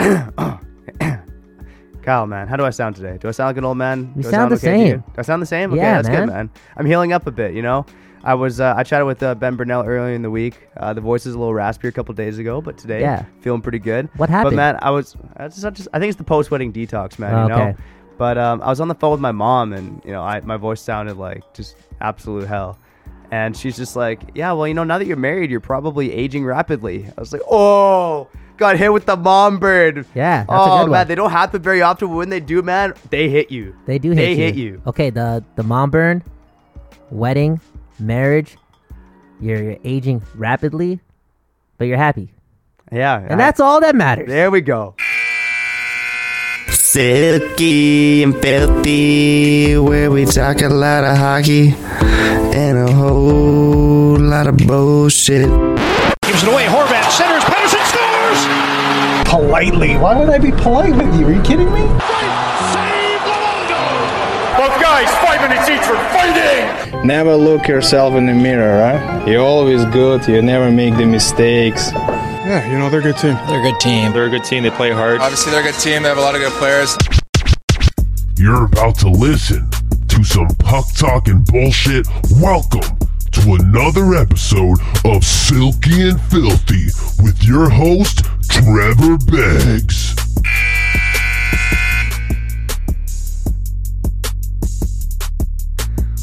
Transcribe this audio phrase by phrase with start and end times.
[2.02, 3.18] Kyle, man, how do I sound today?
[3.20, 4.12] Do I sound like an old man?
[4.16, 4.98] You do I sound the okay same.
[5.00, 5.70] Do I sound the same?
[5.72, 6.26] Okay, Yeah, that's man.
[6.28, 6.50] good, man.
[6.76, 7.84] I'm healing up a bit, you know?
[8.24, 10.66] I was uh, I chatted with uh, Ben Burnell earlier in the week.
[10.76, 13.24] Uh, the voice is a little raspy a couple days ago, but today Yeah.
[13.40, 14.06] feeling pretty good.
[14.16, 14.56] What But happened?
[14.56, 17.34] man, I was I, just, I just- I think it's the post wedding detox, man.
[17.34, 17.54] Oh, you know.
[17.68, 17.76] okay.
[18.18, 20.58] But um, I was on the phone with my mom, and you know, I my
[20.58, 22.78] voice sounded like just absolute hell.
[23.30, 26.44] And she's just like, "Yeah, well, you know, now that you're married, you're probably aging
[26.44, 28.28] rapidly." I was like, "Oh,
[28.60, 31.60] got hit with the mom bird." Yeah, that's oh a good man, they don't happen
[31.60, 32.06] very often.
[32.08, 33.74] But when they do, man, they hit you.
[33.86, 34.36] They do hit They you.
[34.36, 34.82] hit you.
[34.86, 36.22] Okay, the the mom burn,
[37.10, 37.60] wedding,
[37.98, 38.56] marriage,
[39.40, 41.00] you're, you're aging rapidly,
[41.78, 42.32] but you're happy,
[42.92, 44.28] Yeah, and that's all that matters.
[44.28, 44.94] there we go.
[46.68, 51.72] Silky and filthy, where we talk a lot of hockey
[52.52, 55.46] and a whole lot of bullshit.
[56.22, 56.66] Gives it away.
[56.66, 57.44] Horvat centers.
[57.44, 57.59] Pettersson scores.
[59.30, 59.96] Politely.
[59.96, 61.28] Why would I be polite with you?
[61.28, 61.80] Are you kidding me?
[61.80, 63.22] Save
[64.58, 67.06] Both guys, five minutes each for fighting.
[67.06, 69.28] Never look yourself in the mirror, right?
[69.28, 70.26] You're always good.
[70.26, 71.92] You never make the mistakes.
[71.92, 73.34] Yeah, you know, they're a good team.
[73.46, 74.12] They're a good team.
[74.12, 74.64] They're a good team.
[74.64, 75.20] They play hard.
[75.20, 76.02] Obviously, they're a good team.
[76.02, 76.98] They have a lot of good players.
[78.36, 79.70] You're about to listen
[80.08, 82.08] to some puck talking bullshit.
[82.40, 82.98] Welcome
[83.32, 86.86] to another episode of Silky and Filthy
[87.22, 90.14] with your host, Trevor Beggs.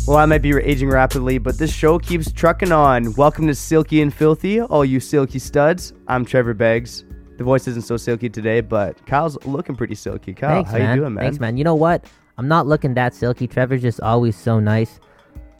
[0.07, 3.13] Well, I might be aging rapidly, but this show keeps trucking on.
[3.13, 5.93] Welcome to Silky and Filthy, all you silky studs.
[6.07, 7.03] I'm Trevor Beggs.
[7.37, 10.33] The voice isn't so silky today, but Kyle's looking pretty silky.
[10.33, 10.95] Kyle, Thanks, how man.
[10.95, 11.23] you doing, man?
[11.25, 11.57] Thanks, man.
[11.57, 12.05] You know what?
[12.37, 13.47] I'm not looking that silky.
[13.47, 14.99] Trevor's just always so nice.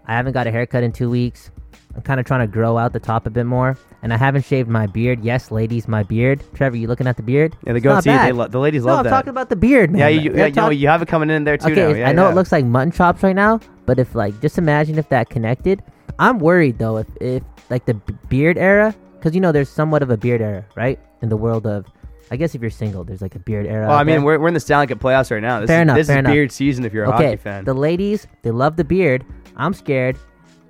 [0.08, 1.52] I haven't got a haircut in two weeks.
[1.95, 4.45] I'm kind of trying to grow out the top a bit more, and I haven't
[4.45, 5.23] shaved my beard.
[5.23, 6.44] Yes, ladies, my beard.
[6.53, 7.58] Trevor, you looking at the beard?
[7.66, 9.09] Yeah, the goatee, they lo- the ladies no, love I'm that.
[9.09, 9.99] talking about the beard, man.
[9.99, 11.97] yeah, you, yeah, you, know, you have it coming in there too okay, now.
[11.97, 12.31] Yeah, I know yeah.
[12.31, 15.83] it looks like mutton chops right now, but if like, just imagine if that connected.
[16.20, 17.95] I'm worried though if if like the
[18.30, 20.99] beard era, because you know there's somewhat of a beard era, right?
[21.23, 21.87] In the world of,
[22.30, 23.87] I guess if you're single, there's like a beard era.
[23.87, 24.21] Well, I mean, there.
[24.21, 25.61] we're, we're in the Stanley Cup playoffs right now.
[25.61, 26.33] This Fair is, enough, This fair is enough.
[26.33, 27.65] beard season if you're a okay, hockey fan.
[27.65, 29.26] the ladies they love the beard.
[29.57, 30.17] I'm scared.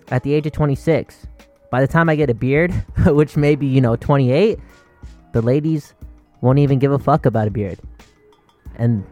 [0.09, 1.27] At the age of 26,
[1.69, 2.71] by the time I get a beard,
[3.05, 4.57] which may be you know 28,
[5.33, 5.93] the ladies
[6.41, 7.77] won't even give a fuck about a beard.
[8.77, 9.03] And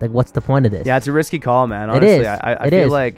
[0.00, 0.86] like, what's the point of this?
[0.86, 1.90] yeah, it's a risky call, man.
[1.90, 2.26] Honestly, is.
[2.26, 2.90] I, I, It feel is.
[2.92, 3.16] like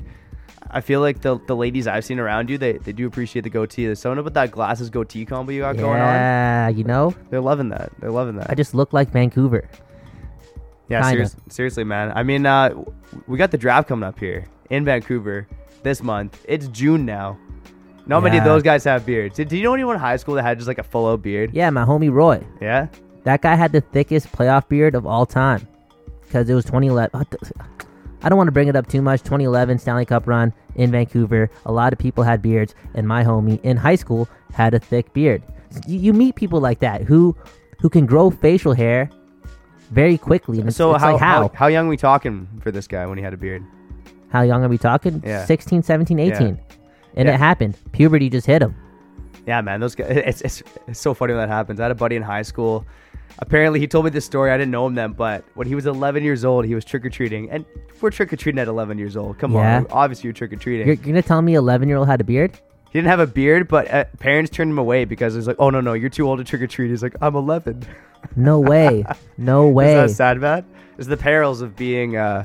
[0.70, 3.50] I feel like the the ladies I've seen around you, they, they do appreciate the
[3.50, 3.86] goatee.
[3.86, 6.06] There's something about that glasses goatee combo you got going on.
[6.06, 7.90] yeah, you know, They're loving that.
[8.00, 8.48] They're loving that.
[8.50, 9.69] I just look like Vancouver.
[10.88, 12.12] Yeah, serious, seriously, man.
[12.14, 12.70] I mean, uh,
[13.26, 15.46] we got the draft coming up here in Vancouver
[15.83, 16.44] this month.
[16.49, 17.39] It's June now.
[18.06, 18.53] Not many of Yeah.
[18.53, 19.37] those guys have beards.
[19.37, 21.50] Did, you know anyone in high school that had just like a full out beard?
[21.53, 22.43] Yeah, my homie Roy.
[22.61, 22.87] Yeah.
[23.25, 25.67] That guy had the thickest playoff beard of all time
[26.25, 27.27] because it was 2011.
[28.22, 29.21] I don't want to bring it up too much.
[29.22, 31.50] 2011 Stanley Cup run in Vancouver.
[31.67, 35.12] A lot of people had beards, and my homie in high school had a thick
[35.12, 35.43] beard.
[35.87, 37.37] You, you meet people like that who
[37.81, 39.11] who can grow facial hair
[39.93, 40.59] very quickly.
[40.59, 41.50] And it's, So it's how, like how how?
[41.55, 43.62] how young we talking for this guy when he had a beard?
[44.31, 45.22] How young are we talking?
[45.25, 45.44] Yeah.
[45.44, 46.47] 16, 17, 18.
[46.47, 46.59] And
[47.28, 47.34] Yeah.
[47.34, 47.77] it happened.
[47.93, 48.75] Puberty just hit him.
[49.47, 50.09] Yeah, man, those guys.
[50.11, 51.81] It's, it's it's so funny when that happens.
[51.81, 52.84] I had a buddy in high school.
[53.38, 54.50] Apparently, he told me this story.
[54.50, 57.05] I didn't know him then, but when he was 11 years old, he was trick
[57.06, 57.65] or treating, and
[58.00, 59.38] we're trick or treating at 11 years old.
[59.38, 59.77] Come Yeah.
[59.78, 60.87] on, obviously you're trick or treating.
[60.87, 62.59] You're, you're going to tell me 11 year old had a beard?
[62.91, 65.56] He didn't have a beard, but uh, parents turned him away because it was like,
[65.59, 66.88] oh no no, you're too old to trick or treat.
[66.91, 67.84] He's like, I'm 11.
[68.37, 69.05] No way.
[69.38, 69.94] No way.
[70.05, 70.65] Is that sad, man?
[70.99, 72.44] It's the perils of being uh,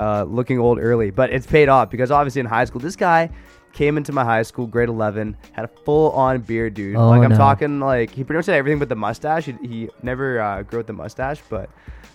[0.00, 3.30] uh, looking old early, but it's paid off because obviously in high school, this guy
[3.72, 6.96] came into my high school, grade 11, had a full on beard, dude.
[6.96, 7.36] Oh, like I'm no.
[7.36, 9.46] talking like he pretty much had everything but the mustache.
[9.46, 11.68] He, he never uh, grew out the mustache, but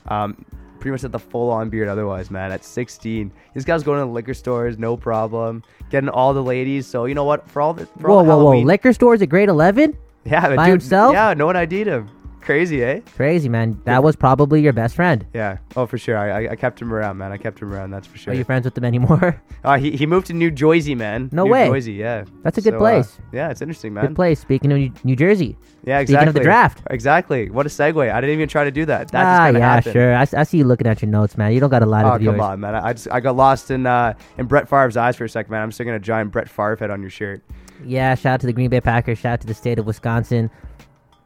[0.07, 0.45] um,
[0.79, 1.87] pretty much had the full on beard.
[1.87, 6.33] Otherwise, man, at 16, this guy's going to the liquor stores, no problem, getting all
[6.33, 6.87] the ladies.
[6.87, 7.47] So you know what?
[7.49, 8.61] For all the for whoa, all the whoa, whoa.
[8.61, 9.97] Liquor stores at grade 11?
[10.25, 11.13] yeah, by dude, himself?
[11.13, 12.09] Yeah, no one ID'd him.
[12.41, 13.01] Crazy, eh?
[13.15, 13.79] Crazy, man.
[13.85, 15.25] That was probably your best friend.
[15.33, 15.57] Yeah.
[15.75, 16.17] Oh, for sure.
[16.17, 17.31] I, I, I kept him around, man.
[17.31, 17.91] I kept him around.
[17.91, 18.33] That's for sure.
[18.33, 19.41] Are you friends with them anymore?
[19.61, 21.27] Uh, he, he moved to New Jersey, man.
[21.33, 21.65] No way.
[21.65, 21.77] New way.
[21.79, 22.23] Jersey, yeah.
[22.43, 23.19] That's a good So, uh, place.
[23.33, 24.05] yeah, it's interesting, man.
[24.07, 24.39] Good place.
[24.39, 25.57] Speaking of New, New Jersey.
[25.83, 26.15] Yeah, exactly.
[26.15, 26.81] Speaking of the draft.
[26.89, 27.49] Exactly.
[27.49, 28.09] What a segue.
[28.09, 29.09] I didn't even try to do that.
[29.09, 29.91] That ah, yeah, happened.
[29.91, 30.15] sure.
[30.15, 31.51] I see you looking at your notes, man.
[31.51, 32.37] You don't got a lot Oh, of viewers.
[32.37, 32.73] come on, man.
[32.73, 35.51] I I just I got lost in uh in Brett Favre's eyes for a second,
[35.51, 35.61] man.
[35.61, 37.43] I'm sticking a giant Brett Favre head on your shirt.
[37.83, 39.17] Yeah, shout out to the Green Bay Packers.
[39.19, 40.49] Shout out to the state of Wisconsin.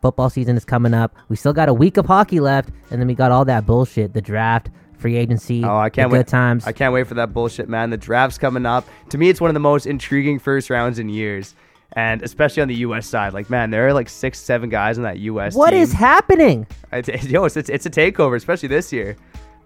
[0.03, 1.15] Football season is coming up.
[1.29, 4.11] We still got a week of hockey left, and then we got all that bullshit
[4.13, 6.17] the draft, free agency, Oh, I can't wait.
[6.19, 6.67] good times.
[6.67, 7.89] I can't wait for that bullshit, man.
[7.89, 8.85] The draft's coming up.
[9.11, 11.55] To me, it's one of the most intriguing first rounds in years.
[11.93, 13.07] and especially on the U.S.
[13.07, 13.33] side.
[13.33, 15.55] Like, man, there are like six, seven guys on that U.S.
[15.55, 15.81] What team.
[15.81, 16.67] is happening?
[16.91, 19.15] It's, it's, yo, it's, it's, it's a takeover, especially this year.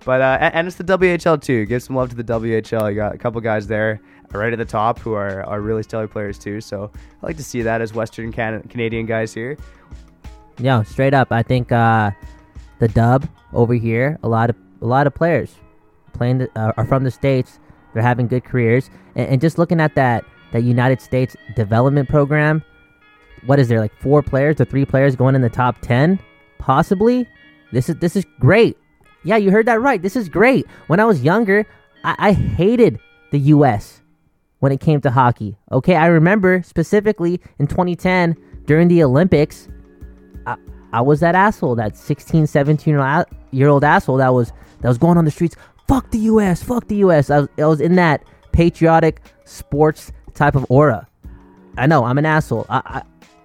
[0.05, 1.65] But uh, and, and it's the WHL too.
[1.65, 2.89] Give some love to the WHL.
[2.89, 4.01] You got a couple guys there
[4.33, 6.59] right at the top who are, are really stellar players too.
[6.61, 6.91] So
[7.23, 9.57] I like to see that as Western Can- Canadian guys here.
[10.59, 12.09] Yo, straight up, I think uh,
[12.79, 15.53] the dub over here, a lot of a lot of players
[16.13, 17.59] playing the, uh, are from the states.
[17.93, 22.63] They're having good careers, and, and just looking at that that United States development program,
[23.45, 26.19] what is there like four players or three players going in the top ten,
[26.57, 27.27] possibly?
[27.71, 28.77] This is this is great.
[29.23, 30.01] Yeah, you heard that right.
[30.01, 30.65] This is great.
[30.87, 31.67] When I was younger,
[32.03, 32.99] I, I hated
[33.31, 34.01] the U.S.
[34.57, 35.55] when it came to hockey.
[35.71, 39.67] Okay, I remember specifically in 2010 during the Olympics.
[40.93, 42.93] I was that asshole, that 16, 17
[43.51, 44.51] year old- asshole that was
[44.81, 45.55] that was going on the streets.
[45.87, 46.61] Fuck the U.S.
[46.63, 47.29] Fuck the U.S.
[47.29, 51.07] I was, I was in that patriotic sports type of aura.
[51.77, 52.65] I know I'm an asshole.
[52.69, 53.01] I, I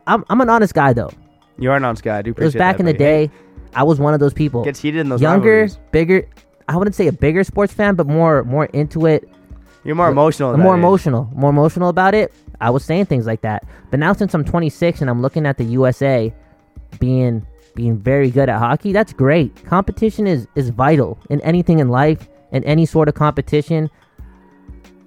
[0.06, 1.10] I'm I'm an honest guy though.
[1.58, 2.18] You are an honest guy.
[2.18, 3.04] I do It was back that, in the buddy.
[3.04, 3.32] Hey, day.
[3.74, 4.64] I was one of those people.
[4.64, 5.78] Gets heated in those younger, rivalries.
[5.92, 6.28] bigger.
[6.68, 9.28] I wouldn't say a bigger sports fan, but more more into it.
[9.84, 10.56] You're more emotional.
[10.56, 12.32] More emotional, more emotional about it.
[12.60, 15.58] I was saying things like that, but now since I'm 26 and I'm looking at
[15.58, 16.32] the USA
[16.98, 19.64] being being very good at hockey, that's great.
[19.64, 23.90] Competition is is vital in anything in life, in any sort of competition.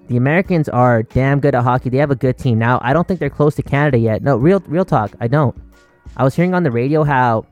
[0.08, 1.90] The Americans are damn good at hockey.
[1.90, 2.58] They have a good team.
[2.58, 4.22] Now, I don't think they're close to Canada yet.
[4.22, 5.56] No, real real talk, I don't.
[6.16, 7.46] I was hearing on the radio how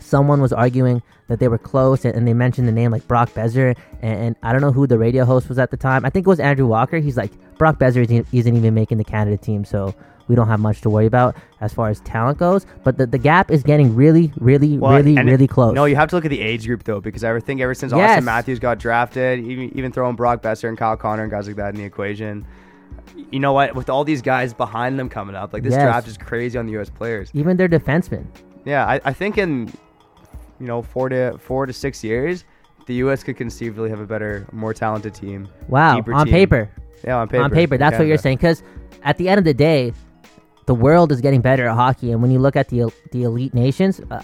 [0.00, 3.30] someone was arguing that they were close and, and they mentioned the name like Brock
[3.30, 6.04] Boeser and, and I don't know who the radio host was at the time.
[6.04, 6.98] I think it was Andrew Walker.
[6.98, 9.94] He's like Brock Boeser isn't, isn't even making the Canada team, so
[10.28, 12.66] we don't have much to worry about as far as talent goes.
[12.84, 15.74] But the, the gap is getting really, really, Well, really, and it- really close.
[15.74, 17.92] No, you have to look at the age group though, because I think ever since
[17.92, 18.20] Yes.
[18.20, 21.56] Auston Matthews got drafted, even even throwing Brock Boeser and Kyle Connor and guys like
[21.56, 22.46] that in the equation,
[23.30, 23.74] you know what?
[23.74, 25.82] With all these guys behind them coming up, like this Yes.
[25.82, 26.90] draft is crazy on the U.S.
[26.90, 27.30] players.
[27.34, 28.26] even their defensemen.
[28.64, 29.72] Yeah, I, I think in
[30.58, 32.44] you know four to four to six years,
[32.86, 33.22] the U.S.
[33.22, 35.48] could conceivably have a better, more talented team.
[35.68, 36.32] Wow, on team.
[36.32, 36.70] paper.
[37.04, 37.44] Yeah, on paper.
[37.44, 37.78] on paper.
[37.78, 38.38] That's what you're saying.
[38.38, 38.62] Because
[39.02, 39.92] at the end of the day,
[40.66, 43.54] the world is getting better at hockey, and when you look at the the elite
[43.54, 44.22] nations, uh,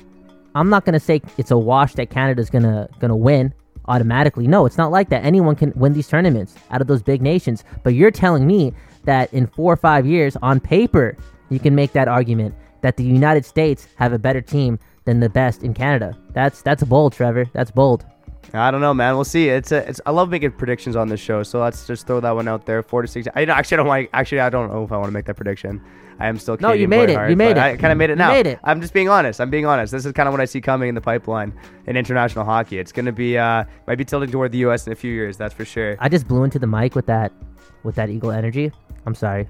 [0.54, 3.54] I'm not gonna say it's a wash that Canada's gonna gonna win
[3.86, 4.46] automatically.
[4.46, 5.24] No, it's not like that.
[5.24, 7.64] Anyone can win these tournaments out of those big nations.
[7.82, 8.72] But you're telling me
[9.04, 11.16] that in four or five years, on paper,
[11.48, 15.28] you can make that argument that the United States have a better team than the
[15.28, 16.16] best in Canada.
[16.32, 17.46] That's that's bold, Trevor.
[17.52, 18.04] That's bold.
[18.54, 19.14] I don't know, man.
[19.14, 19.48] We'll see.
[19.48, 20.00] It's a, it's.
[20.04, 22.82] I love making predictions on this show, so let's just throw that one out there.
[22.82, 23.26] Four to six.
[23.34, 24.10] I actually don't want.
[24.12, 25.80] Actually, I don't know if I want to make that prediction.
[26.22, 26.56] I am still.
[26.60, 27.16] No, you Canadian made it.
[27.16, 27.58] heart, You made it.
[27.58, 28.32] I kind of made it You now.
[28.32, 28.58] made it.
[28.62, 29.40] I'm just being honest.
[29.40, 29.90] I'm being honest.
[29.92, 31.52] This is kind of what I see coming in the pipeline
[31.86, 32.78] in international hockey.
[32.78, 34.86] It's gonna be uh might be tilting toward the U.S.
[34.86, 35.36] in a few years.
[35.36, 35.96] That's for sure.
[35.98, 37.32] I just blew into the mic with that
[37.82, 38.70] with that eagle energy.
[39.04, 39.48] I'm sorry.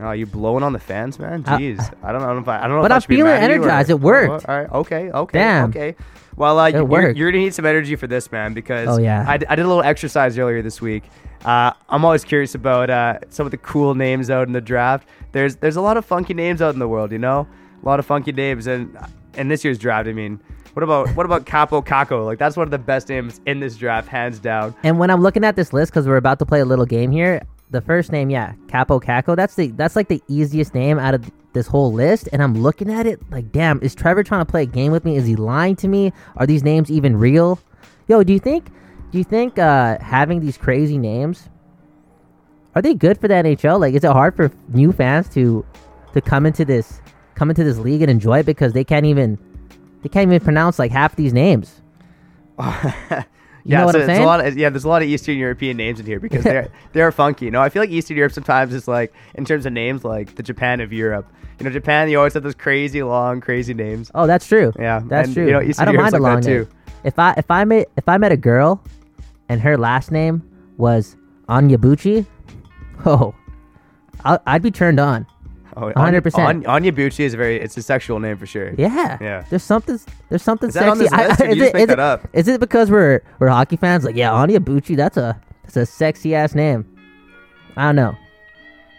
[0.00, 1.44] Oh, you blowing on the fans, man?
[1.46, 2.58] Uh, Jeez, I don't know if I.
[2.58, 2.82] I don't know.
[2.82, 3.90] But I'm feeling you or- energized.
[3.90, 4.48] It worked.
[4.48, 4.70] All right.
[4.70, 5.10] Okay.
[5.10, 5.38] Okay.
[5.38, 5.68] Damn.
[5.70, 5.94] Okay.
[6.34, 9.24] Well, uh, you're, you're gonna need some energy for this, man, because Oh, yeah.
[9.28, 11.04] I, d- I did a little exercise earlier this week.
[11.44, 15.06] Uh, I'm always curious about uh, some of the cool names out in the draft.
[15.32, 17.46] There's there's a lot of funky names out in the world, you know,
[17.82, 18.96] a lot of funky names, and
[19.34, 20.40] in this year's draft, I mean,
[20.72, 22.24] what about what about Kaapo Kakko?
[22.24, 24.74] Like that's one of the best names in this draft, hands down.
[24.82, 27.10] And when I'm looking at this list, because we're about to play a little game
[27.10, 27.42] here,
[27.72, 29.34] the first name, yeah, Kaapo Kakko.
[29.34, 32.28] That's the that's like the easiest name out of this whole list.
[32.32, 35.04] And I'm looking at it like, damn, is Trevor trying to play a game with
[35.04, 35.16] me?
[35.16, 36.12] Is he lying to me?
[36.36, 37.58] Are these names even real?
[38.08, 38.70] Yo, do you think
[39.10, 41.48] do you think uh, having these crazy names
[42.74, 43.80] are they good for the NHL?
[43.80, 45.64] Like, is it hard for new fans to
[46.14, 47.00] to come into this
[47.34, 49.38] come into this league and enjoy it because they can't even
[50.02, 51.80] they can't even pronounce like half these names?
[53.64, 54.22] You yeah, so I'm it's saying?
[54.22, 56.68] a lot of, yeah, there's a lot of Eastern European names in here because they're
[56.92, 57.44] they're funky.
[57.44, 60.34] You know, I feel like Eastern Europe sometimes is like in terms of names like
[60.34, 61.30] the Japan of Europe.
[61.58, 64.10] You know, Japan you always have those crazy long, crazy names.
[64.14, 64.72] Oh, that's true.
[64.78, 65.46] Yeah, that's and, true.
[65.46, 66.64] you know, Eastern I don't Europe's mind a long name.
[66.64, 66.68] too.
[67.04, 68.82] If I if I met if I met a girl,
[69.48, 70.42] and her last name
[70.76, 71.16] was
[71.48, 72.26] Anyabuchi,
[73.06, 73.32] oh,
[74.24, 75.26] i I'd be turned on.
[75.76, 76.38] Oh, 100%.
[76.38, 78.74] Anya, Anya Bucci is a very it's a sexual name for sure.
[78.76, 79.18] Yeah.
[79.20, 79.44] Yeah.
[79.48, 79.98] There's something.
[80.28, 80.98] There's something Is sexy.
[81.04, 82.28] this list, or did you is just make that up?
[82.32, 84.04] Is it because we're we're hockey fans?
[84.04, 84.96] Like, yeah, Anyabuchi.
[84.96, 86.84] That's a that's a sexy ass name.
[87.76, 88.14] I don't know.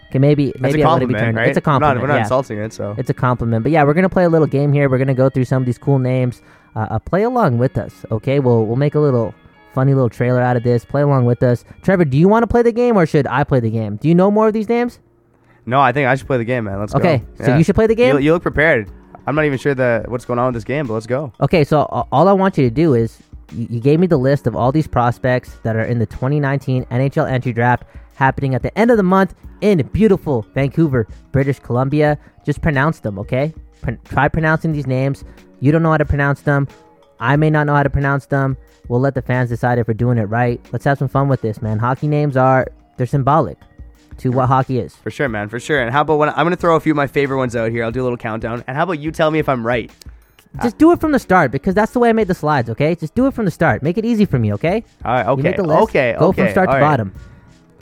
[0.10, 1.38] Okay, maybe maybe a I wouldn't be compliment, turned.
[1.38, 1.48] right?
[1.50, 2.02] It's a We're not- compliment.
[2.02, 2.22] We're not, yeah.
[2.22, 3.64] insulting it, so It's a compliment.
[3.64, 4.90] But yeah, we're gonna play a little game here.
[4.90, 6.42] We're gonna go through some of these cool names.
[6.76, 8.40] Uh, uh, play along with us, okay?
[8.40, 9.34] We'll we'll make a little
[9.74, 10.86] funny little trailer out of this.
[10.86, 11.66] Play along with us.
[11.84, 13.96] Trevor, do you want to play the game or should I play the game?
[13.98, 15.00] Do you know more of these names?
[15.66, 16.80] No, I think I should play the game, man.
[16.80, 17.24] Let's Okay, go.
[17.36, 18.16] Okay, so you should play the game?
[18.16, 18.92] You, you look prepared.
[19.26, 21.32] I'm not even sure the what's going on with this game, but let's go.
[21.42, 23.20] Okay, so a- all I want you to do is
[23.54, 26.86] you, you gave me the list of all these prospects that are in the 2019
[26.86, 27.84] NHL entry draft.
[28.16, 32.18] happening at the end of the month in beautiful Vancouver, British Columbia.
[32.46, 33.54] Just pronounce them, okay?
[33.82, 35.24] Pr- try pronouncing these names.
[35.62, 36.68] You don't know how to pronounce them.
[37.20, 38.56] I may not know how to pronounce them.
[38.90, 40.60] We'll let the fans decide if we're doing it right.
[40.74, 41.80] Let's have some fun with this, man.
[41.80, 42.68] Hockey names are
[42.98, 43.58] they're symbolic
[44.20, 44.96] to what hockey is.
[44.96, 45.82] For sure, man, for sure.
[45.82, 47.84] And how about when I'm gonna throw a few of my favorite ones out here?
[47.84, 48.64] I'll do a little countdown.
[48.68, 49.92] And how about you tell me if I'm right?
[50.62, 52.94] Just do it from the start because that's the way I made the slides, okay?
[52.94, 53.82] Just do it from the start.
[53.82, 54.84] Make it easy for me, okay?
[55.04, 55.82] All right, You okay, make the list.
[55.84, 56.44] okay, Go okay.
[56.44, 56.80] from start to right.
[56.80, 57.12] bottom.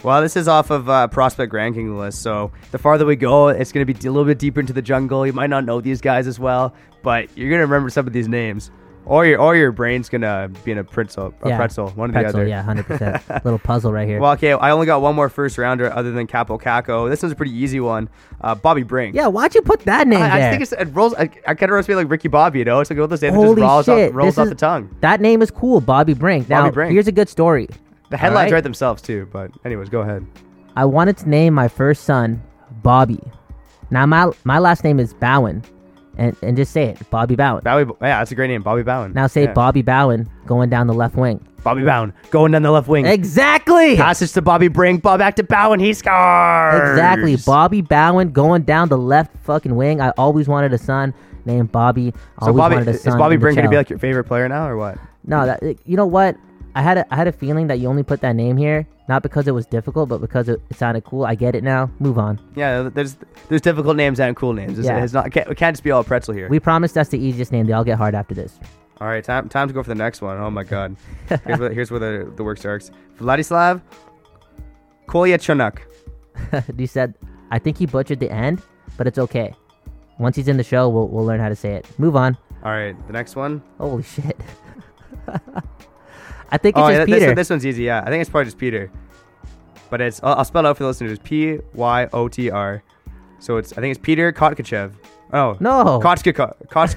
[0.03, 3.73] Well, this is off of uh, Prospect Ranking list, so the farther we go, it's
[3.73, 5.27] going to be a little bit deeper into the jungle.
[5.27, 6.73] You might not know these guys as well,
[7.03, 8.71] but you're going to remember some of these names,
[9.05, 11.57] or your or your brain's to be in a pretzel, a yeah.
[11.57, 12.47] pretzel, one or pretzel, the other.
[12.47, 13.23] Yeah, hundred percent.
[13.45, 14.19] Little puzzle right here.
[14.19, 17.09] Well, okay, I only got one more first rounder other than Capo Caco.
[17.09, 18.09] This one's a pretty easy one.
[18.41, 19.15] Uh, Bobby Brink.
[19.15, 20.47] yeah, why'd you put that name I, there?
[20.47, 21.13] I think it's, it rolls.
[21.15, 22.79] I, I kind of roast me like Ricky Bobby, you know.
[22.79, 24.09] It's like all those names that just rolls shit!
[24.09, 24.95] off, rolls this off is- the tongue.
[25.01, 26.49] That name is cool, Bobby Brink.
[26.49, 26.93] Now, Bobby Brink.
[26.93, 27.67] here's a good story.
[28.09, 28.53] The headlines Alright.
[28.53, 29.27] write themselves too.
[29.31, 30.25] But anyways, go ahead.
[30.75, 32.41] I wanted to name my first son
[32.83, 33.19] Bobby.
[33.89, 35.63] Now my my last name is Bowen,
[36.21, 37.63] and and just say it, Bobby Bowen.
[37.63, 39.13] Bowie, yeah, that's a great name, Bobby Bowen.
[39.13, 39.53] Now say yeah.
[39.53, 41.45] Bobby Bowen going down the left wing.
[41.63, 43.05] Bobby Bowen going down the left wing.
[43.05, 43.95] Exactly.
[43.95, 45.01] Passes to Bobby Brink.
[45.01, 45.79] Ball back to Bowen.
[45.79, 46.89] He scores.
[46.91, 47.37] Exactly.
[47.37, 49.99] Bobby Bowen going down the left fucking wing.
[49.99, 51.13] I always wanted a son
[51.45, 52.13] named Bobby.
[52.43, 54.67] So Bobby wanted a is Bobby in Brink gonna be like your favorite player now
[54.67, 54.99] or what?
[55.25, 56.35] No, that you know what?
[56.75, 59.23] I had a I had a feeling that you only put that name here not
[59.23, 61.25] because it was difficult, but because it, it sounded cool.
[61.25, 61.91] I get it now.
[61.99, 62.39] Move on.
[62.55, 63.17] Yeah, there's
[63.49, 64.79] there's difficult names and cool names.
[64.79, 65.03] It's, Yeah.
[65.03, 66.47] it's not it can't, it can't just be all pretzel here.
[66.47, 67.65] We promise that's the easiest name.
[67.67, 68.57] They all get hard after this.
[69.01, 70.37] all right, time time to go for the next one.
[70.37, 70.95] Oh my god.
[71.45, 72.89] Here's where, here's where the the work starts.
[73.19, 73.81] Vladislav
[75.07, 75.79] Kolyachunuk.
[76.79, 77.15] you said
[77.49, 78.61] I think he butchered the end,
[78.97, 79.53] but it's okay.
[80.19, 81.85] Once he's in the show, we'll we'll learn how to say it.
[81.99, 82.37] Move on.
[82.63, 83.61] All right, the next one.
[83.77, 84.39] Holy shit.
[86.51, 87.27] I think it's Oh, just yeah, Peter.
[87.27, 87.83] this, this one's easy.
[87.83, 88.91] Yeah, I think it's probably just Peter.
[89.89, 91.19] But it's I'll, I'll spell it out for the listeners.
[91.19, 92.83] P Y O T R.
[93.39, 94.93] So it's I think it's Peter Kotkachev.
[95.33, 95.99] Oh No.
[96.03, 96.95] Kotch Kotch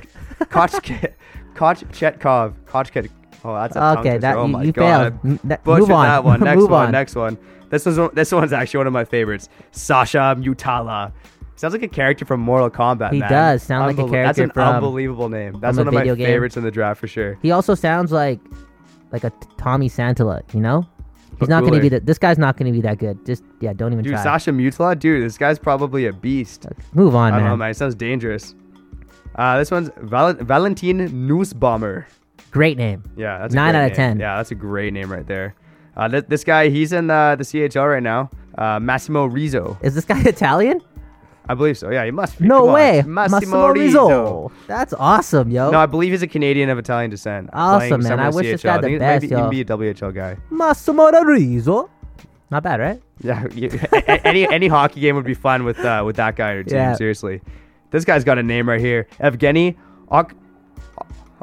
[1.54, 2.54] Kotchetkov.
[2.66, 3.10] Kotchkit.
[3.44, 5.18] Oh, that's a Okay, that- oh you- my you god.
[5.22, 5.40] failed.
[5.64, 6.06] Butchered move on.
[6.06, 6.40] that one.
[6.44, 6.86] Next Move one.
[6.86, 6.92] on.
[6.92, 7.38] Next one.
[7.70, 9.48] This was this one's actually one of my favorites.
[9.72, 11.12] Sasha Mutala.
[11.56, 13.12] Sounds like a character from Mortal Kombat.
[13.12, 13.30] He man.
[13.30, 15.58] does sound like a character That's an from- unbelievable name.
[15.60, 16.16] That's one of my game.
[16.16, 17.38] favorites in the draft for sure.
[17.42, 18.40] He also sounds like
[19.14, 20.82] like a t- Tommi Santala, you know?
[21.30, 22.04] He's But not going to be that.
[22.06, 23.24] This guy's not going to be that good.
[23.26, 24.22] Just yeah, don't even Dude, try.
[24.22, 26.66] Sasha Mutala, dude, this guy's probably a beast.
[26.92, 27.50] Move on, I don't man.
[27.52, 27.70] know, man.
[27.70, 28.54] It sounds dangerous.
[29.34, 32.04] Uh, this one's Val- Valentin Nussbaumer.
[32.52, 33.02] Great name.
[33.16, 33.96] Yeah, that's a Nine out of name.
[34.18, 34.20] 10.
[34.20, 35.56] Yeah, that's a great name right there.
[35.96, 38.30] Uh, th- this guy, he's in uh, the CHL right now.
[38.56, 40.80] Uh, Massimo Rizzo, Is this guy Italian?
[41.48, 41.90] I believe so.
[41.90, 42.46] Yeah, he must be.
[42.46, 42.74] No Come on.
[42.74, 43.02] way.
[43.06, 44.08] Massimo, Rizzo.
[44.08, 44.52] Rizzo.
[44.66, 45.70] That's awesome, yo.
[45.70, 47.50] No, I believe he's a Canadian of Italian descent.
[47.52, 48.18] Awesome, man.
[48.18, 48.64] I wish this CHL.
[48.64, 49.50] guy I the think best, He might yo.
[49.50, 50.36] be, he be a WHL guy.
[50.50, 51.90] Massimo Rizzo.
[52.50, 53.00] Not bad, right?
[53.20, 53.70] Yeah, you,
[54.24, 56.74] any any hockey game would be fun with uh, with that guy on your team.
[56.74, 56.94] Yeah.
[56.94, 57.40] Seriously,
[57.90, 59.06] this guy's got a name right here.
[59.20, 59.76] Evgeny
[60.10, 60.34] Ok.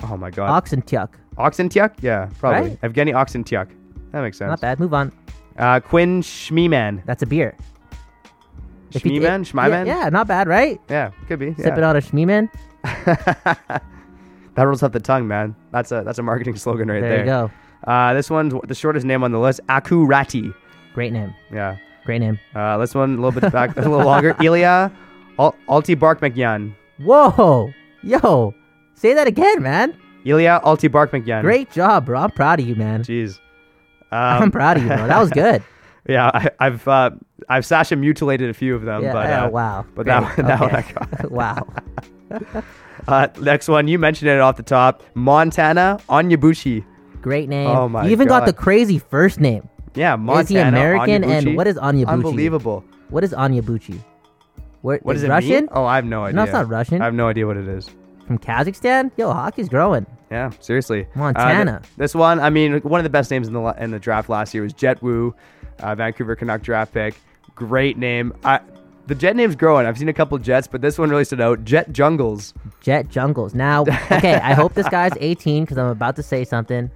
[0.03, 0.63] Oh my God.
[0.63, 1.10] Oxentyuk.
[1.38, 1.93] Oxentyuk?
[2.01, 2.72] Yeah, probably.
[2.72, 2.81] Right?
[2.81, 3.70] Evgeny Oxentyuk.
[4.12, 4.50] That makes sense.
[4.50, 4.79] Not bad.
[4.79, 5.12] Move on.
[5.58, 7.03] Uh, Quinn Schmiemann.
[7.05, 7.55] That's a beer.
[8.93, 9.45] If you- Schmiemann?
[9.45, 9.86] Yeah, Schmeiman?
[9.88, 10.79] yeah, not bad, right?
[10.89, 11.53] Yeah, could be.
[11.55, 11.89] Sipping yeah.
[11.89, 12.50] on a Schmiemann.
[14.55, 15.55] That rolls off the tongue, man.
[15.71, 17.19] That's a that's a marketing slogan right There there.
[17.19, 17.51] you go.
[17.89, 19.62] Uh, this one's the shortest name on the list.
[19.69, 20.53] Akurati.
[20.93, 21.33] Great name.
[21.53, 21.77] Yeah.
[22.05, 22.38] Great name.
[22.53, 24.36] Uh, this one a little bit back, a little longer.
[24.41, 24.91] Ilya
[25.39, 26.75] Al- Alti Barkmekyan.
[27.00, 27.71] Whoa.
[28.03, 28.53] Yo.
[28.95, 29.95] Say that again, man.
[30.25, 31.41] Ilya Alti Barkmekyan.
[31.43, 32.19] Great job, bro.
[32.19, 33.03] I'm proud of you, man.
[33.03, 33.39] Jeez.
[34.12, 35.07] I'm Um, proud of you, bro.
[35.07, 35.63] That was good.
[36.08, 37.12] Yeah, I, I've uh,
[37.48, 39.86] I've Sasha mutilated a few of them, Yeah, but yeah, uh, wow.
[39.96, 40.38] But that Great.
[40.38, 41.31] one, that one I got.
[42.29, 42.63] wow.
[43.08, 45.01] Uh, next one, you mentioned it off the top.
[45.15, 46.86] Montana Onyebuchi.
[47.20, 47.67] Great name.
[47.67, 49.67] Oh my You even got the crazy first name.
[49.96, 51.24] Yeah, Montana Is he American?
[51.24, 52.08] And what is Onyebuchi?
[52.08, 52.86] Unbelievable.
[53.10, 54.00] What is Onyebuchi?
[54.81, 55.50] Where, What is does it Russian?
[55.51, 55.70] mean?
[55.72, 56.36] Oh, I have no idea.
[56.36, 57.01] No, it's not Russian.
[57.01, 57.89] I have no idea what it is.
[58.27, 59.12] From Kazakhstan?
[59.17, 60.05] Yo, hockey's growing.
[60.29, 61.05] Yeah, seriously.
[61.15, 61.79] Uh, Montana.
[61.81, 64.29] th- this one, I mean, one of the best names in the in the draft
[64.29, 65.36] last year was Jett Woo,
[65.81, 67.15] uh, Vancouver Canuck draft pick.
[67.55, 68.33] Great name.
[68.43, 68.59] I,
[69.07, 69.85] the Jett name's growing.
[69.85, 71.63] I've seen a couple Jetts, but this one really stood out.
[71.65, 72.53] Jett Jungels.
[72.81, 73.53] Jett Jungels.
[73.53, 76.89] Now, okay, I hope this guy's 18 because I'm about to say something.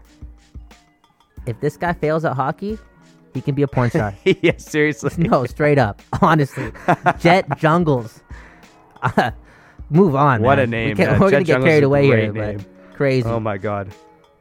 [1.45, 2.77] If this guy fails at hockey,
[3.33, 4.15] he can be a porn star.
[4.23, 5.11] yeah, seriously.
[5.17, 6.01] no, straight up.
[6.21, 6.71] Honestly.
[7.19, 8.21] Jett Jungels.
[9.89, 10.41] Move on.
[10.41, 10.59] What man.
[10.59, 11.05] a name, We.
[11.05, 12.31] We're going to get Jungels carried away here.
[12.31, 12.57] name.
[12.57, 13.27] But crazy.
[13.27, 13.93] Oh my god.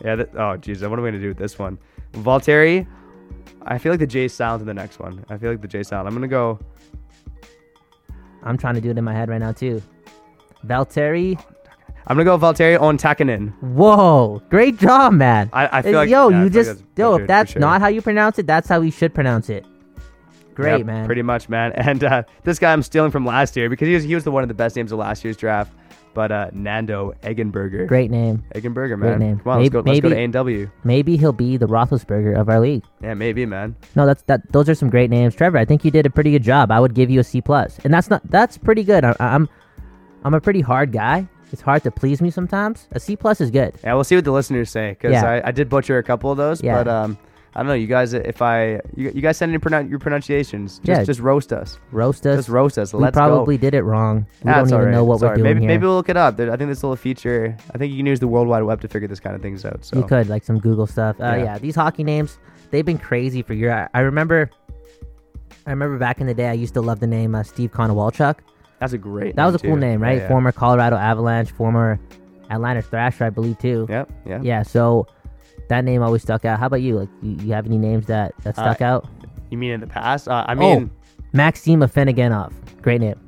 [0.02, 0.16] Yeah.
[0.16, 0.88] That, oh jeez.
[0.88, 1.78] What am I gonna do with this one?
[2.12, 2.86] Valtteri.
[3.62, 5.24] I feel like the J sound in the next one.
[5.28, 6.06] I feel like the J sound.
[6.06, 6.58] I'm gonna go.
[8.42, 9.82] I'm trying to do it in my head right now, too.
[10.66, 11.42] Valtteri.
[12.06, 13.58] I'm gonna go Valtteri on Takanen.
[13.60, 14.42] Whoa.
[14.50, 15.48] Great job, man.
[15.52, 17.14] I, I feel like yo, yeah, you like just that's yo.
[17.16, 17.60] If that's sure.
[17.60, 19.64] not how you pronounce it, that's how we should pronounce it.
[20.54, 21.06] Great, Yep, man.
[21.06, 21.72] Pretty much, man.
[21.76, 24.30] And uh, this guy I'm stealing from last year because he was he was the
[24.30, 25.72] one of the best names of last year's draft.
[26.14, 27.86] But uh, Nando Eggenberger.
[27.88, 28.44] Great name.
[28.54, 29.18] Eggenberger, Great man.
[29.18, 29.38] name.
[29.40, 29.82] Come on, let's go.
[29.82, 30.70] Maybe- Let's go to A maybe- and W.
[30.84, 32.84] Maybe he'll be the Roethlisberger of our league.
[33.02, 33.74] Yeah, maybe, man.
[33.96, 34.50] No, that's that.
[34.52, 35.58] Those are some great names, Trevor.
[35.58, 36.70] I think you did a pretty good job.
[36.70, 39.04] I would give you a C plus, and that's not that's pretty good.
[39.04, 39.48] I, I'm
[40.24, 41.28] I'm a pretty hard guy.
[41.52, 42.88] It's hard to please me sometimes.
[42.92, 43.74] A C plus is good.
[43.84, 45.24] Yeah, we'll see what the listeners say because Yeah.
[45.44, 46.82] I, I did butcher a couple of those, Yeah.
[46.82, 47.18] but um,
[47.56, 47.74] I don't know.
[47.74, 51.04] You guys, if I you, you guys send in pronoun- your pronunciations, just Yeah.
[51.04, 51.78] just roast us.
[51.92, 52.36] Roast us.
[52.38, 52.92] Just roast us.
[52.92, 53.60] we Let's probably go.
[53.60, 54.26] did it wrong.
[54.42, 55.34] We That's don't even all know what It's we're right.
[55.36, 55.68] doing maybe here.
[55.68, 56.36] maybe we'll look it up.
[56.36, 57.56] There- I think this little feature.
[57.72, 59.64] I think you can use the World Wide Web to figure this kind of things
[59.64, 59.84] out.
[59.84, 61.14] So You could like some Google stuff.
[61.20, 61.36] Uh, Yeah.
[61.44, 61.58] yeah.
[61.58, 62.38] these hockey names
[62.72, 63.72] they've been crazy for years.
[63.72, 64.50] I, I remember,
[65.66, 68.36] I remember back in the day I used to love the name uh, Steve Konowalchuk.
[68.80, 69.36] that's a great.
[69.36, 69.80] That was a cool too.
[69.80, 70.18] name, Yeah, right?
[70.22, 70.28] yeah.
[70.28, 72.00] Former Colorado Avalanche, former
[72.50, 73.86] Atlanta Thrasher, I believe too.
[73.88, 74.10] Yep.
[74.26, 74.40] Yeah.
[74.42, 75.06] Yeah, so
[75.68, 76.58] that name always stuck out.
[76.58, 76.98] How about you?
[77.00, 79.08] Like, you, you have any names that that stuck Uh, out?
[79.50, 80.28] You mean in the past?
[80.28, 82.52] Uh, I mean, oh, Maxim Afinogenov.
[82.82, 83.20] Great name.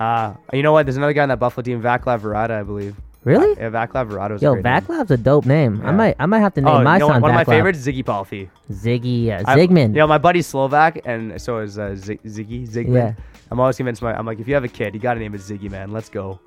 [0.00, 0.86] uh, you know what?
[0.86, 2.96] There's another guy on that Buffalo team, Vaclav Varada, I believe.
[3.24, 3.50] Really?
[3.56, 5.06] Yeah, Vaclav Varada was a Yo, great name.
[5.10, 5.80] A dope name.
[5.84, 7.46] I might I might have to name Oh, my know, son one of my Vaclav.
[7.46, 8.50] favorites, Ziggy Palffy.
[8.70, 9.88] Ziggy uh, I'm- Zigman.
[9.90, 12.94] You know, my buddy's Slovak, and so is uh, Z- Ziggy Zigman.
[12.94, 13.14] Yeah.
[13.50, 14.02] I'm always convinced.
[14.02, 15.92] My, I'm like, if you have a kid, you got to name it Ziggy, man.
[15.92, 16.40] Let's go.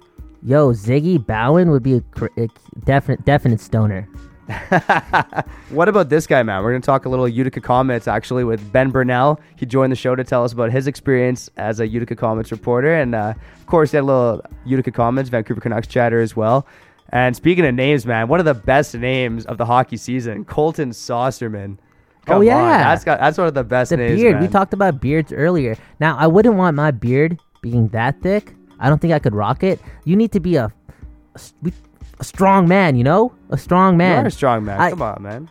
[0.44, 2.04] Yo, Ziggy Bowen would be a,
[2.38, 2.48] a
[2.84, 4.08] definite definite stoner.
[5.70, 6.64] What about this guy, man?
[6.64, 9.40] We're gonna talk a little Utica Comets actually with Ben Burnell.
[9.56, 12.94] He joined the show to tell us about his experience as a Utica Comets reporter,
[12.94, 16.66] and uh, of course, he had a little Utica Comets, Vancouver Canucks chatter as well.
[17.10, 20.92] And speaking of names, man, one of the best names of the hockey season, Colton
[20.92, 21.78] Saucerman.
[21.78, 22.78] Oh, Come on, yeah.
[22.84, 24.20] that's got that's one of the best The names.
[24.22, 24.42] beard.
[24.42, 25.76] We talked about beards earlier.
[26.00, 28.54] Now, I wouldn't want my beard being that thick.
[28.80, 29.80] I don't think I could rock it.
[30.06, 30.72] You need to be a
[31.62, 31.72] we-
[32.20, 33.34] a strong man, you know?
[33.50, 34.20] A strong man.
[34.20, 34.80] You're a strong man.
[34.80, 35.50] I- Come on, man.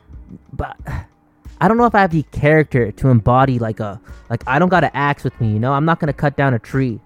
[0.52, 0.76] but
[1.61, 4.68] I don't know if I have the character to embody like a like I don't
[4.68, 5.73] got an axe with me, you know.
[5.73, 7.00] I'm not gonna cut down a tree.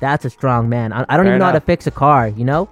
[0.00, 0.92] That's a strong man.
[0.92, 2.68] I, I don't Fair even know how to fix a car, you know.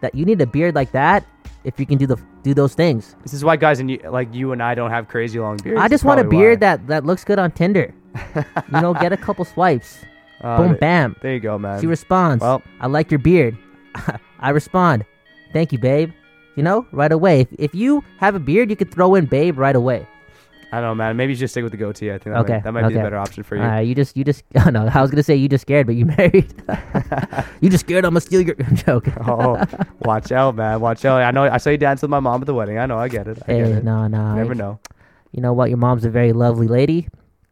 [0.00, 1.24] That you need a beard like that
[1.64, 3.14] if you can do the do those things.
[3.22, 5.80] This is why guys and you, like you and I don't have crazy long beards.
[5.80, 6.76] I just want a beard why.
[6.76, 7.94] that that looks good on Tinder.
[8.34, 9.98] you know, get a couple swipes.
[10.40, 11.14] Uh, Boom, bam.
[11.22, 11.80] There you go, man.
[11.80, 12.40] She responds.
[12.42, 13.56] Well- I like your beard.
[14.40, 15.04] I respond.
[15.52, 16.12] Thank you, babe.
[16.56, 17.40] You know, right away.
[17.42, 20.06] If, if you have a beard, you could throw in babe right away.
[20.74, 21.18] I don't know, man.
[21.18, 22.10] Maybe you should stick with the goatee.
[22.10, 23.62] I think that Okay, might, that might be a better option for you.
[23.62, 25.96] Uh, you just, you just, oh no, I was gonna say you just scared, but
[25.96, 26.54] you married.
[27.60, 28.56] you just scared I'm gonna steal your.
[28.58, 29.62] I'm oh,
[30.00, 30.80] watch out, man.
[30.80, 31.20] Watch out.
[31.20, 31.42] I know.
[31.44, 32.78] I saw you dance with my mom at the wedding.
[32.78, 32.98] I know.
[32.98, 33.38] I get it.
[33.46, 33.84] I get it.
[33.84, 34.30] no, no.
[34.30, 34.80] You never I- know.
[35.32, 35.68] You know what?
[35.68, 37.08] Your mom's a very lovely lady.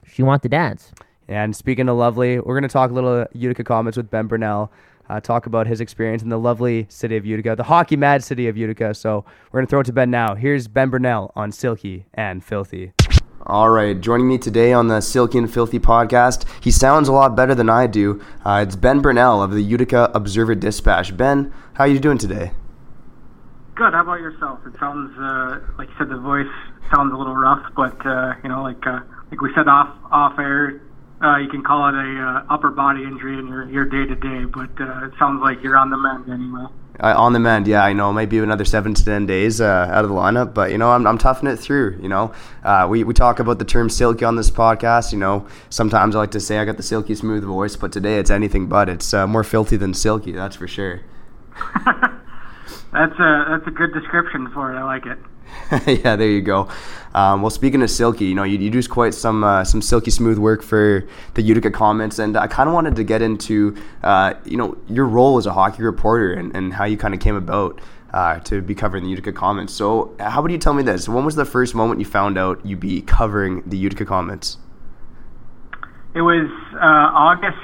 [0.07, 0.93] She wants to dance.
[1.29, 4.73] And speaking of lovely, we're gonna talk a little Utica Comets with Ben Burnell.
[5.11, 8.47] Uh, talk about his experience in the lovely city of Utica, the hockey mad city
[8.47, 8.95] of Utica.
[8.95, 10.37] So we're gonna throw it to Ben now.
[10.37, 12.93] Here's Ben Burnell on Silky and Filthy.
[13.45, 17.35] All right, joining me today on the Silky and Filthy podcast, he sounds a lot
[17.35, 18.23] better than I do.
[18.45, 21.17] Uh, it's Ben Burnell of the Utica Observer Dispatch.
[21.17, 22.53] Ben, how are you doing today?
[23.75, 23.93] Good.
[23.93, 24.61] How about yourself?
[24.67, 26.47] It sounds uh, like you said the voice
[26.95, 30.39] sounds a little rough, but uh, you know, like uh, like we said off off
[30.39, 30.81] air,
[31.23, 34.15] uh, you can call it a uh, upper body injury in your your day to
[34.15, 34.45] day.
[34.45, 36.67] But uh, it sounds like you're on the mend anyway.
[36.99, 38.13] Uh, on the mend, yeah, I know.
[38.13, 41.07] Maybe another seven to ten days uh, out of the lineup, but you know, I'm,
[41.07, 41.99] I'm toughing it through.
[42.03, 45.13] You know, uh, we we talk about the term silky on this podcast.
[45.13, 48.19] You know, sometimes I like to say I got the silky smooth voice, but today
[48.19, 48.89] it's anything but.
[48.89, 51.01] It's uh, more filthy than silky, that's for sure.
[52.93, 54.77] That's a that's a good description for it.
[54.77, 55.19] I like it.
[55.87, 56.69] yeah, there you go.
[57.15, 60.11] Um, well, speaking of silky, you know, you, you do quite some uh, some silky
[60.11, 64.35] smooth work for the Utica Comets, and I kind of wanted to get into, uh,
[64.45, 67.35] you know, your role as a hockey reporter and, and how you kind of came
[67.35, 67.81] about
[68.13, 69.73] uh, to be covering the Utica Comets.
[69.73, 71.09] So, how would you tell me this?
[71.09, 74.57] When was the first moment you found out you'd be covering the Utica Comets?
[76.15, 77.59] It was uh, August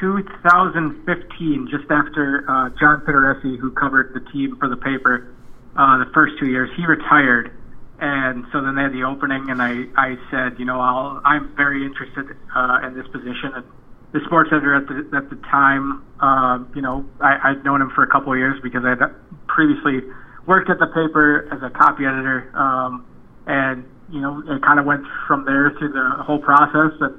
[0.00, 5.34] 2015, just after uh, John Fedoresi, who covered the team for the paper
[5.78, 7.54] uh, the first two years, he retired.
[8.00, 11.54] And so then they had the opening, and I, I said, you know, I'll, I'm
[11.56, 13.54] very interested uh, in this position.
[13.54, 13.64] And
[14.12, 17.90] the sports editor at the, at the time, uh, you know, I, I'd known him
[17.94, 18.98] for a couple of years because I'd
[19.46, 20.02] previously
[20.46, 22.50] worked at the paper as a copy editor.
[22.54, 23.06] Um,
[23.46, 26.94] and, you know, it kind of went from there through the whole process.
[27.00, 27.18] And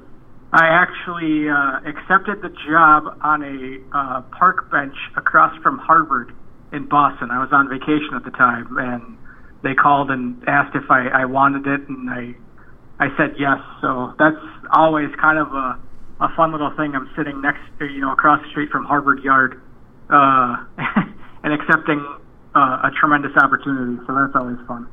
[0.52, 6.32] I actually uh, accepted the job on a uh, park bench across from Harvard
[6.72, 7.30] in Boston.
[7.30, 9.18] I was on vacation at the time, and
[9.62, 12.34] they called and asked if I, I wanted it, and I
[13.00, 13.58] I said yes.
[13.80, 14.36] So that's
[14.72, 15.80] always kind of a,
[16.20, 16.94] a fun little thing.
[16.94, 19.60] I'm sitting next, or, you know, across the street from Harvard Yard,
[20.10, 20.56] uh,
[21.42, 22.04] and accepting
[22.54, 23.96] uh, a tremendous opportunity.
[24.06, 24.86] So that's always fun.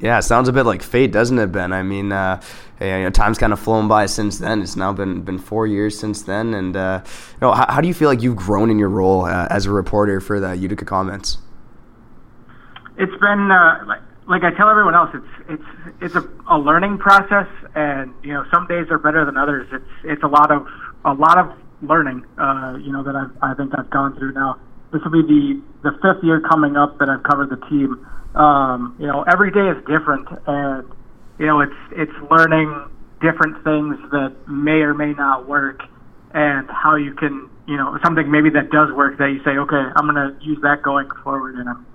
[0.00, 1.74] Yeah, sounds a bit like fate, doesn't it, Ben?
[1.74, 2.40] I mean, uh,
[2.80, 4.62] you know, time's kind of flown by since then.
[4.62, 7.88] It's now been been four years since then, and uh, you know, how, how, do
[7.88, 10.86] you feel like you've grown in your role uh, as a reporter for the Utica
[10.86, 11.36] Comets?
[12.96, 16.96] It's been uh, like, like I tell everyone else, it's it's it's a, a learning
[16.96, 19.68] process, and you know, some days are better than others.
[19.70, 20.66] It's it's a lot of
[21.04, 24.58] a lot of learning, uh, you know, that I've, I think I've gone through now.
[24.94, 28.96] This will be the the fifth year coming up that I've covered the team um,
[28.98, 30.84] you know, every day is different, and
[31.38, 32.88] you know, it's it's learning
[33.20, 35.82] different things that may or may not work,
[36.32, 39.82] and how you can, you know, something maybe that does work that you say, okay,
[39.96, 41.86] I'm going to use that going forward, and I'm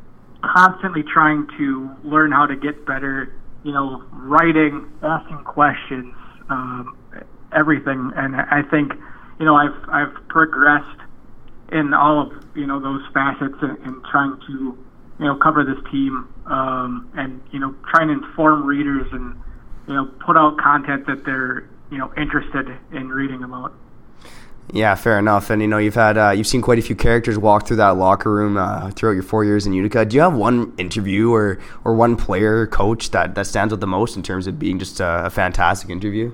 [0.44, 3.34] constantly trying to learn how to get better.
[3.64, 6.14] You know, writing, asking questions,
[6.50, 6.96] um,
[7.56, 8.94] everything, and I think,
[9.40, 11.02] you know, I've I've progressed
[11.72, 14.78] in all of you know those facets and, and trying to
[15.20, 19.36] you know, cover this team um, and you know, try and inform readers and
[19.88, 23.74] you know, put out content that they're you know interested in reading about.
[24.74, 25.52] Yeah, fair enough.
[25.52, 27.98] And you know, you've had uh, you've seen quite a few characters walk through that
[27.98, 30.06] locker room uh, throughout your four years in Utica.
[30.06, 33.88] Do you have one interview or or one player, coach that that stands out the
[33.88, 36.32] most in terms of being just a, a fantastic interview?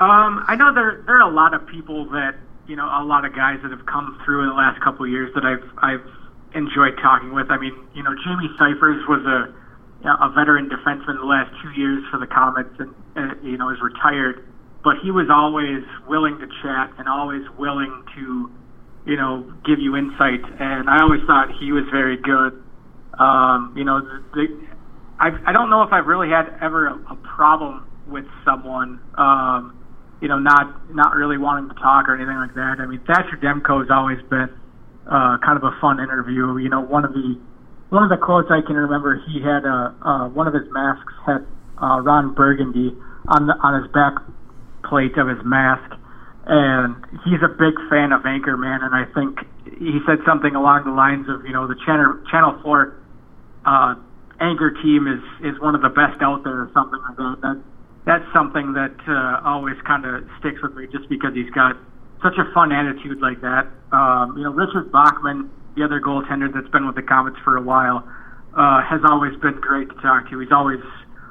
[0.00, 3.24] Um, I know there there are a lot of people that you know a lot
[3.24, 6.06] of guys that have come through in the last couple of years that I've I've
[6.54, 7.50] enjoyed talking with.
[7.50, 9.54] I mean, you know, Jaime Sifers was a
[10.04, 13.78] a veteran defenseman the last two years for the Comets, and uh, you know is
[13.82, 14.46] retired.
[14.82, 18.50] But he was always willing to chat and always willing to,
[19.04, 20.40] you know, give you insight.
[20.40, 22.64] And I always thought he was very good.
[23.20, 24.46] Um, you know, the, the,
[25.20, 29.00] I I don't know if I've really had ever a, a problem with someone.
[29.18, 29.76] Um,
[30.22, 32.76] you know, not not really wanting to talk or anything like that.
[32.80, 34.48] I mean, Thatcher Demko has always been
[35.10, 36.56] uh, kind of a fun interview.
[36.56, 37.36] You know, one of the
[37.90, 41.12] one of the quotes I can remember, he had uh, uh, one of his masks
[41.26, 41.42] had
[41.82, 42.94] uh, Ron Burgundy
[43.26, 44.14] on the, on his back
[44.86, 45.90] plate of his mask,
[46.46, 46.94] and
[47.26, 51.26] he's a big fan of Anchorman, and I think he said something along the lines
[51.28, 52.94] of, you know, the Channel Channel Four
[53.66, 53.94] uh,
[54.38, 57.36] anchor team is is one of the best out there, or something like that.
[57.42, 57.58] That
[58.06, 61.76] that's something that uh, always kind of sticks with me, just because he's got
[62.22, 63.66] such a fun attitude like that.
[63.92, 67.62] Um, you know, Richard Bachman, the other goaltender that's been with the Comets for a
[67.62, 68.06] while,
[68.56, 70.38] uh, has always been great to talk to.
[70.38, 70.80] He's always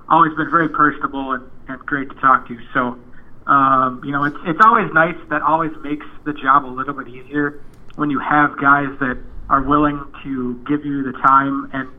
[0.10, 2.58] always been very personable and, and great to talk to.
[2.74, 2.98] So,
[3.46, 5.18] um, you know, it's it's always nice.
[5.30, 7.62] That always makes the job a little bit easier
[7.96, 9.18] when you have guys that
[9.50, 11.90] are willing to give you the time and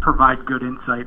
[0.00, 1.06] provide good insight.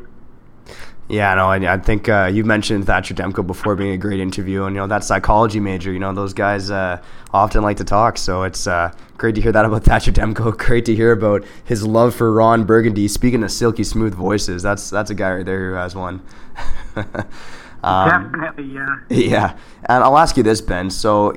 [1.10, 4.66] Yeah, no, I, I think uh, you mentioned Thatcher Demko before being a great interview,
[4.66, 5.92] and you know that psychology major.
[5.92, 7.02] You know those guys uh,
[7.34, 10.56] often like to talk, so it's uh, great to hear that about Thatcher Demko.
[10.56, 13.08] Great to hear about his love for Ron Burgundy.
[13.08, 16.22] Speaking of silky smooth voices, that's that's a guy right there who has one.
[17.84, 18.96] um, Definitely, yeah.
[19.10, 20.92] Yeah, and I'll ask you this, Ben.
[20.92, 21.34] So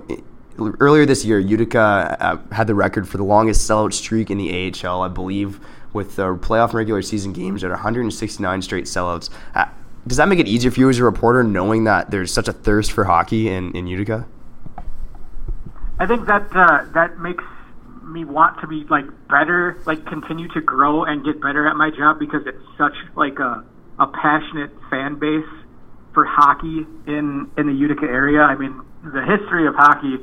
[0.58, 4.72] earlier this year, Utica uh, had the record for the longest sellout streak in the
[4.84, 5.60] AHL, I believe
[5.92, 9.30] with the playoff and regular season games at 169 straight sellouts.
[9.54, 9.66] Uh,
[10.06, 12.52] does that make it easier for you as a reporter knowing that there's such a
[12.52, 14.26] thirst for hockey in, in Utica?
[15.98, 17.44] I think that uh, that makes
[18.02, 21.90] me want to be like better, like continue to grow and get better at my
[21.90, 23.64] job because it's such like a
[23.98, 25.46] a passionate fan base
[26.12, 28.40] for hockey in in the Utica area.
[28.40, 30.18] I mean, the history of hockey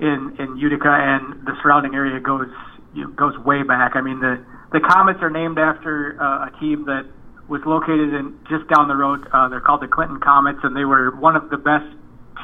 [0.00, 2.48] in in Utica and the surrounding area goes
[2.94, 3.92] you know, goes way back.
[3.94, 7.06] I mean, the the Comets are named after uh, a team that
[7.48, 9.26] was located in just down the road.
[9.32, 11.88] Uh, they're called the Clinton Comets, and they were one of the best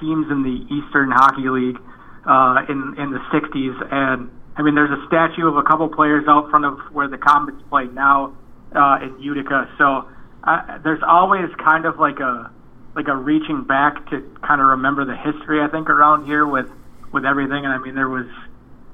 [0.00, 1.78] teams in the Eastern Hockey League
[2.24, 3.76] uh, in in the '60s.
[3.92, 7.18] And I mean, there's a statue of a couple players out front of where the
[7.18, 8.36] Comets play now
[8.74, 9.68] uh, in Utica.
[9.78, 10.08] So
[10.44, 12.50] uh, there's always kind of like a
[12.96, 15.60] like a reaching back to kind of remember the history.
[15.60, 16.66] I think around here with
[17.14, 17.64] with everything.
[17.64, 18.27] And I mean, there was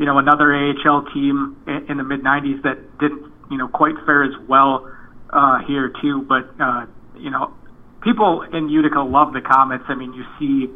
[0.00, 3.94] you know, another AHL team in, in the mid 90s that didn't, you know, quite
[4.06, 4.90] fare as well
[5.28, 6.24] uh, here too.
[6.26, 6.86] But uh,
[7.18, 7.52] you know,
[8.02, 9.84] people in Utica love the Comets.
[9.88, 10.72] I mean, you see,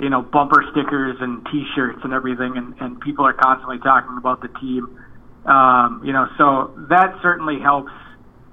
[0.00, 4.40] you know, bumper stickers and T-shirts and everything, and, and people are constantly talking about
[4.40, 5.04] the team.
[5.44, 7.92] Um, you know, so that certainly helps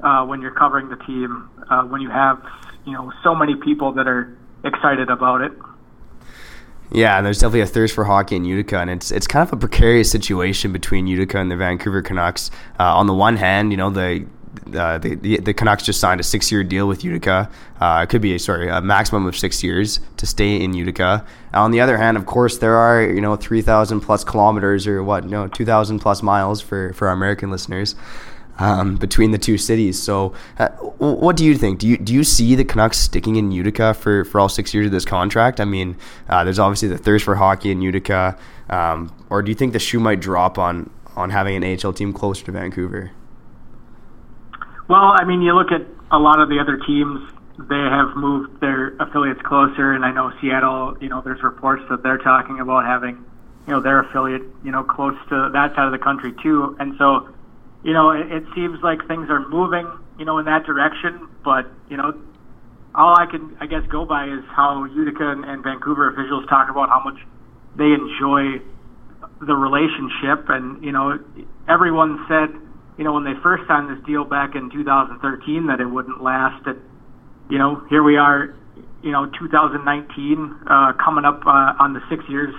[0.04, 2.44] uh, when you're covering the team uh, when you have,
[2.86, 5.54] you know, so many people that are excited about it.
[6.94, 9.52] Yeah, and there's definitely a thirst for hockey in Utica, and it's it's kind of
[9.52, 12.52] a precarious situation between Utica and the Vancouver Canucks.
[12.80, 14.26] Uh, on the one hand, you know the
[14.76, 17.50] uh, the, the, the Canucks just signed a six-year deal with Utica.
[17.82, 21.26] Uh, it could be a, sorry a maximum of six years to stay in Utica.
[21.56, 25.04] On the other hand, of course, there are you know three thousand plus kilometers or
[25.04, 27.96] what no two thousand plus miles for for our American listeners.
[28.60, 30.02] Um, between the two cities.
[30.02, 31.80] So, uh, what do you think?
[31.80, 34.88] Do you do you see the Canucks sticking in Utica for, for all six years
[34.88, 35.60] of this contract?
[35.60, 35.98] I mean,
[36.30, 38.38] uh, there's obviously the thirst for hockey in Utica,
[38.70, 42.14] um, or do you think the shoe might drop on on having an AHL team
[42.14, 43.12] closer to Vancouver?
[44.88, 47.22] Well, I mean, you look at a lot of the other teams;
[47.58, 50.98] they have moved their affiliates closer, and I know Seattle.
[51.02, 53.24] You know, there's reports that they're talking about having,
[53.68, 56.96] you know, their affiliate, you know, close to that side of the country too, and
[56.98, 57.30] so
[57.84, 61.28] you know, it, it seems like things are moving, you know, in that direction.
[61.44, 62.14] But you know,
[62.96, 66.70] all I can, I guess, go by is how Utica and, and Vancouver officials talk
[66.70, 67.20] about how much
[67.76, 68.64] they enjoy
[69.42, 71.20] the relationship, and you know,
[71.68, 72.50] everyone said,
[72.98, 76.66] you know, when they first signed this deal back in 2013 that it wouldn't last.
[76.66, 76.80] And
[77.50, 78.56] you know, here we are,
[79.02, 82.54] you know, 2019 uh, coming up uh, on the six years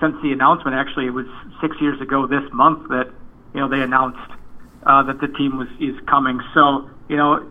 [0.00, 0.76] since the announcement.
[0.76, 1.26] Actually, it was
[1.60, 3.08] six years ago this month that
[3.54, 4.37] you know they announced
[4.84, 6.40] uh, that the team was is coming.
[6.54, 7.48] So you know,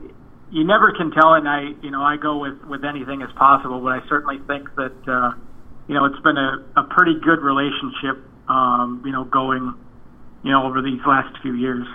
[0.51, 3.79] you never can tell, and I you know I go with with anything as possible,
[3.81, 5.33] but I certainly think that uh,
[5.87, 9.73] you know it's been a, a pretty good relationship, um, you know, going
[10.43, 11.87] you know over these last few years.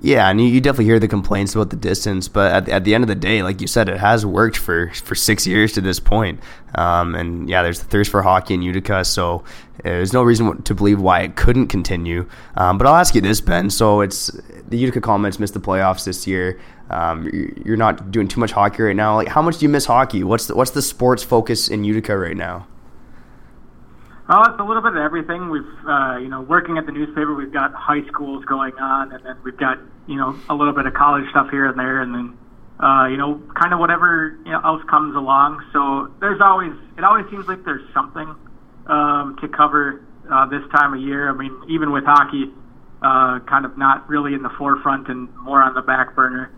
[0.00, 2.94] Yeah, and you, you, definitely hear the complaints about the distance, but at, at the
[2.94, 5.80] end of the day, like you said, it has worked for for six years to
[5.82, 6.40] this point.
[6.74, 9.44] Um, and yeah, there's the thirst for hockey in Utica, so
[9.82, 12.26] there's no reason to believe why it couldn't continue.
[12.56, 13.68] Um, but I'll ask you this, Ben.
[13.68, 14.28] So it's
[14.66, 16.58] the Utica Comets missed the playoffs this year.
[16.88, 17.28] Um,
[17.64, 19.16] you're not doing too much hockey right now.
[19.16, 20.24] Like, how much do you miss hockey?
[20.24, 22.66] What's the, what's the sports focus in Utica right now?
[24.28, 25.50] Oh, it's a little bit of everything.
[25.50, 29.24] We've, uh, you know, working at the newspaper, we've got high schools going on, and
[29.26, 32.14] then we've got, you know, a little bit of college stuff here and there, and
[32.14, 32.38] then,
[32.78, 35.58] uh, you know, kind of whatever you know, else comes along.
[35.72, 38.30] So there's always, it always seems like there's something
[38.86, 41.28] um, to cover uh, this time of year.
[41.28, 42.46] I mean, even with hockey,
[43.02, 46.54] uh, kind of not really in the forefront and more on the back burner.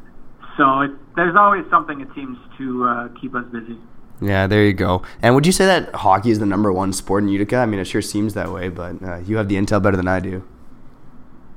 [0.58, 3.78] So it, there's always something it seems to uh, keep us busy.
[4.20, 5.02] Yeah, there you go.
[5.22, 7.56] And would you say that hockey is the number one sport in Utica?
[7.56, 10.08] I mean, it sure seems that way, but uh, you have the intel better than
[10.08, 10.44] I do.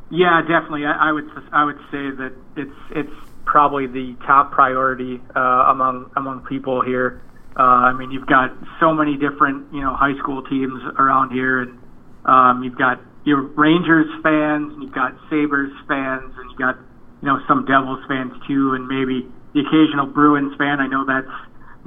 [0.09, 0.85] Yeah, definitely.
[0.85, 3.13] I, I would I would say that it's it's
[3.45, 7.21] probably the top priority uh, among among people here.
[7.57, 11.61] Uh, I mean, you've got so many different you know high school teams around here,
[11.61, 11.79] and
[12.25, 16.77] um, you've got your Rangers fans, and you've got Sabres fans, and you've got
[17.21, 20.79] you know some Devils fans too, and maybe the occasional Bruins fan.
[20.79, 21.27] I know that's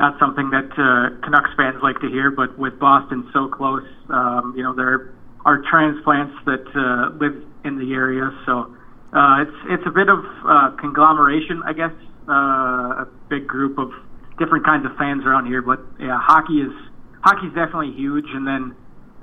[0.00, 4.54] not something that uh, Canucks fans like to hear, but with Boston so close, um,
[4.56, 5.12] you know, there
[5.44, 7.36] are transplants that uh, live
[7.68, 8.72] in the area, so
[9.12, 11.92] uh, it's it's a bit of uh, conglomeration, I guess,
[12.26, 13.92] uh, a big group of
[14.38, 15.60] different kinds of fans around here.
[15.60, 16.72] But yeah, hockey is
[17.20, 18.74] hockey is definitely huge, and then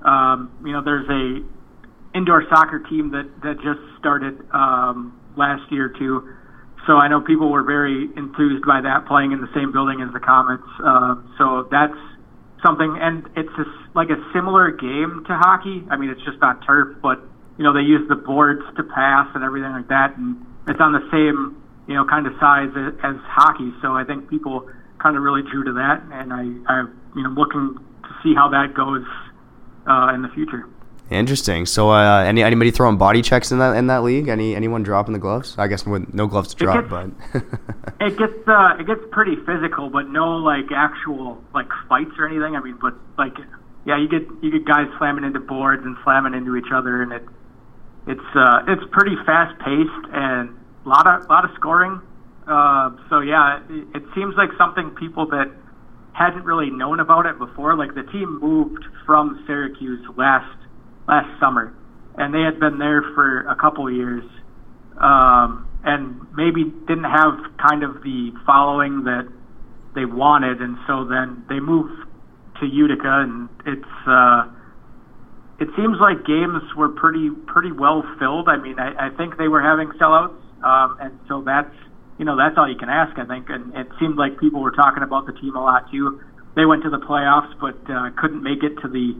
[0.05, 1.41] um, you know, there's a
[2.15, 6.21] indoor soccer team that that just started um, last year too
[6.85, 10.13] so I know people were very enthused by that playing in the same building as
[10.13, 10.67] the Comets.
[10.79, 11.97] Uh, so that's
[12.65, 15.83] something, and it's a, like a similar game to hockey.
[15.89, 17.19] I mean, it's just on turf, but
[17.57, 20.37] you know they use the boards to pass and everything like that, and
[20.67, 23.73] it's on the same you know kind of size as, as hockey.
[23.81, 24.69] So I think people
[25.01, 26.75] kind of really drew to that, and I, I
[27.15, 29.05] you know looking to see how that goes
[29.89, 30.69] uh, in the future.
[31.09, 31.65] Interesting.
[31.65, 34.27] So, uh, any anybody throwing body checks in that in that league?
[34.27, 35.55] Any anyone dropping the gloves?
[35.57, 37.43] I guess with no gloves to drop, gets, but
[38.01, 42.55] it gets uh, it gets pretty physical, but no like actual like fights or anything.
[42.55, 43.37] I mean, but like
[43.85, 47.13] yeah, you get you get guys slamming into boards and slamming into each other, and
[47.13, 47.23] it
[48.05, 52.01] it's uh, it's pretty fast paced and a lot of lot of scoring.
[52.45, 55.49] Uh, so yeah, it, it seems like something people that
[56.11, 57.77] hadn't really known about it before.
[57.77, 60.66] Like the team moved from Syracuse last
[61.07, 61.73] last summer,
[62.17, 64.23] and they had been there for a couple of years,
[64.99, 69.27] um, and maybe didn't have kind of the following that
[69.95, 71.93] they wanted, and so then they moved
[72.59, 74.45] to Utica, and it's uh,
[75.59, 78.49] it seems like games were pretty pretty well filled.
[78.49, 81.73] I mean, I, I think they were having sellouts, um, and so that's
[82.17, 83.49] you know that's all you can ask, I think.
[83.49, 86.21] And it seemed like people were talking about the team a lot too.
[86.55, 89.17] They went to the playoffs, but uh, couldn't make it to the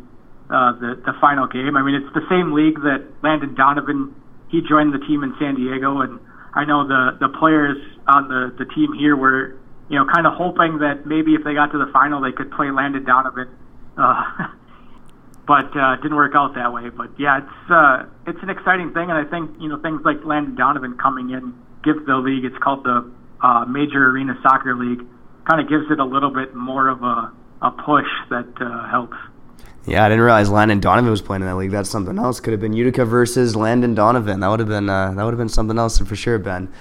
[0.50, 1.76] uh, the the final game.
[1.76, 4.16] I mean, it's the same league that Landon Donovan
[4.50, 6.20] he joined the team in San Diego, and
[6.54, 10.34] I know the the players on the the team here were you know kind of
[10.34, 13.50] hoping that maybe if they got to the final they could play Landon Donovan.
[13.98, 14.24] Uh,
[15.48, 16.90] but uh, didn't work out that way.
[16.90, 20.24] But yeah, it's uh, it's an exciting thing, and I think you know things like
[20.24, 22.44] Landon Donovan coming in gives the league.
[22.44, 23.10] It's called the
[23.42, 25.04] uh, Major Arena Soccer League.
[25.48, 27.32] Kind of gives it a little bit more of a
[27.62, 29.18] a push that uh, helps.
[29.88, 31.71] Yeah, I didn't realize Landon Donovan was playing in that league.
[31.71, 32.39] That's something else.
[32.41, 34.41] Could have been Utica versus Landon Donovan.
[34.41, 36.71] That would have been uh, that would have been something else for sure, Ben.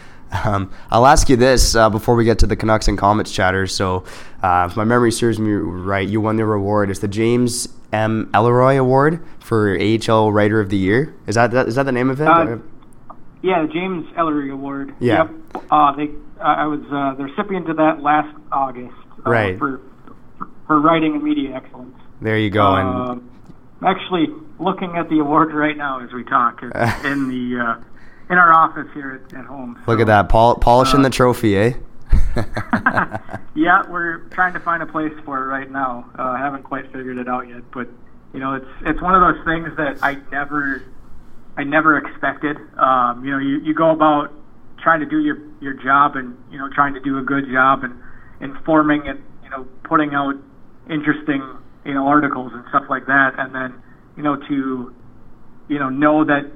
[0.45, 3.69] Um, I'll ask you this uh, before we get to the Canucks and Comets chatter.
[3.69, 4.03] So,
[4.43, 6.91] uh, if my memory serves me right, you won the award.
[6.91, 8.29] It's the James M.
[8.35, 11.15] Elroy Award for AHL Writer of the Year.
[11.29, 12.27] Is that, that is that the name of it?
[12.27, 12.57] Uh,
[13.41, 14.97] yeah, the James Ellery Award.
[14.99, 15.29] Yeah.
[15.55, 15.65] Yep.
[15.71, 16.11] Uh, they,
[16.43, 18.95] I was uh, the recipient of that last August.
[19.25, 19.59] Uh, Right.
[19.59, 19.81] For,
[20.67, 21.97] for writing and media excellence.
[22.21, 22.75] There you go.
[22.77, 23.31] and Um,
[23.81, 26.63] I'm actually looking at the award right now as we talk
[27.05, 29.79] in the uh, in our office here at, at home.
[29.87, 31.73] look at that, Pol- polishing uh, the trophy, eh?
[33.55, 36.11] yeah, we're trying to find a place for it right now.
[36.19, 37.89] Uh, I haven't quite figured it out yet, but
[38.33, 40.83] you know, it's it's one of those things that I never
[41.57, 42.57] I never expected.
[42.79, 44.33] Um, you know, you, you go about
[44.83, 47.85] trying to do your your job and you know trying to do a good job
[47.85, 47.95] and
[48.41, 50.35] informing and you know putting out
[50.91, 51.43] interesting
[51.87, 53.83] you know articles and stuff like that, and then
[54.17, 54.95] you know to
[55.69, 56.53] you know know that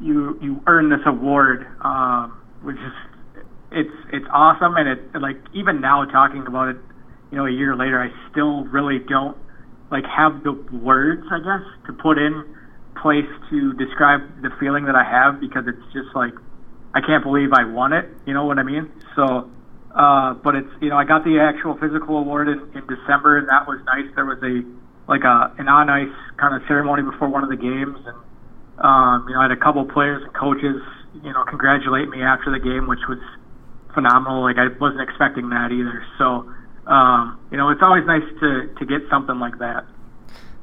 [0.00, 5.80] you you earn this award, um, which is it's it's awesome, and it like even
[5.80, 6.76] now talking about it,
[7.30, 9.36] you know, a year later, I still really don't
[9.90, 12.44] like have the words, I guess, to put in
[13.00, 16.34] place to describe the feeling that I have because it's just like
[16.94, 18.06] I can't believe I won it.
[18.26, 18.90] You know what I mean?
[19.14, 19.50] So,
[19.94, 23.48] uh, but it's you know I got the actual physical award in, in December, and
[23.48, 24.06] that was nice.
[24.14, 24.62] There was a
[25.10, 28.18] like a an on ice kind of ceremony before one of the games, and
[28.78, 30.78] um, you know I had a couple players and coaches
[31.22, 33.18] you know congratulate me after the game, which was
[33.94, 34.42] phenomenal.
[34.42, 36.06] Like I wasn't expecting that either.
[36.18, 36.46] So,
[36.86, 39.84] um, you know, it's always nice to to get something like that.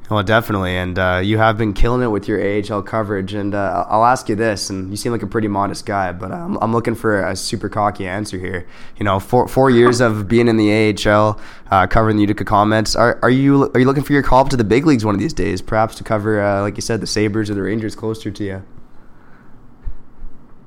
[0.09, 3.33] Well, definitely, and uh, you have been killing it with your AHL coverage.
[3.33, 6.31] And uh, I'll ask you this, and you seem like a pretty modest guy, but
[6.31, 8.65] I'm, I'm looking for a super cocky answer here.
[8.97, 11.37] You know, four four years of being in the AHL,
[11.71, 12.95] uh, covering the Utica Comets.
[12.95, 15.13] Are are you are you looking for your call up to the big leagues one
[15.13, 15.61] of these days?
[15.61, 18.63] Perhaps to cover, uh, like you said, the Sabers or the Rangers closer to you.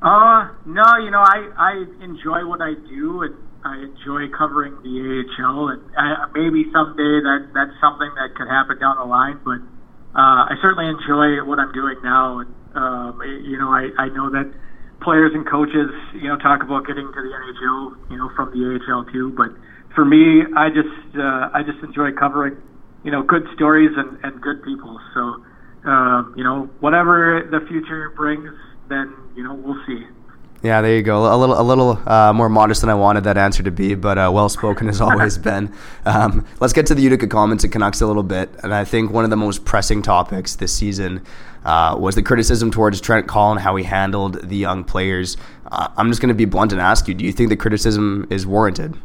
[0.02, 4.94] Uh, no, you know, I I enjoy what I do, and I enjoy covering the
[4.96, 9.40] AHL, and I, maybe someday that that's something that could happen down the line.
[9.44, 9.60] But
[10.16, 14.30] uh, I certainly enjoy what I'm doing now, and um, you know, I I know
[14.32, 14.48] that
[15.02, 18.60] players and coaches, you know, talk about getting to the NHL, you know, from the
[18.64, 19.32] AHL too.
[19.36, 19.52] But
[19.94, 22.56] for me, I just uh, I just enjoy covering,
[23.04, 24.96] you know, good stories and and good people.
[25.12, 25.20] So,
[25.84, 28.48] um, you know, whatever the future brings,
[28.88, 30.04] then you know, we'll see.
[30.62, 31.34] Yeah, there you go.
[31.34, 34.18] A little, a little uh, more modest than I wanted that answer to be, but
[34.18, 35.74] uh, well spoken as always, Ben.
[36.04, 38.50] Um, let's get to the Utica Comets and Canucks a little bit.
[38.62, 41.24] And I think one of the most pressing topics this season
[41.64, 45.38] uh, was the criticism towards Trent Collin, how he handled the young players.
[45.72, 48.26] Uh, I'm just going to be blunt and ask you: Do you think the criticism
[48.28, 48.98] is warranted?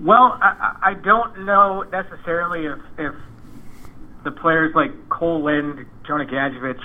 [0.00, 3.14] Well, I, I don't know necessarily if, if
[4.24, 6.80] the players like Cole Lind, Jonah Gadjovich,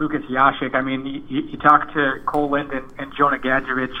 [0.00, 3.92] Lukas Jasek, I mean, you, you talk to Cole Lind and, and Jonah Gadjovich,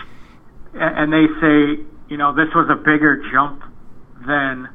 [0.72, 3.62] and, and they say, you know, this was a bigger jump
[4.26, 4.68] than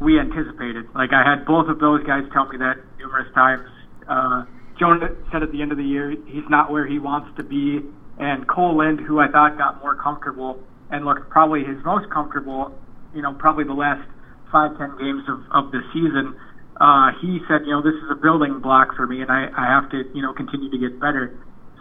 [0.00, 0.86] we anticipated.
[0.96, 3.68] Like, I had both of those guys tell me that numerous times.
[4.08, 4.44] Uh,
[4.80, 7.78] Jonah said at the end of the year he's not where he wants to be,
[8.18, 10.58] and Cole Lind, who I thought got more comfortable
[10.90, 12.76] and looked probably his most comfortable,
[13.14, 14.02] you know, probably the last
[14.50, 16.34] five, ten games of, of the season,
[16.80, 19.66] uh, he said, you know, this is a building block for me, and I, I
[19.68, 21.38] have to, you know, continue to get better.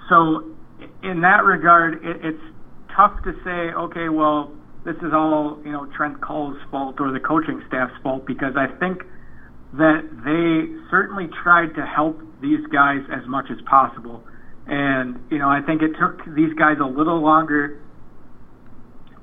[0.10, 0.52] So,
[1.04, 2.46] in that regard, it, it's
[2.96, 4.52] tough to say, okay, well,
[4.84, 8.68] this is all, you know, Trent Cull's fault or the coaching staff's fault because I
[8.80, 9.04] think
[9.74, 14.24] that they certainly tried to help these guys as much as possible.
[14.68, 17.80] And, you know, I think it took these guys a little longer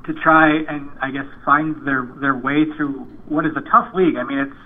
[0.06, 4.16] to try and I guess find their their way through what is a tough league.
[4.16, 4.56] I mean, it's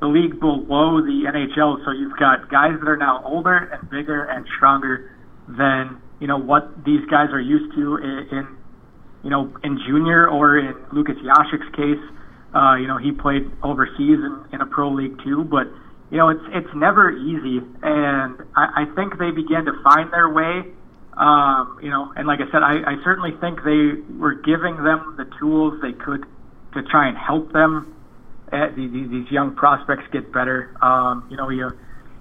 [0.00, 4.24] the league below the NHL, so you've got guys that are now older and bigger
[4.24, 5.12] and stronger
[5.46, 8.56] than you know what these guys are used to in, in
[9.24, 12.00] you know in junior or in Lukas Jasek's case.
[12.52, 15.68] Uh, you know, he played overseas in, in a pro league too, but
[16.10, 20.28] you know it's it's never easy, and I, I think they began to find their
[20.28, 20.64] way.
[21.12, 25.14] Um, you know, and like I said, I, I certainly think they were giving them
[25.18, 26.24] the tools they could
[26.72, 27.94] to try and help them.
[28.52, 30.74] At these, these young prospects get better.
[30.82, 31.70] Um, you know, you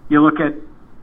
[0.10, 0.54] you look at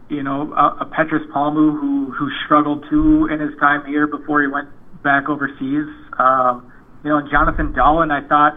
[0.09, 4.43] you know a, a Petrus Palmu who who struggled too in his time here before
[4.43, 4.69] he went
[5.03, 5.91] back overseas.
[6.19, 6.73] Um,
[7.03, 8.55] you know, and Jonathan Dahlen, I thought,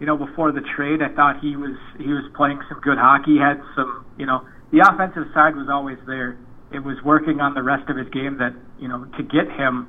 [0.00, 3.38] you know, before the trade, I thought he was he was playing some good hockey.
[3.38, 6.38] Had some, you know, the offensive side was always there
[6.72, 9.88] it was working on the rest of his game that you know to get him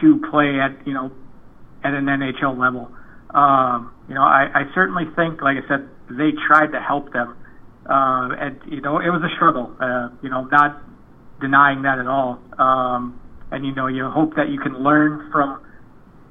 [0.00, 1.10] to play at you know
[1.82, 2.90] at an NHL level.
[3.30, 7.36] Um, you know, I, I certainly think, like I said, they tried to help them,
[7.88, 9.76] uh, and you know, it was a struggle.
[9.80, 10.82] Uh, you know, not
[11.40, 12.40] denying that at all.
[12.58, 13.20] Um,
[13.50, 15.60] and you know, you hope that you can learn from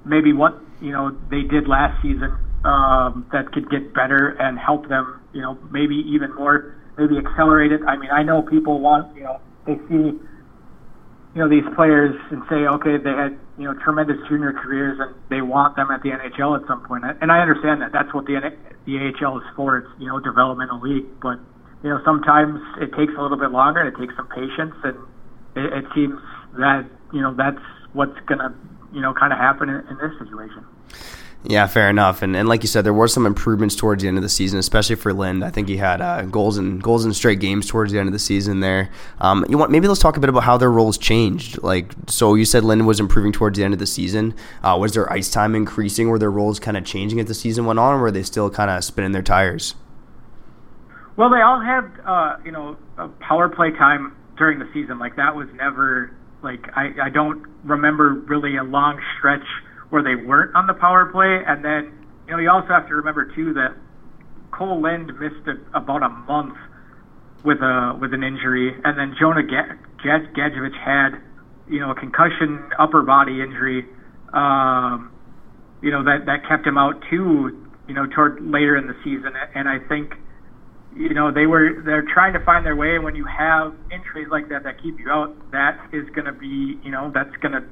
[0.05, 2.35] maybe what you know they did last season
[2.65, 5.21] um, that could get better and help them.
[5.33, 7.81] You know, maybe even more, maybe accelerate it.
[7.87, 10.17] I mean, I know people want you know they see
[11.35, 15.15] you know these players and say, okay, they had you know tremendous junior careers and
[15.29, 17.03] they want them at the NHL at some point.
[17.05, 18.39] And I understand that that's what the
[18.85, 19.77] the AHL is for.
[19.77, 21.39] It's you know developmental league, but
[21.83, 23.81] you know sometimes it takes a little bit longer.
[23.81, 24.97] and It takes some patience, and
[25.55, 26.15] it, it seems
[26.57, 27.61] that you know that's
[27.93, 28.53] what's gonna
[28.93, 30.65] you know kind of happen in, in this situation.
[31.49, 32.21] Yeah, fair enough.
[32.21, 34.59] And and like you said, there were some improvements towards the end of the season,
[34.59, 35.45] especially for Lind.
[35.45, 38.13] I think he had uh, goals and goals in straight games towards the end of
[38.13, 38.59] the season.
[38.59, 38.89] There,
[39.21, 41.63] um, you want maybe let's talk a bit about how their roles changed.
[41.63, 44.35] Like, so you said Lind was improving towards the end of the season.
[44.61, 46.09] Uh, was their ice time increasing?
[46.09, 48.49] Were their roles kind of changing as the season went on, or were they still
[48.49, 49.75] kind of spinning their tires?
[51.15, 52.75] Well, they all had uh, you know
[53.21, 54.99] power play time during the season.
[54.99, 56.11] Like that was never
[56.43, 59.47] like I I don't remember really a long stretch
[59.89, 61.43] where they weren't on the power play.
[61.45, 63.75] And then, you know, you also have to remember too that
[64.51, 66.55] Cole Lind missed a, about a month
[67.43, 71.21] with a with an injury, and then Jonah Gadjovich had,
[71.69, 73.85] you know, a concussion upper body injury.
[74.33, 75.11] Um,
[75.81, 77.63] you know that that kept him out too.
[77.87, 80.15] You know, toward later in the season, and I think,
[80.93, 82.95] you know, they were they're trying to find their way.
[82.95, 86.33] And when you have injuries like that that keep you out, that is going to
[86.33, 87.63] be, you know, that's going to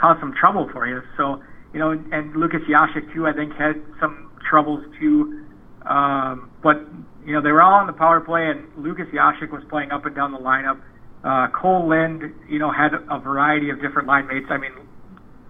[0.00, 1.00] cause some trouble for you.
[1.16, 1.42] So,
[1.72, 5.44] you know, and Lukas Jasek too, I think had some troubles too.
[5.86, 6.76] Um, but
[7.24, 10.06] you know, they were all on the power play, and Lukas Jasek was playing up
[10.06, 10.80] and down the lineup.
[11.22, 14.46] Uh, Cole Lind, you know, had a variety of different line mates.
[14.48, 14.72] I mean,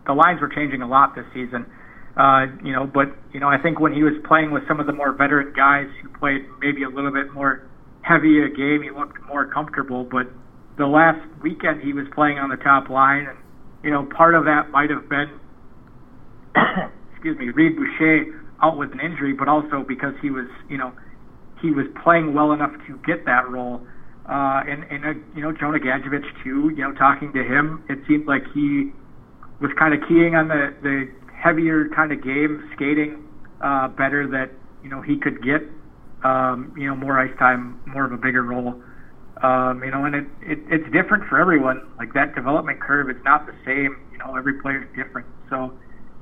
[0.07, 1.66] the lines were changing a lot this season.
[2.16, 4.86] Uh, you know, but you know, I think when he was playing with some of
[4.86, 7.70] the more veteran guys who played maybe a little bit more
[8.03, 10.03] heavy a game, he looked more comfortable.
[10.03, 10.26] But
[10.76, 13.38] the last weekend, he was playing on the top line, and
[13.83, 15.41] you know, part of that might have been,
[17.12, 20.93] excuse me, Reid Boucher out with an injury, but also because he was, you know,
[21.62, 23.81] he was playing well enough to get that role.
[24.28, 27.99] Uh, and, and uh, you know, Jonah Gadjovich too, you know, talking to him, it
[28.07, 28.93] seemed like he
[29.61, 33.24] was kind of keying on the, the heavier kind of game, skating
[33.62, 34.51] uh, better that,
[34.83, 35.62] you know, he could get,
[36.24, 38.81] um, you know, more ice time, more of a bigger role.
[39.43, 41.80] Um, you know, and it, it it's different for everyone.
[41.99, 43.97] Like that development curve, it's not the same.
[44.12, 45.26] You know, every player is different.
[45.49, 45.72] So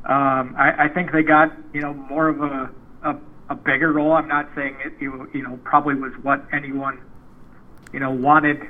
[0.05, 2.71] um, I, I think they got you know more of a,
[3.03, 3.19] a
[3.51, 4.12] a bigger role.
[4.12, 7.01] I'm not saying it you, you know probably was what anyone
[7.93, 8.61] you know wanted,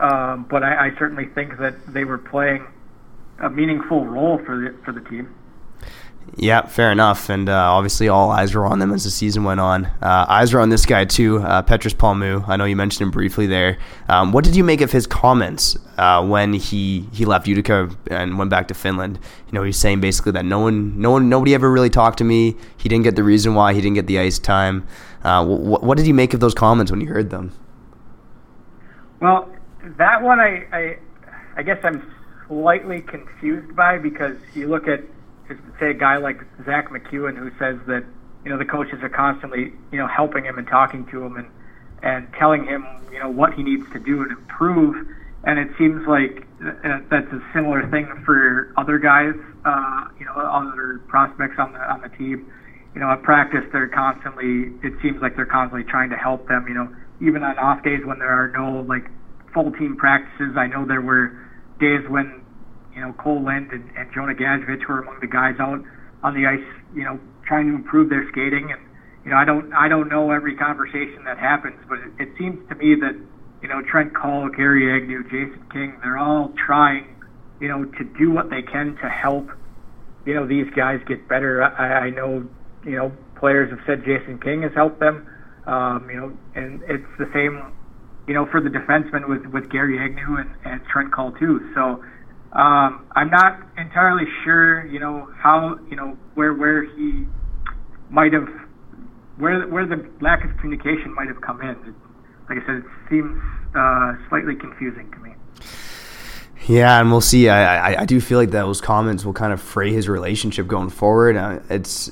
[0.00, 2.66] um, but I, I certainly think that they were playing
[3.40, 5.34] a meaningful role for the for the team.
[6.36, 7.28] Yeah, fair enough.
[7.30, 9.86] And uh, obviously, all eyes were on them as the season went on.
[10.00, 12.46] Uh, eyes were on this guy too, uh, Petrus Palmu.
[12.48, 13.78] I know you mentioned him briefly there.
[14.08, 18.38] Um, what did you make of his comments uh, when he, he left Utica and
[18.38, 19.18] went back to Finland?
[19.46, 22.24] You know, he's saying basically that no one, no one, nobody ever really talked to
[22.24, 22.56] me.
[22.76, 24.86] He didn't get the reason why he didn't get the ice time.
[25.24, 27.52] Uh, wh- what did you make of those comments when you heard them?
[29.20, 29.48] Well,
[29.96, 30.98] that one I, I,
[31.56, 32.14] I guess I'm
[32.46, 35.00] slightly confused by because you look at
[35.80, 38.04] say a guy like Zack MacEwen who says that
[38.44, 41.48] you know the coaches are constantly you know helping him and talking to him and
[42.02, 45.06] and telling him you know what he needs to do and improve.
[45.44, 46.46] And it seems like
[47.10, 49.34] that's a similar thing for other guys,
[49.64, 52.50] uh, you know, other prospects on the on the team.
[52.94, 54.74] You know, at practice they're constantly.
[54.82, 56.66] It seems like they're constantly trying to help them.
[56.68, 56.88] You know,
[57.20, 59.06] even on off days when there are no like
[59.54, 60.56] full team practices.
[60.56, 61.32] I know there were
[61.78, 62.37] days when
[62.98, 65.78] you know, Cole Lind and, and Jonah Gadjovich were among the guys out
[66.24, 68.72] on the ice, you know, trying to improve their skating.
[68.72, 68.80] And
[69.24, 72.58] you know, I don't I don't know every conversation that happens, but it, it seems
[72.68, 73.14] to me that
[73.62, 77.06] you know Trent Cull, Gary Agnew, Jason King, they're all trying,
[77.60, 79.46] you know, to do what they can to help,
[80.26, 81.62] you know, these guys get better.
[81.62, 82.48] I, I know,
[82.84, 85.24] you know, players have said Jason King has helped them.
[85.66, 87.62] Um, you know, and it's the same,
[88.26, 91.60] you know, for the defensemen with with Gary Agnew and, and Trent Cull too.
[91.76, 92.02] So
[92.52, 97.26] um, I'm not entirely sure, you know, how, you know, where where he
[98.10, 98.48] might have,
[99.36, 101.94] where where the lack of communication might have come in.
[102.48, 103.38] Like I said, it seems
[103.74, 105.34] uh, slightly confusing to me.
[106.66, 107.48] Yeah, and we'll see.
[107.48, 110.90] I, I, I do feel like those comments will kind of fray his relationship going
[110.90, 111.36] forward.
[111.36, 112.10] Uh, it's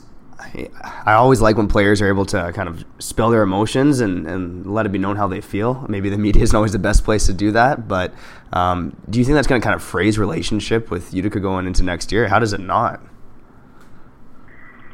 [0.82, 4.66] I always like when players are able to kind of spill their emotions and, and
[4.72, 5.84] let it be known how they feel.
[5.88, 8.14] Maybe the media isn't always the best place to do that, but
[8.52, 11.82] um, do you think that's going to kind of phrase relationship with Utica going into
[11.82, 12.28] next year?
[12.28, 13.00] How does it not?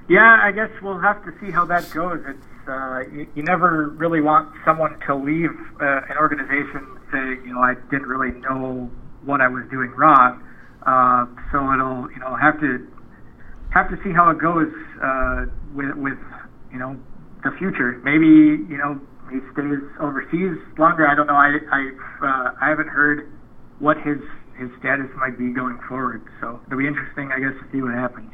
[0.09, 2.21] Yeah, I guess we'll have to see how that goes.
[2.27, 5.51] It's uh, you, you never really want someone to leave
[5.81, 8.91] uh, an organization saying, you know, I didn't really know
[9.25, 10.43] what I was doing wrong.
[10.87, 12.87] Uh, so it'll, you know, have to
[13.75, 14.69] have to see how it goes
[15.03, 16.19] uh, with with
[16.73, 16.97] you know
[17.45, 18.01] the future.
[18.05, 18.27] Maybe
[18.69, 19.01] you know
[19.31, 21.09] he stays overseas longer.
[21.09, 21.37] I don't know.
[21.37, 21.81] I I
[22.23, 23.29] uh, I haven't heard
[23.79, 24.19] what his
[24.57, 26.23] his status might be going forward.
[26.41, 28.31] So it'll be interesting, I guess, to see what happens.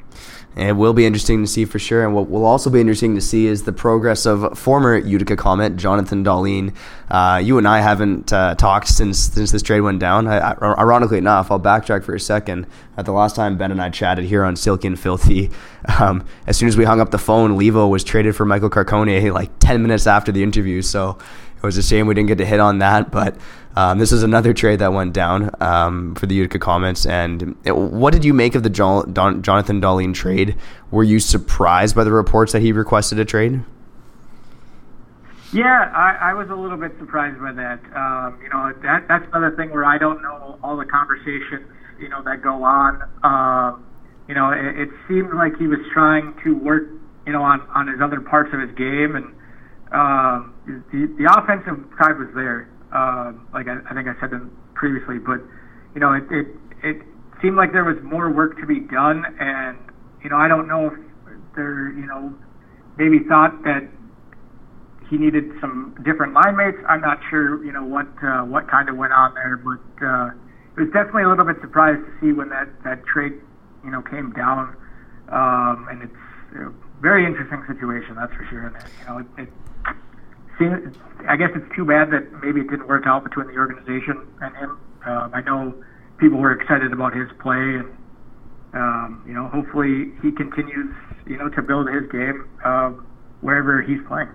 [0.57, 2.05] It will be interesting to see for sure.
[2.05, 5.77] And what will also be interesting to see is the progress of former Utica Comet,
[5.77, 6.75] Jonathan Dahlen.
[7.11, 10.27] Uh, you and I haven't uh, talked since since this trade went down.
[10.27, 12.67] I, I, ironically enough, I'll backtrack for a second.
[12.97, 15.51] At the last time Ben and I chatted here on Silky and Filthy,
[16.01, 19.33] um, as soon as we hung up the phone, Leivo was traded for Michael Carcone
[19.33, 20.83] like 10 minutes after the interview.
[20.83, 21.19] So
[21.59, 23.11] it was a shame we didn't get to hit on that.
[23.11, 23.37] But
[23.77, 27.05] um, this is another trade that went down um, for the Utica Comets.
[27.05, 30.57] And it, what did you make of the Don, Jonathan Dahlen trade?
[30.91, 33.63] Were you surprised by the reports that he requested a trade?
[35.53, 37.81] Yeah, I, I was a little bit surprised by that.
[37.97, 41.67] Um, you know, that that's another thing where I don't know all the conversations
[41.99, 43.03] you know that go on.
[43.23, 43.77] Uh,
[44.29, 46.89] you know, it, it seemed like he was trying to work
[47.27, 49.35] you know on on his other parts of his game, and
[49.93, 50.43] uh,
[50.93, 55.19] the the offensive side was there uh, like I, I think I said them previously,
[55.19, 55.41] but
[55.95, 56.47] you know, it, it
[56.83, 56.97] it
[57.43, 59.79] seemed like there was more work to be done, and
[60.23, 60.95] you know, I don't know if
[61.55, 62.33] they're you know
[62.97, 63.89] maybe thought that
[65.11, 66.79] he needed some different line mates.
[66.89, 70.31] I'm not sure, you know, what uh, what kind of went on there, but uh,
[70.77, 73.35] it was definitely a little bit surprised to see when that that trade,
[73.85, 74.77] you know, came down.
[75.31, 76.23] Um, and it's
[76.57, 78.67] a very interesting situation, that's for sure.
[78.67, 79.51] And you know, it, it
[80.59, 80.95] seems,
[81.29, 84.57] I guess it's too bad that maybe it didn't work out between the organization and
[84.57, 84.79] him.
[85.07, 85.75] Um, I know
[86.19, 87.89] people were excited about his play, and
[88.75, 90.95] um, you know, hopefully he continues,
[91.27, 92.91] you know, to build his game uh,
[93.41, 94.29] wherever he's playing.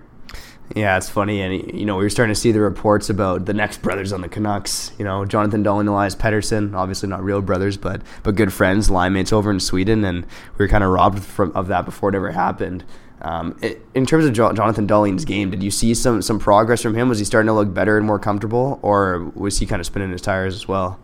[0.74, 3.52] Yeah, it's funny, and you know, we were starting to see the reports about the
[3.52, 4.92] next brothers on the Canucks.
[4.98, 8.90] You know, Jonathan Dahlen and Elias Pettersson, obviously not real brothers, but but good friends,
[8.90, 12.08] line mates over in Sweden, and we were kind of robbed from of that before
[12.08, 12.82] it ever happened.
[13.20, 13.58] Um,
[13.94, 17.10] in terms of Jonathan Dahlen's game, did you see some some progress from him?
[17.10, 20.10] Was he starting to look better and more comfortable, or was he kind of spinning
[20.10, 20.98] his tires as well?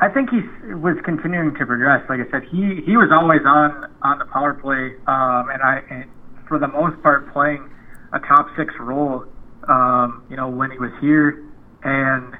[0.00, 0.40] I think he
[0.74, 2.08] was continuing to progress.
[2.08, 5.82] Like I said, he he was always on on the power play, um, and I
[5.90, 6.04] and
[6.48, 7.68] for the most part playing
[8.12, 9.24] a top six role.
[9.68, 11.44] Um, you know when he was here,
[11.82, 12.34] and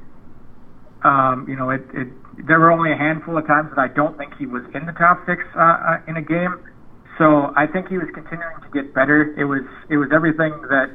[1.05, 2.09] um, you know it, it
[2.47, 4.93] there were only a handful of times that I don't think he was in the
[4.93, 6.63] top six uh, uh, in a game.
[7.19, 9.35] So I think he was continuing to get better.
[9.35, 10.95] It was it was everything that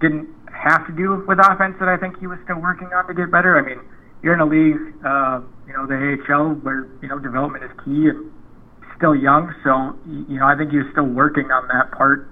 [0.00, 3.14] didn't have to do with offense that I think he was still working on to
[3.14, 3.58] get better.
[3.58, 3.84] I mean,
[4.22, 8.08] you're in a league, uh, you know, the AHL where you know development is key
[8.08, 8.32] and
[8.96, 9.52] still young.
[9.62, 12.30] So you know, I think he was still working on that part,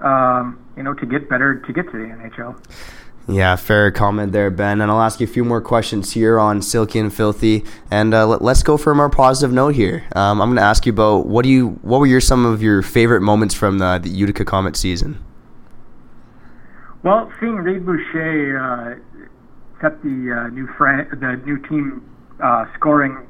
[0.00, 2.56] um, you know, to get better to get to the NHL.
[3.26, 4.82] Yeah, fair comment there, Ben.
[4.82, 7.64] And I'll ask you a few more questions here on Silky and Filthy.
[7.90, 10.04] And uh, let, us go for a more positive note here.
[10.14, 12.62] Um, I'm going to ask you about what do you what were your some of
[12.62, 15.24] your favorite moments from the, the Utica Comet season?
[17.02, 18.94] Well, seeing Reid Boucher uh,
[19.80, 22.06] set the uh, new friend, the new team
[22.42, 23.26] uh, scoring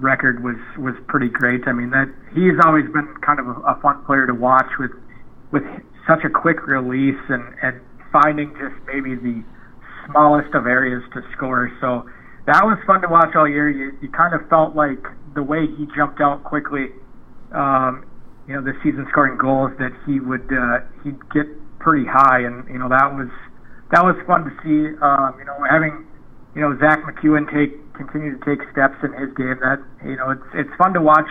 [0.00, 1.66] record was was pretty great.
[1.68, 4.90] I mean that he's always been kind of a, a fun player to watch with
[5.54, 5.62] with
[6.10, 7.78] such a quick release and and
[8.10, 9.42] finding just maybe the
[10.10, 11.70] smallest of areas to score.
[11.80, 12.04] So
[12.46, 13.70] that was fun to watch all year.
[13.70, 15.00] You, you kind of felt like
[15.34, 16.92] the way he jumped out quickly,
[17.54, 18.04] um,
[18.46, 21.48] you know, the season scoring goals that he would uh, he'd get
[21.78, 23.30] pretty high, and you know that was
[23.90, 24.92] that was fun to see.
[25.00, 26.06] Um, you know, having
[26.54, 29.56] you know Zack MacEwen take continue to take steps in his game.
[29.62, 31.30] That you know it's it's fun to watch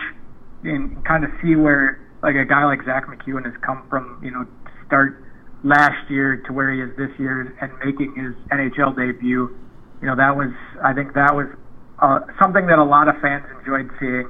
[0.64, 4.18] and kind of see where like a guy like Zack MacEwen has come from.
[4.24, 4.48] You know,
[4.88, 5.20] start
[5.62, 9.52] last year to where he is this year and making his NHL debut.
[10.00, 10.48] You know, that was
[10.80, 11.52] I think that was
[12.00, 14.24] uh, something that a lot of fans enjoyed seeing.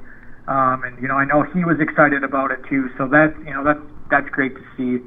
[0.50, 2.90] Um, and you know, I know he was excited about it too.
[2.98, 3.80] So that's you know that's
[4.10, 4.98] that's great to see.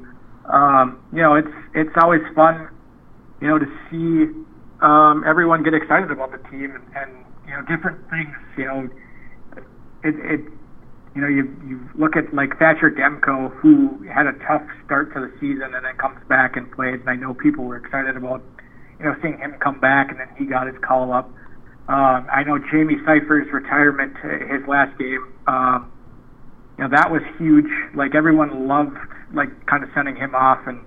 [0.48, 2.72] Um, you know, it's it's always fun,
[3.44, 4.32] you know, to see
[4.80, 7.12] um, everyone get excited about the team and, and
[7.44, 8.34] you know different things.
[8.56, 8.88] You know,
[10.02, 10.40] it it
[11.18, 15.20] you know, you you look at like Thatcher Demko, who had a tough start to
[15.26, 17.00] the season and then comes back and plays.
[17.00, 18.40] And I know people were excited about,
[19.00, 21.26] you know, seeing him come back, and then he got his call up.
[21.88, 24.14] Um, I know Jaime Sifers' retirement,
[24.46, 25.26] his last game.
[25.48, 25.90] Um,
[26.78, 27.66] you know, that was huge.
[27.96, 28.94] Like everyone loved,
[29.34, 30.78] like kind of sending him off, and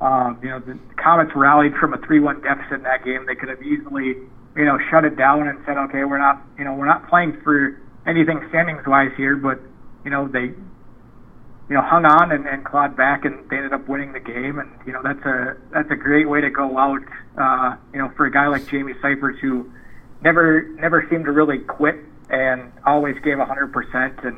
[0.00, 3.26] um, you know, the Comets rallied from a three-one deficit in that game.
[3.26, 4.22] They could have easily,
[4.54, 7.42] you know, shut it down and said, okay, we're not, you know, we're not playing
[7.42, 9.60] for anything standings wise here, but
[10.04, 10.54] you know they
[11.68, 14.58] you know, hung on and, and clawed back, and they ended up winning the game.
[14.58, 17.00] And you know, that's a that's a great way to go out.
[17.38, 19.70] Uh, you know, for a guy like Jaime Sifers who
[20.22, 21.96] never never seemed to really quit
[22.28, 24.36] and always gave hundred percent and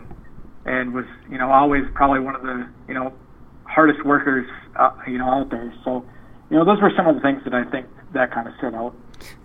[0.65, 3.13] and was you know always probably one of the you know
[3.65, 5.75] hardest workers uh, you know out there.
[5.85, 6.05] So
[6.51, 8.75] you know, those were some of the things that I think that kind of stood
[8.75, 8.95] out.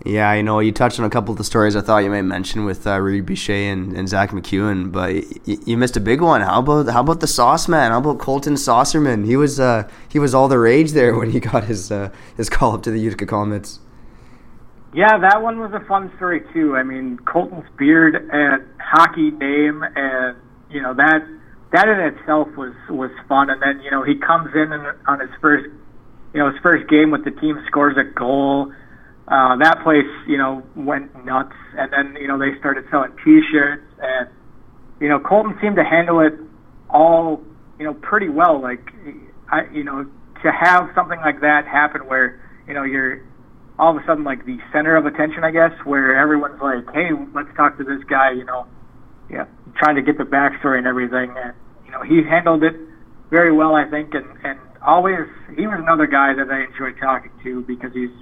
[0.06, 2.24] Yeah, you know, you touched on a couple of the stories I thought you might
[2.24, 6.22] mention with uh, Rudy Boucher and, and Zack MacEwen, but y- you missed a big
[6.22, 6.42] one.
[6.42, 7.92] How about how about the Sauce Man?
[7.92, 9.26] How about Colton Saucerman?
[9.26, 12.50] He was uh, he was all the rage there when he got his uh, his
[12.50, 13.80] call up to the Utica Comets.
[14.94, 16.76] Yeah, that one was a fun story too.
[16.76, 20.36] I mean, Colton's beard and hockey name, and
[20.72, 21.22] you know that
[21.74, 23.52] that in itself was was fun.
[23.52, 25.66] And then you know he comes in and on his first
[26.34, 28.74] you know his first game with the team scores a goal
[29.28, 31.56] uh, that place, you know, went nuts.
[31.78, 34.30] And then, you know, they started selling T-shirts, and
[35.00, 36.34] you know, Colton seemed to handle it
[36.90, 37.42] all,
[37.80, 38.62] you know, pretty well.
[38.62, 38.92] Like,
[39.52, 40.06] I, you know,
[40.44, 43.22] to have something like that happen where, you know, you're
[43.80, 47.10] all of a sudden like the center of attention, I guess, where everyone's like, hey,
[47.34, 48.68] let's talk to this guy, you know,
[49.30, 49.46] yeah,
[49.78, 51.34] trying to get the backstory and everything.
[51.36, 51.54] And
[51.86, 52.76] you know, he handled it
[53.32, 57.32] very well, I think, and and always he was another guy that I enjoyed talking
[57.44, 58.14] to because he's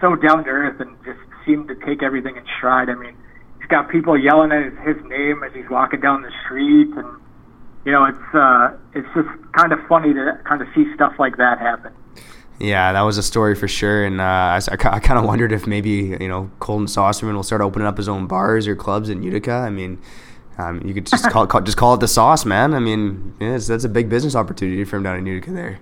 [0.00, 2.88] so down to earth and just seemed to take everything in stride.
[2.88, 3.16] I mean,
[3.58, 7.20] he's got people yelling at his, his name as he's walking down the street, and
[7.84, 11.36] you know, it's uh, it's just kind of funny to kind of see stuff like
[11.38, 11.92] that happen.
[12.60, 15.52] Yeah, that was a story for sure, and uh, I, I, I kind of wondered
[15.52, 19.08] if maybe you know Colton Saucerman will start opening up his own bars or clubs
[19.08, 19.52] in Utica.
[19.52, 20.00] I mean,
[20.58, 22.74] um, you could just call, call, just call it the Sauce, man.
[22.74, 25.78] I mean, yeah, that's a big business opportunity for him down in Utica there.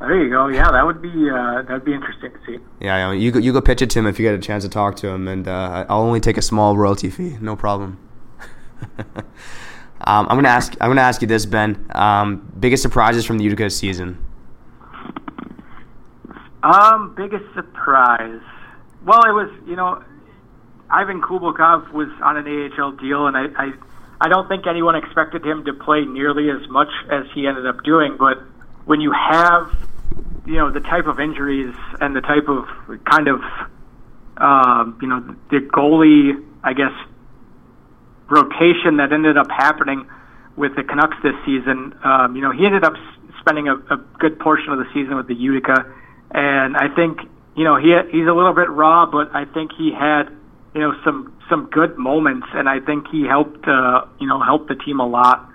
[0.00, 0.48] There you go.
[0.48, 2.58] Yeah, that would be uh, that'd be interesting to see.
[2.80, 4.70] Yeah, you go, you go pitch it to him if you get a chance to
[4.70, 7.98] talk to him, and uh, I'll only take a small royalty fee, no problem.
[8.98, 11.86] um, I'm gonna ask I'm gonna ask you this, Ben.
[11.94, 14.24] Um, biggest surprises from the Utica season?
[16.62, 18.40] Um, biggest surprise.
[19.04, 20.02] Well, it was you know,
[20.88, 23.72] Ivan Kulbakov was on an AHL deal, and I, I
[24.22, 27.82] I don't think anyone expected him to play nearly as much as he ended up
[27.84, 28.38] doing, but
[28.86, 29.70] when you have
[30.46, 32.64] you know the type of injuries and the type of
[33.04, 33.40] kind of
[34.36, 36.32] um, you know the goalie
[36.62, 36.92] I guess
[38.28, 40.06] rotation that ended up happening
[40.56, 41.94] with the Canucks this season.
[42.04, 42.94] Um, you know he ended up
[43.40, 45.86] spending a, a good portion of the season with the Utica,
[46.30, 47.18] and I think
[47.56, 50.30] you know he he's a little bit raw, but I think he had
[50.74, 54.68] you know some some good moments, and I think he helped uh, you know help
[54.68, 55.46] the team a lot.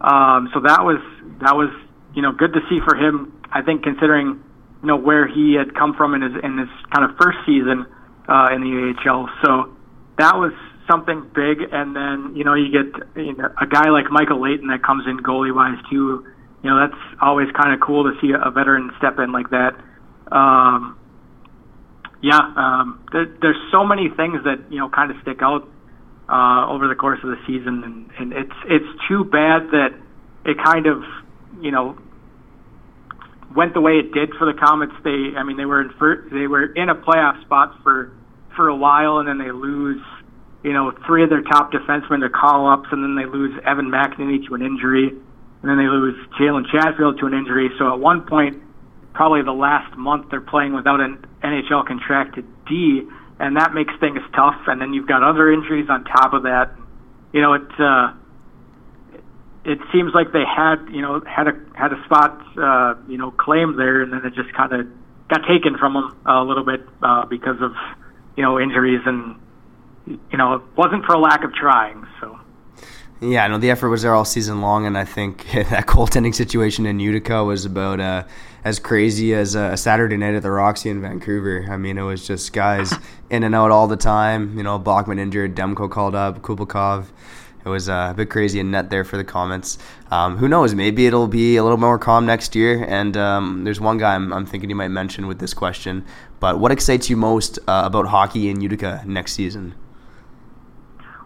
[0.00, 1.00] Um, so that was
[1.40, 1.70] that was
[2.14, 3.32] you know, good to see for him.
[3.54, 4.42] I think considering
[4.82, 7.86] you know where he had come from in his in his kind of first season
[8.28, 9.30] uh, in the AHL.
[9.46, 9.72] So
[10.18, 10.52] that was
[10.90, 11.62] something big.
[11.72, 15.06] And then you know you get you know, a guy like Michael Leighton that comes
[15.06, 16.26] in goalie wise too.
[16.62, 19.78] You know that's always kind of cool to see a veteran step in like that.
[20.34, 20.98] Um,
[22.22, 25.68] yeah, um, there, there's so many things that you know kind of stick out
[26.28, 29.92] uh, over the course of the season, and, and it's it's too bad that
[30.44, 31.04] it kind of
[31.60, 31.96] you know
[33.54, 34.92] went the way it did for the Comets.
[35.02, 38.12] They, I mean, they were in fir- they were in a playoff spot for
[38.56, 40.02] for a while, and then they lose,
[40.62, 43.90] you know, three of their top defensemen to call ups, and then they lose Evan
[43.90, 47.70] McEneny to an injury, and then they lose Jalen Chatfield to an injury.
[47.78, 48.62] So at one point,
[49.12, 53.02] probably the last month, they're playing without an NHL contracted D,
[53.40, 54.60] and that makes things tough.
[54.66, 56.74] And then you've got other injuries on top of that.
[57.32, 57.78] You know, it's.
[57.78, 58.14] Uh,
[59.64, 63.30] it seems like they had you know had a had a spot uh, you know
[63.30, 64.86] claimed there, and then it just kind of
[65.28, 67.72] got taken from them a little bit uh, because of
[68.36, 69.36] you know injuries and
[70.06, 72.06] you know it wasn't for a lack of trying.
[72.20, 72.38] So.
[73.20, 76.84] Yeah, no, the effort was there all season long, and I think that goaltending situation
[76.84, 78.24] in Utica was about uh,
[78.64, 81.64] as crazy as a Saturday night at the Roxy in Vancouver.
[81.70, 82.92] I mean, it was just guys
[83.30, 84.58] in and out all the time.
[84.58, 87.06] You know, Bachman injured, Demko called up, Kulbakov
[87.64, 89.78] it was a bit crazy and net there for the Comets.
[90.10, 90.74] Um, who knows?
[90.74, 92.84] Maybe it'll be a little more calm next year.
[92.86, 96.04] And um, there's one guy I'm, I'm, thinking you might mention with this question.
[96.40, 99.74] But what excites you most uh, about hockey in Utica next season?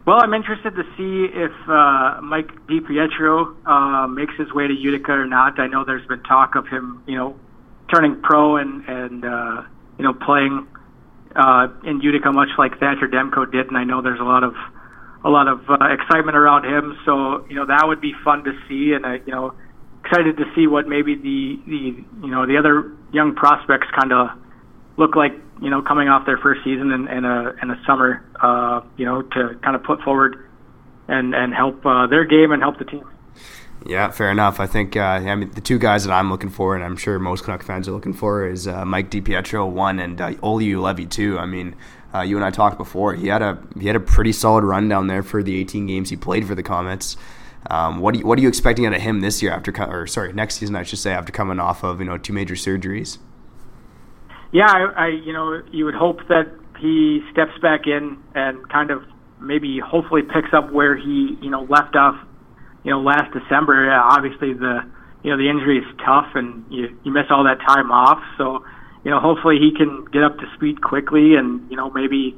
[0.07, 5.13] Well, I'm interested to see if uh, Mike DiPietro uh, makes his way to Utica
[5.13, 5.61] or not.
[5.61, 7.39] I know there's been talk of him, you know,
[7.93, 9.65] turning pro and and uh,
[9.99, 10.67] you know playing
[11.37, 13.67] uh, in Utica, much like Thatcher Demko did.
[13.67, 14.55] And I know there's a lot of
[15.25, 16.97] a lot of uh, excitement around him.
[17.05, 19.55] So you know that would be fun to see, and I you know
[20.05, 24.29] excited to see what maybe the the you know the other young prospects kind of
[24.97, 28.25] look like you know coming off their first season and, in a in a summer
[28.41, 30.49] uh, you know to kind of put forward
[31.09, 33.05] and and help uh, their game and help the team.
[33.87, 34.61] Yeah, fair enough.
[34.61, 37.19] I think uh, I mean the two guys that I'm looking for, and I'm sure
[37.19, 41.09] most Canuck fans are looking for, is uh, Mike DiPietro one and uh, Olli Juolevi
[41.09, 41.39] two.
[41.39, 41.77] I mean,
[42.15, 43.15] uh, you and I talked before.
[43.15, 46.11] He had a he had a pretty solid run down there for the 18 games
[46.11, 47.17] he played for the Comets.
[47.69, 50.07] Um, what do you, what are you expecting out of him this year after or
[50.07, 53.19] sorry next season I should say after coming off of you know two major surgeries?
[54.53, 58.91] Yeah, I, I you know you would hope that he steps back in and kind
[58.91, 59.03] of
[59.41, 62.17] maybe hopefully picks up where he you know left off
[62.85, 63.87] you know last December.
[63.87, 64.81] Yeah, obviously the
[65.23, 68.65] you know the injury is tough and you you miss all that time off, so
[69.05, 72.37] you know hopefully he can get up to speed quickly and you know maybe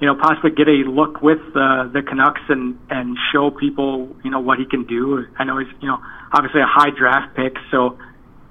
[0.00, 4.30] you know possibly get a look with the the Canucks and and show people you
[4.30, 5.24] know what he can do.
[5.38, 5.98] I know he's you know
[6.32, 7.98] obviously a high draft pick, so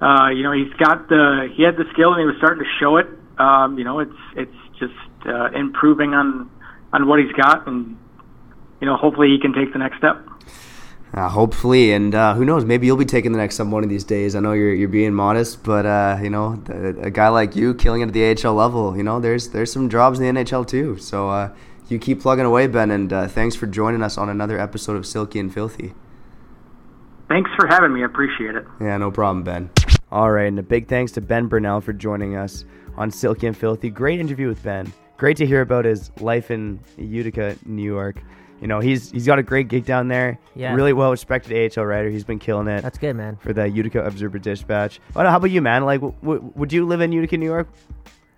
[0.00, 2.70] uh, you know he's got the he had the skill and he was starting to
[2.80, 3.06] show it.
[3.38, 6.50] Um, you know it's it's just uh, improving on
[6.92, 7.96] on what he's got, and
[8.80, 10.26] you know hopefully he can take the next step.
[11.16, 12.66] Uh, hopefully, and uh, who knows?
[12.66, 14.36] Maybe you'll be taking the next step one of these days.
[14.36, 17.72] I know you're you're being modest, but uh, you know, a, a guy like you
[17.74, 20.66] killing it at the AHL level, you know, there's there's some jobs in the NHL
[20.66, 20.98] too.
[20.98, 21.54] So uh,
[21.88, 25.06] you keep plugging away, Ben, and uh, thanks for joining us on another episode of
[25.06, 25.94] Silky and Filthy.
[27.28, 28.02] Thanks for having me.
[28.02, 28.66] I appreciate it.
[28.78, 29.70] Yeah, no problem, Ben.
[30.12, 33.56] All right, and a big thanks to Ben Birnell for joining us on Silky and
[33.56, 33.88] Filthy.
[33.88, 34.92] Great interview with Ben.
[35.16, 38.22] Great to hear about his life in Utica, New York.
[38.60, 40.38] You know, he's he's got a great gig down there.
[40.54, 40.74] Yeah.
[40.74, 42.08] Really well respected AHL writer.
[42.08, 42.80] He's been killing it.
[42.82, 43.36] That's good, man.
[43.36, 44.98] For the Utica Observer Dispatch.
[45.14, 45.84] Well, how about you, man?
[45.84, 47.68] Like, w- w- would you live in Utica, New York?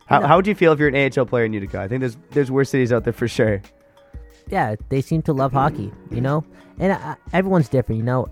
[0.06, 0.26] How, No.
[0.26, 1.78] how would you feel if you're an AHL player in Utica?
[1.80, 3.62] I think there's there's worse cities out there for sure.
[4.48, 6.42] yeah, they seem to love hockey, you know,
[6.78, 8.26] and uh, everyone's different, you know.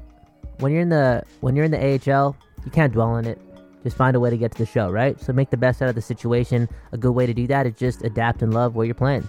[0.59, 1.79] When you're in the when you're in the
[2.13, 2.35] AHL,
[2.65, 3.39] you can't dwell on it.
[3.85, 5.21] Just find a way to get to the show, right?
[5.21, 6.69] So make the best out of the situation.
[6.91, 9.29] A good way to do that is just adapt and love where you're playing.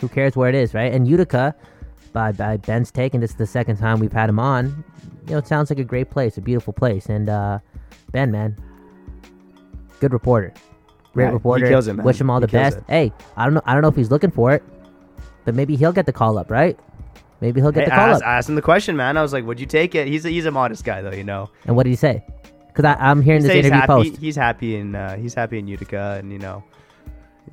[0.00, 0.92] Who cares where it is, right?
[0.92, 1.54] And Utica,
[2.12, 4.84] by by Ben's take, and this is the second time we've had him on.
[5.26, 7.06] You know, it sounds like a great place, a beautiful place.
[7.06, 7.58] And uh,
[8.10, 8.56] Ben, man,
[10.00, 10.52] good reporter,
[11.12, 11.68] great Yeah, he reporter.
[11.68, 12.04] kills it, man.
[12.04, 12.78] Wish him all He the best.
[12.78, 12.84] it.
[12.88, 13.62] Hey, I don't know.
[13.64, 14.62] I don't know if he's looking for it,
[15.44, 16.78] but maybe he'll get the call up, right?
[17.40, 18.28] Maybe he'll get Hey, the I call asked, up.
[18.28, 19.16] I asked him the question, man.
[19.16, 21.24] I was like, "Would you take it?" He's a, he's a modest guy, though, you
[21.24, 21.50] know.
[21.66, 22.24] And what did he say?
[22.72, 24.10] Because I'm hearing He this says he's interview happy.
[24.10, 24.16] post.
[24.20, 26.62] He's happy in uh, he's happy in Utica, and you know.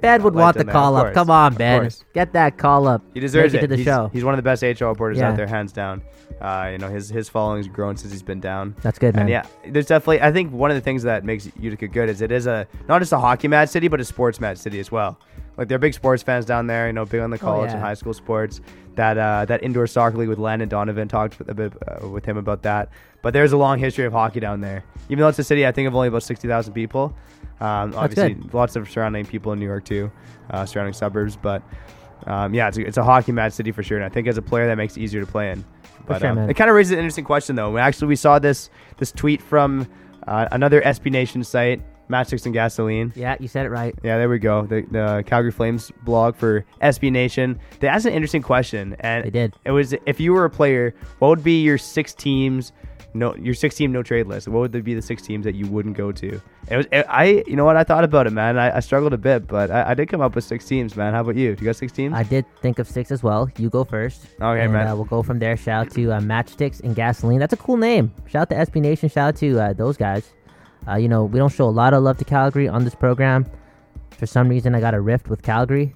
[0.02, 1.14] Ben would want the call up.
[1.14, 1.90] Come on, Ben.
[2.14, 3.02] Get that call up.
[3.14, 3.68] He deserves Make it.
[3.68, 4.10] to the he's, show.
[4.14, 5.30] he's one of the best AHL reporters Yeah.
[5.30, 6.02] out there, hands down.
[6.42, 8.76] Uh, you know, his his following's grown since he's been down.
[8.82, 9.28] That's good, And man.
[9.28, 10.22] yeah, there's definitely.
[10.22, 13.00] I think one of the things that makes Utica good is it is a not
[13.00, 15.20] just a hockey mad city, but a sports mad city as well.
[15.58, 16.88] Like they're big sports fans down there.
[16.88, 17.88] You know, big on the college and Oh, yeah.
[17.88, 18.62] high school sports.
[18.96, 22.24] That uh, that indoor soccer league with Landon Donovan talked with, a bit uh, with
[22.26, 22.90] him about that.
[23.22, 24.84] But there's a long history of hockey down there.
[25.10, 27.16] Even though it's a city, I think of only about sixty thousand people.
[27.60, 28.54] Um, obviously, good.
[28.54, 30.12] lots of surrounding people in New York too,
[30.50, 31.36] uh, surrounding suburbs.
[31.36, 31.62] But
[32.28, 33.98] um, yeah, it's a, it's a hockey mad city for sure.
[33.98, 35.66] And I think as a player, that makes it easier to play in.
[36.06, 37.78] But sure, um, it kind of raises an interesting question though.
[37.78, 39.88] Actually, we saw this this tweet from
[40.28, 43.14] uh, another SB Nation site, Matchsticks and Gasoline.
[43.16, 43.94] Yeah, you said it right.
[44.04, 44.66] Yeah, there we go.
[44.66, 47.60] The, the Calgary Flames blog for SB Nation.
[47.80, 49.56] They asked an interesting question, and They did.
[49.66, 52.72] It was if you were a player, what would be your six teams?
[53.14, 54.48] No, your six team no trade list.
[54.48, 56.42] What would be the six teams that you wouldn't go to?
[56.70, 57.44] It was I.
[57.48, 57.76] You know what?
[57.76, 58.58] I thought about it, man.
[58.58, 61.14] I, I struggled a bit, but I, I did come up with six teams, man.
[61.14, 61.56] How about you?
[61.56, 62.14] Do you got six teams?
[62.14, 63.50] I did think of six as well.
[63.58, 64.28] You go first.
[64.40, 64.88] Okay, and, man.
[64.88, 65.58] Uh, we'll go from there.
[65.58, 67.40] Shout out to uh, Matchsticks and Gasoline.
[67.40, 68.14] That's a cool name.
[68.28, 69.10] Shout out to SB Nation.
[69.10, 70.32] Shout out to uh, those guys.
[70.88, 73.46] Uh, you know, we don't show a lot of love to Calgary on this program.
[74.12, 75.96] For some reason, I got a rift with Calgary.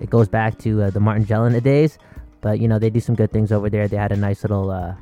[0.00, 1.98] It goes back to uh, the Martin Gelinas days,
[2.40, 3.88] but you know they do some good things over there.
[3.88, 4.94] They had a nice little, uh,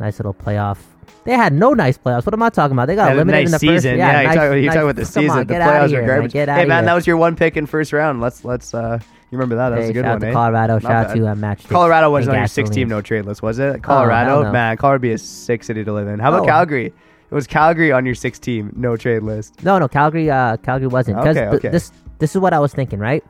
[0.00, 0.78] nice little playoff.
[1.24, 2.26] They had no nice playoffs.
[2.26, 2.86] What am I talking about?
[2.86, 3.90] They got Had a eliminated nice in the season.
[3.92, 3.98] first.
[3.98, 5.30] Yeah, nice- you're, talking, you're nice- talking about the come season.
[5.30, 6.08] on, the get outta playoffs here, are man.
[6.08, 6.32] garbage.
[6.32, 6.84] Get hey man, here.
[6.86, 8.20] that was your one pick in first round.
[8.20, 8.98] Let's let's uh
[9.30, 9.70] you remember that?
[9.70, 10.20] That was Hey, a good shout out one.
[10.20, 10.32] to eh?
[10.32, 10.72] Colorado.
[10.74, 11.14] Not Shout out bad.
[11.16, 11.68] to uh, Matchsticks.
[11.70, 13.82] Colorado wasn't on your six team no trade list, was it?
[13.82, 14.52] Colorado, hell no.
[14.52, 16.18] man, Colorado would be a sick city to live in.
[16.20, 16.46] How about Oh.
[16.46, 16.86] Calgary?
[16.86, 19.64] It was Calgary on your six team no trade list.
[19.64, 20.30] No, no, Calgary.
[20.30, 21.16] Uh, Calgary wasn't.
[21.16, 21.68] 'Cause Okay, th- okay.
[21.70, 23.24] this this is what I was thinking, right?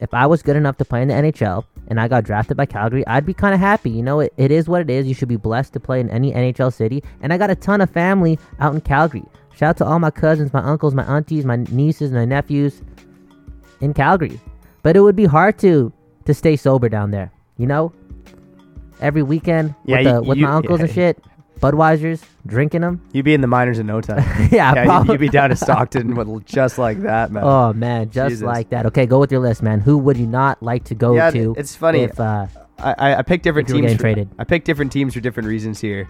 [0.00, 2.66] If I was good enough to play in the NHL and I got drafted by
[2.66, 3.90] Calgary, I'd be kind of happy.
[3.90, 5.06] You know, it, it is what it is.
[5.06, 7.02] You should be blessed to play in any NHL city.
[7.20, 9.24] And I got a ton of family out in Calgary.
[9.56, 12.80] Shout out to all my cousins, my uncles, my aunties, my nieces, my nephews
[13.80, 14.38] in Calgary.
[14.82, 15.92] But it would be hard to
[16.26, 17.32] to stay sober down there.
[17.56, 17.92] You know,
[19.00, 21.18] every weekend Yeah, with, the, you- with my uncles and shit,
[21.60, 23.00] Budweisers, drinking them.
[23.12, 24.18] You'd be in the minors in no time.
[24.50, 25.12] Yeah, yeah probably.
[25.14, 27.42] you'd, you'd be down to Stockton with just like that, man.
[27.44, 28.42] Oh man, just Jesus.
[28.46, 28.86] like that.
[28.86, 29.80] Okay, go with your list, man.
[29.80, 31.54] Who would you not like to go Yeah, to?
[31.58, 32.00] it's funny.
[32.00, 32.46] If, uh,
[32.78, 33.92] I, I- picked different teams.
[33.92, 34.28] for- traded.
[34.38, 36.08] I picked different teams for different reasons here,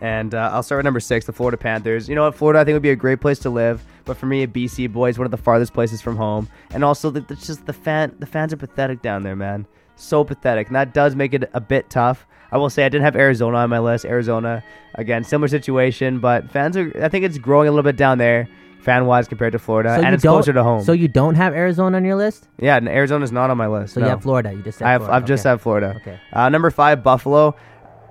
[0.00, 2.08] and uh, I'll start with number six, the Florida Panthers.
[2.08, 4.26] You know what, Florida I think would be a great place to live, but for
[4.26, 7.20] me, a BC boy is one of the farthest places from home, and also the,
[7.34, 9.66] just the fan the fans are pathetic down there, man.
[9.96, 12.26] so pathetic, and that does make it a bit tough.
[12.54, 14.04] I will say I didn't have Arizona on my list.
[14.04, 14.62] Arizona,
[14.94, 16.92] again, similar situation, but fans are.
[17.02, 18.48] I think it's growing a little bit down there,
[18.80, 20.84] fan wise, compared to Florida, So and it's closer to home.
[20.84, 22.46] So you don't have Arizona on your list?
[22.60, 23.94] yeah, and Arizona's not on my list.
[23.94, 24.06] So no.
[24.06, 24.52] you have Florida.
[24.54, 25.00] You just said I have.
[25.02, 25.16] Florida.
[25.16, 25.50] I've just Okay.
[25.50, 25.94] had Florida.
[25.96, 26.20] Okay.
[26.32, 27.56] Uh, number five, Buffalo.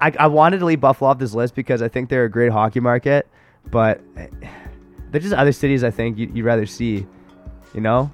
[0.02, 2.52] I, I wanted to leave Buffalo off this list because I think they're a great
[2.52, 3.26] hockey market,
[3.72, 4.02] but
[5.12, 7.08] there's just other cities I think you, you'd rather see,
[7.74, 8.12] you know.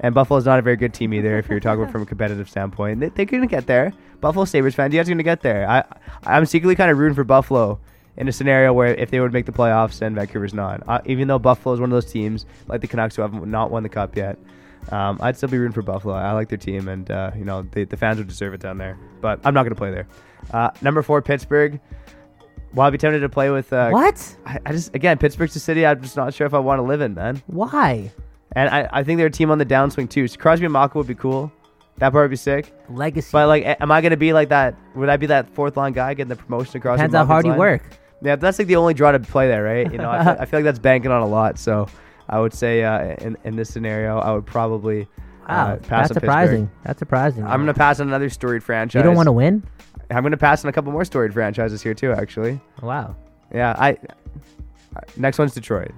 [0.00, 1.38] And Buffalo's not a very good team either.
[1.38, 3.92] if you're talking about from a competitive standpoint, they, they're gonna get there.
[4.20, 5.68] Buffalo Sabres fans, you guys are gonna get there.
[5.68, 5.84] I
[6.24, 7.80] I'm secretly kind of rooting for Buffalo
[8.16, 11.28] in a scenario where if they would make the playoffs and Vancouver's not, uh, even
[11.28, 13.88] though Buffalo is one of those teams like the Canucks who have not won the
[13.88, 14.36] cup yet.
[14.90, 16.14] Um, I'd still be rooting for Buffalo.
[16.14, 18.78] I like their team, and uh, you know they, the fans would deserve it down
[18.78, 18.96] there.
[19.20, 20.06] But I'm not going to play there.
[20.50, 21.78] Uh, number four, Pittsburgh.
[22.72, 23.72] Well, I'd be tempted to play with.
[23.72, 24.36] Uh, What?
[24.46, 25.84] I, I just again, Pittsburgh's a city.
[25.84, 27.42] I'm just not sure if I want to live in, man.
[27.48, 28.10] Why?
[28.52, 30.26] And I, I think they're a team on the downswing too.
[30.26, 31.52] So Crosby and Malkin would be cool.
[31.98, 32.72] That part would be sick.
[32.88, 33.28] Legacy.
[33.32, 34.76] But like, am I going to be like that?
[34.94, 36.98] Would I be that fourth line guy getting the promotion across?
[36.98, 37.82] Depends how hard you work.
[38.22, 39.90] Yeah, that's like the only draw to play there, right?
[39.90, 41.58] You know, I feel, I feel like that's banking on a lot.
[41.58, 41.88] So
[42.28, 45.06] I would say uh, in in this scenario, I would probably
[45.48, 46.20] Wow, uh, pass that's on Pittsburgh.
[46.20, 46.70] surprising.
[46.84, 47.44] That's surprising.
[47.44, 48.98] I'm gonna pass on another storied franchise.
[49.00, 49.62] You don't want to win?
[50.10, 52.12] I'm gonna pass on a couple more storied franchises here too.
[52.12, 53.16] Actually, Wow.
[53.54, 53.74] yeah.
[53.78, 53.92] I
[54.96, 55.92] uh, next one's Detroit.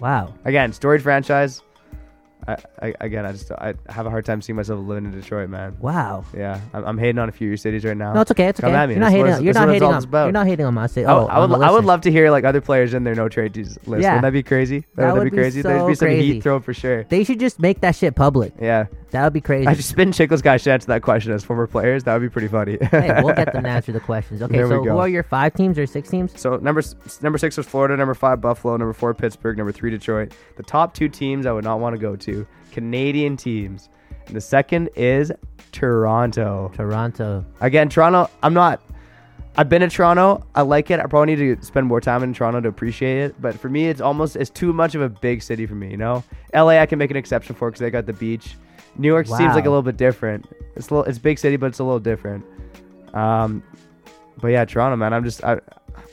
[0.00, 0.34] Wow.
[0.44, 1.62] Again, storied franchise.
[2.46, 5.48] I, I again, I just I have a hard time seeing myself living in Detroit,
[5.48, 5.76] man.
[5.80, 6.24] Wow.
[6.36, 8.12] Yeah, I'm, I'm hating on a few of your cities right now.
[8.14, 8.46] No, it's okay.
[8.46, 8.78] It's Come okay.
[8.78, 8.94] at me.
[8.94, 9.32] You're not That's hating.
[9.34, 10.10] On, you're not hating on.
[10.12, 11.06] You're not hating on my city.
[11.06, 13.56] Oh, I would, I would love to hear like other players in their no trade
[13.56, 13.78] list.
[13.86, 13.94] Yeah.
[13.94, 14.80] Wouldn't that be crazy?
[14.96, 15.62] That Wouldn't would be crazy.
[15.62, 16.34] There'd so be some crazy.
[16.34, 17.04] heat thrown for sure.
[17.04, 18.52] They should just make that shit public.
[18.60, 18.86] Yeah.
[19.12, 19.66] That would be crazy.
[19.66, 22.04] I just spin Chickless guy should answer that question as former players.
[22.04, 22.78] That would be pretty funny.
[22.90, 24.42] hey, we'll get them to answer the questions.
[24.42, 26.38] Okay, There so who are your five teams or six teams?
[26.40, 29.90] So number s- number six was Florida, number five Buffalo, number four Pittsburgh, number three
[29.90, 30.32] Detroit.
[30.56, 33.88] The top two teams I would not want to go to, Canadian teams.
[34.26, 35.30] And the second is
[35.72, 36.70] Toronto.
[36.74, 37.44] Toronto.
[37.60, 38.30] Again, Toronto.
[38.42, 38.80] I'm not.
[39.56, 40.46] I've been to Toronto.
[40.54, 40.98] I like it.
[41.00, 43.42] I probably need to spend more time in Toronto to appreciate it.
[43.42, 45.90] But for me, it's almost it's too much of a big city for me.
[45.90, 48.56] You know, LA I can make an exception for because they got the beach.
[48.96, 50.46] New York seems like a little bit different.
[50.76, 52.44] It's a little, it's big city, but it's a little different.
[53.14, 53.62] Um,
[54.40, 55.12] but yeah, Toronto, man.
[55.12, 55.60] I'm just I,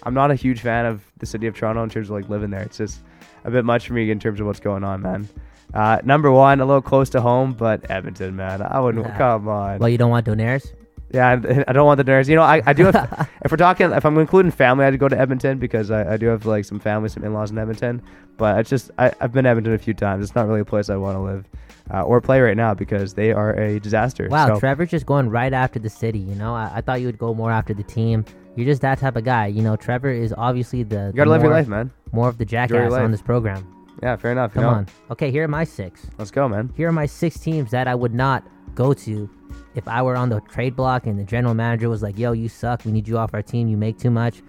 [0.04, 2.50] I'm not a huge fan of the city of Toronto in terms of like living
[2.50, 2.62] there.
[2.62, 3.02] It's just
[3.44, 5.28] a bit much for me in terms of what's going on, man.
[5.74, 8.62] Uh, number one, a little close to home, but Edmonton, man.
[8.62, 9.06] I wouldn't.
[9.06, 9.18] Nah.
[9.18, 9.80] Come on.
[9.80, 10.74] Well, you don't want Donaires?
[11.12, 11.34] Yeah, I,
[11.68, 12.30] I don't want the nerves.
[12.30, 13.30] You know, I, I do have.
[13.44, 16.28] if we're talking, if I'm including family, I'd go to Edmonton because I, I do
[16.28, 18.02] have like some family, some in-laws in Edmonton.
[18.38, 20.24] But it's just I, I've been to Edmonton a few times.
[20.24, 21.46] It's not really a place I want to live
[21.94, 24.28] uh, or play right now because they are a disaster.
[24.30, 26.20] Wow, So- Trevor's just going right after the city.
[26.20, 28.26] You know, I, I thought you would go more after the team.
[28.56, 29.48] You're just that type of guy.
[29.48, 31.08] You know, Trevor is obviously the.
[31.08, 31.92] You gotta the live your life, man.
[32.12, 33.66] More of the jackass on this program.
[34.04, 34.52] Yeah, fair enough.
[34.56, 34.78] you Come know?
[34.80, 34.88] on.
[35.12, 36.08] Okay, here are my six.
[36.18, 36.72] Let's go, man.
[36.76, 38.44] Here are my six teams that I would not
[38.76, 39.30] go to
[39.76, 42.50] if I were on the trade block and the general manager was like, "Yo, you
[42.50, 42.86] suck.
[42.86, 43.68] We need you off our team.
[43.68, 44.42] You make too much."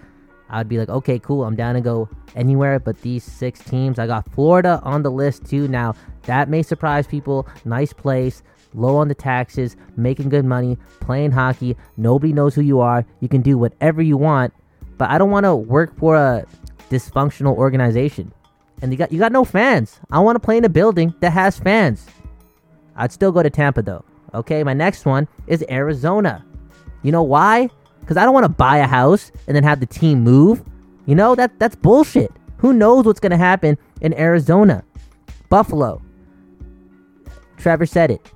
[0.51, 1.45] I'd be like, "Okay, cool.
[1.45, 5.47] I'm down to go anywhere but these six teams." I got Florida on the list
[5.47, 5.69] too.
[5.69, 7.47] Now that may surprise people.
[7.65, 8.43] Nice place,
[8.75, 11.77] low on the taxes, making good money, playing hockey.
[11.97, 13.05] Nobody knows who you are.
[13.21, 14.53] You can do whatever you want,
[14.99, 16.45] but I don't want to work for a
[16.91, 18.33] dysfunctional organization.
[18.83, 20.01] And you got you got no fans.
[20.11, 22.07] I want to play in a building that has fans.
[22.97, 24.05] I'd still go to Tampa though.
[24.35, 26.45] Okay, my next one is Arizona.
[27.03, 27.71] You know why?
[28.11, 30.65] Because I don't want to buy a house and then have the team move.
[31.07, 32.33] You know that that's bullshit.
[32.57, 34.83] Who knows what's gonna happen in Arizona?
[35.49, 36.03] Buffalo.
[37.57, 38.33] Trevor said it.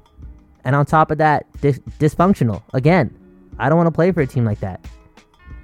[0.62, 2.62] And on top of that, dis- dysfunctional.
[2.72, 3.18] Again,
[3.58, 4.86] I don't want to play for a team like that.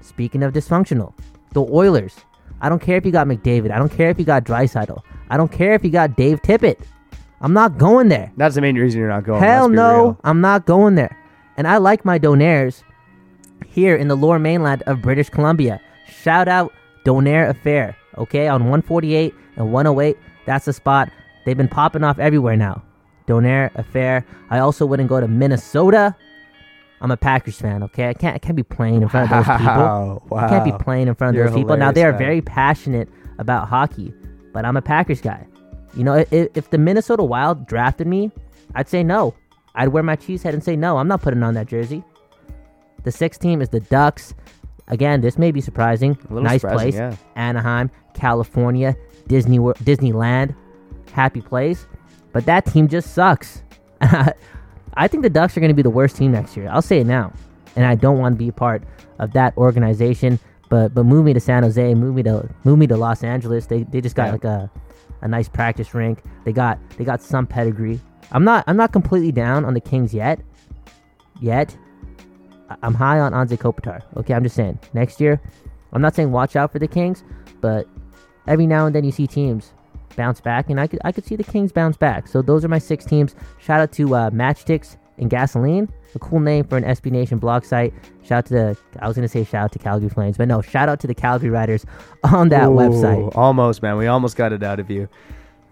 [0.00, 1.14] Speaking of dysfunctional,
[1.52, 2.16] the Oilers.
[2.60, 3.70] I don't care if you got McDavid.
[3.70, 5.04] I don't care if you got Draisaitl.
[5.28, 6.80] I don't care if you got Dave Tippett.
[7.40, 8.32] I'm not going there.
[8.36, 9.40] That's the main reason you're not going.
[9.40, 10.20] Hell no, real.
[10.24, 11.16] I'm not going there.
[11.56, 12.82] And I like my donaires
[13.66, 15.80] here in the lower mainland of British Columbia.
[16.08, 16.72] Shout out
[17.04, 20.16] Donaire Affair, okay, on 148 and 108.
[20.46, 21.10] That's the spot.
[21.44, 22.82] They've been popping off everywhere now.
[23.26, 24.26] Donaire Affair.
[24.50, 26.14] I also wouldn't go to Minnesota.
[27.00, 28.08] I'm a Packers fan, okay?
[28.08, 29.74] I can't I can't be playing in front of those people.
[29.74, 31.76] Wow, I can't be playing in front of You're those people.
[31.76, 32.18] Now they are guy.
[32.18, 33.08] very passionate
[33.38, 34.12] about hockey,
[34.52, 35.46] but I'm a Packers guy.
[35.96, 38.30] You know, if, if the Minnesota Wild drafted me,
[38.74, 39.34] I'd say no.
[39.74, 40.98] I'd wear my cheese head and say no.
[40.98, 42.04] I'm not putting on that jersey.
[43.04, 44.34] The sixth team is the Ducks.
[44.88, 46.18] Again, this may be surprising.
[46.28, 47.16] A little nice surprising, place, yeah.
[47.36, 48.96] Anaheim, California,
[49.28, 50.54] Disney Wor- Disneyland,
[51.12, 51.86] happy place.
[52.32, 53.62] But that team just sucks.
[54.94, 56.68] I think the Ducks are going to be the worst team next year.
[56.70, 57.32] I'll say it now,
[57.76, 58.82] and I don't want to be a part
[59.18, 60.38] of that organization.
[60.68, 63.66] But but move me to San Jose, move me to move me to Los Angeles.
[63.66, 64.32] They they just got Yeah.
[64.32, 64.70] like a
[65.22, 66.22] a nice practice rink.
[66.44, 68.00] They got they got some pedigree.
[68.32, 70.40] I'm not I'm not completely down on the Kings yet,
[71.40, 71.76] yet,
[72.82, 74.02] I'm high on Anze Kopitar.
[74.16, 74.78] Okay, I'm just saying.
[74.92, 75.40] Next year,
[75.92, 77.24] I'm not saying watch out for the Kings,
[77.60, 77.86] but
[78.46, 79.72] every now and then you see teams
[80.16, 82.28] bounce back, and I could I could see the Kings bounce back.
[82.28, 83.34] So those are my six teams.
[83.58, 87.64] Shout out to uh, Matchsticks and Gasoline, a cool name for an SB Nation blog
[87.64, 87.92] site.
[88.22, 90.62] Shout out to the I was gonna say shout out to Calgary Flames, but no,
[90.62, 91.84] shout out to the Calgary Riders
[92.24, 93.36] on that Ooh, website.
[93.36, 93.96] Almost, man.
[93.96, 95.08] We almost got it out of you.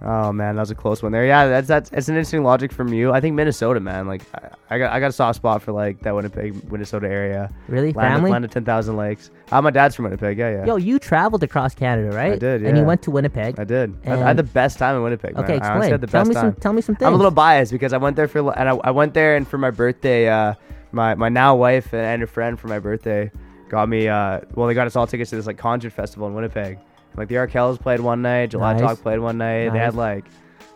[0.01, 1.27] Oh man, that was a close one there.
[1.27, 3.13] Yeah, that's that's it's an interesting logic from you.
[3.13, 4.07] I think Minnesota, man.
[4.07, 7.51] Like I, I got I got a soft spot for like that Winnipeg, Minnesota area.
[7.67, 7.93] Really?
[7.93, 8.31] Land, Family?
[8.31, 9.31] land of ten thousand lakes.
[9.51, 10.39] Uh, my dad's from Winnipeg.
[10.39, 10.67] Yeah, yeah.
[10.67, 12.35] Yo, you traveled across Canada, right?
[12.35, 12.63] I did.
[12.63, 12.69] Yeah.
[12.69, 13.59] And you went to Winnipeg.
[13.59, 13.93] I did.
[14.07, 15.35] I, I had the best time in Winnipeg.
[15.35, 15.43] Man.
[15.45, 15.91] Okay, I explain.
[15.91, 16.53] had the Tell best me time.
[16.53, 17.07] some- tell me some things.
[17.07, 19.49] I'm a little biased because I went there for and I, I went there and
[19.49, 20.29] for my birthday.
[20.29, 20.55] Uh,
[20.93, 23.31] my my now wife and a friend for my birthday
[23.69, 24.07] got me.
[24.09, 26.79] Uh, well, they got us all tickets to this like concert festival in Winnipeg.
[27.17, 28.83] Like the Arkells played one night, July Nice.
[28.83, 29.71] Talk played one night.
[29.71, 30.25] They had like,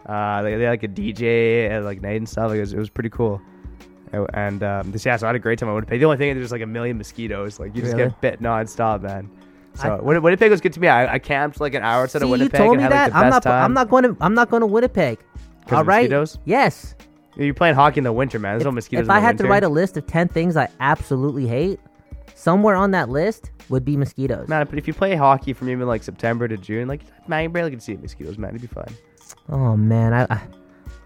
[0.07, 2.49] uh, they, they had like a DJ at like night and stuff.
[2.51, 3.41] Like, it, was, it was pretty cool.
[4.15, 6.01] Oh, And um, this, yeah, so I had a great time in Winnipeg.
[6.01, 7.59] The only thing is there's like a million mosquitoes.
[7.61, 8.11] Like you just Really?
[8.11, 9.31] get bit nonstop, man.
[9.75, 10.89] So I- Win- Winnipeg was good to me.
[10.89, 12.93] I, I camped like an hour outside See, of you Winnipeg told and me had
[12.93, 13.13] that.
[13.13, 13.43] like I'm not.
[13.43, 13.65] time.
[13.65, 14.17] I'm not going to.
[14.21, 15.19] I'm not going to Winnipeg.
[15.71, 16.03] All right.
[16.03, 16.39] mosquitoes?
[16.45, 16.95] Yes.
[17.37, 18.55] You're playing hockey in the winter, man.
[18.55, 19.07] There's no mosquitoes.
[19.07, 19.51] If I had to winter.
[19.53, 21.81] write a list of ten things I absolutely hate,
[22.43, 24.49] somewhere on that list would be mosquitoes.
[24.49, 27.49] man, but if you play hockey from even like September to June, like man, you
[27.49, 28.51] barely can see mosquitoes, man.
[28.51, 28.93] It'd be fine.
[29.49, 30.43] Oh man, I, I,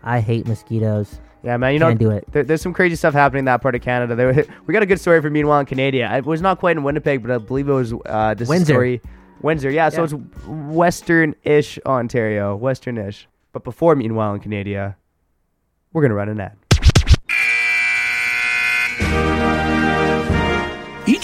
[0.03, 1.20] I hate mosquitoes.
[1.43, 1.74] Yeah, man.
[1.74, 2.24] You know, Can't do it.
[2.32, 4.14] There, there's some crazy stuff happening in that part of Canada.
[4.14, 4.32] There,
[4.66, 6.16] we got a good story for Meanwhile in Canada.
[6.16, 8.72] It was not quite in Winnipeg, but I believe it was uh, this Windsor.
[8.72, 9.03] story.
[9.43, 9.91] Windsor, yeah.
[9.91, 10.14] So it's
[10.47, 13.28] western-ish Ontario, western-ish.
[13.53, 14.97] But before Meanwhile in Canada,
[15.93, 16.57] we're gonna run an ad.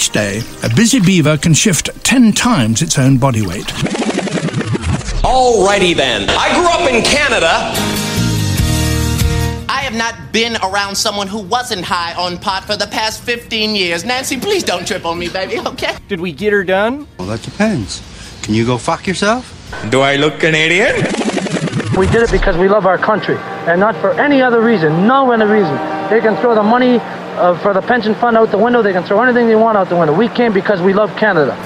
[0.03, 3.66] Each day, a busy beaver can shift 10 times its own body weight.
[5.22, 6.28] Alrighty then.
[6.28, 7.70] I grew up in Canada.
[9.68, 13.76] I have not been around someone who wasn't high on pot for the past 15
[13.76, 14.05] years.
[14.05, 15.94] Nancy, please don't trip on me, baby, okay?
[16.09, 17.07] Did we get her done?
[17.16, 18.03] Well, that depends.
[18.42, 19.55] Can you go fuck yourself?
[19.90, 20.96] Do I look Canadian?
[21.96, 25.07] We did it because we love our country and not for any other reason.
[25.07, 25.76] No other reason.
[26.11, 26.98] They can throw the money
[27.32, 28.82] uh, for the pension fund out the window.
[28.82, 30.14] They can throw anything they want out the window.
[30.14, 31.56] We came because we love Canada.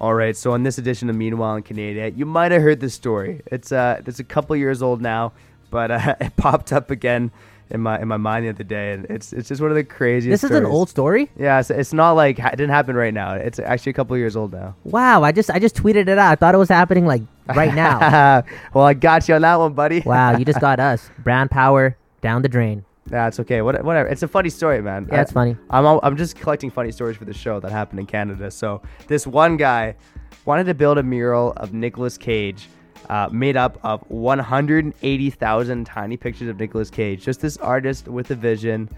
[0.00, 2.94] All right, so on this edition of Meanwhile in Canada, you might have heard this
[2.94, 3.42] story.
[3.46, 5.32] It's uh, it's a couple years old now,
[5.70, 7.32] but uh, it popped up again
[7.70, 9.82] in my in my mind the other day, and it's it's just one of the
[9.82, 10.42] craziest.
[10.42, 11.30] This is an old story.
[11.36, 13.34] Yeah, it's, it's not like it didn't happen right now.
[13.34, 14.76] It's actually a couple years old now.
[14.84, 16.30] Wow, I just I just tweeted it out.
[16.30, 18.44] I thought it was happening like right now.
[18.74, 20.02] well, I got you on that one, buddy.
[20.06, 21.10] wow, you just got us.
[21.18, 22.84] Brown power down the drain.
[23.06, 23.62] That's okay.
[23.62, 24.08] What, whatever.
[24.08, 25.08] It's a funny story, man.
[25.10, 25.56] Yeah, it's funny.
[25.70, 28.50] I'm al- I'm just collecting funny stories for the show that happened in Canada.
[28.50, 29.96] So this one guy
[30.44, 32.68] wanted to build a mural of Nicolas Cage,
[33.08, 37.24] uh, made up of 180,000 tiny pictures of Nicolas Cage.
[37.24, 38.90] Just this artist with a vision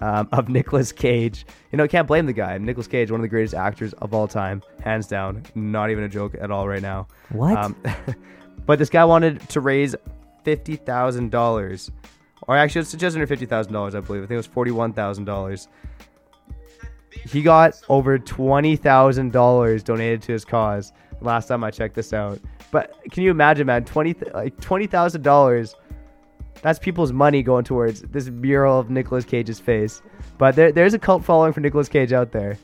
[0.00, 1.44] um, of Nicolas Cage.
[1.72, 2.56] You know, can't blame the guy.
[2.58, 5.42] Nicolas Cage, one of the greatest actors of all time, hands down.
[5.54, 7.06] Not even a joke at all right now.
[7.30, 7.74] What?
[8.66, 9.94] but this guy wanted to raise
[10.44, 11.90] fifty thousand dollars,
[12.48, 14.22] or actually, it's just under fifty thousand dollars, I believe.
[14.22, 15.68] I think it was forty-one thousand dollars.
[17.10, 20.92] He got over twenty thousand dollars donated to his cause.
[21.20, 22.40] Last time I checked this out,
[22.70, 23.84] but can you imagine, man?
[23.84, 25.74] Twenty like twenty thousand dollars.
[26.62, 30.02] That's people's money going towards this mural of Nicolas Cage's face.
[30.38, 32.58] But there, there's a cult following for Nicolas Cage out there,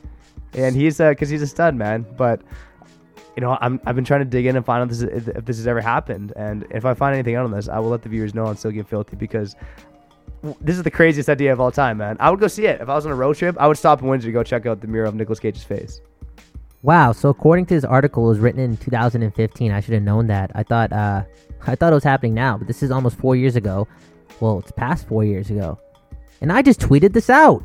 [0.53, 2.05] and he's uh, cause he's a stud, man.
[2.17, 2.41] But
[3.35, 5.45] you know, I'm, I've been trying to dig in and find out this is, if
[5.45, 6.33] this has ever happened.
[6.35, 8.55] And if I find anything out on this, I will let the viewers know on
[8.55, 9.55] Silky and Filthy because
[10.61, 12.17] this is the craziest idea of all time, man.
[12.19, 12.79] I would go see it.
[12.79, 14.65] If I was on a road trip, I would stop in Windsor to go check
[14.65, 16.01] out the mural of Nicolas Cage's face.
[16.81, 17.11] Wow.
[17.11, 19.71] So according to this article, it was written in 2015.
[19.71, 20.51] I should have known that.
[20.55, 21.23] I thought uh,
[21.67, 23.87] I thought it was happening now, but this is almost four years ago.
[24.39, 25.79] Well, it's past four years ago,
[26.41, 27.63] and I just tweeted this out.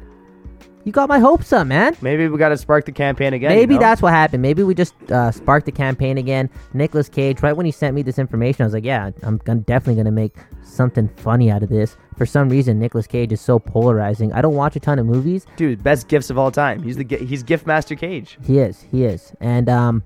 [0.84, 1.94] You got my hopes up, man.
[2.00, 3.50] Maybe we got to spark the campaign again.
[3.50, 3.86] Maybe you know?
[3.86, 4.40] that's what happened.
[4.40, 6.48] Maybe we just uh, sparked the campaign again.
[6.72, 9.96] Nicholas Cage, right when he sent me this information, I was like, yeah, I'm definitely
[9.96, 11.98] going to make something funny out of this.
[12.16, 14.32] For some reason, Nicholas Cage is so polarizing.
[14.32, 15.44] I don't watch a ton of movies.
[15.56, 16.82] Dude, best gifts of all time.
[16.82, 18.38] He's the he's gift master Cage.
[18.46, 19.34] He is, he is.
[19.40, 20.02] And um,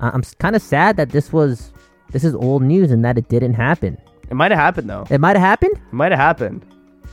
[0.00, 1.72] I'm kind of sad that this was,
[2.10, 3.98] this is old news and that it didn't happen.
[4.30, 5.06] It might have happened though.
[5.10, 5.72] It might have happened?
[5.76, 6.64] It might have happened.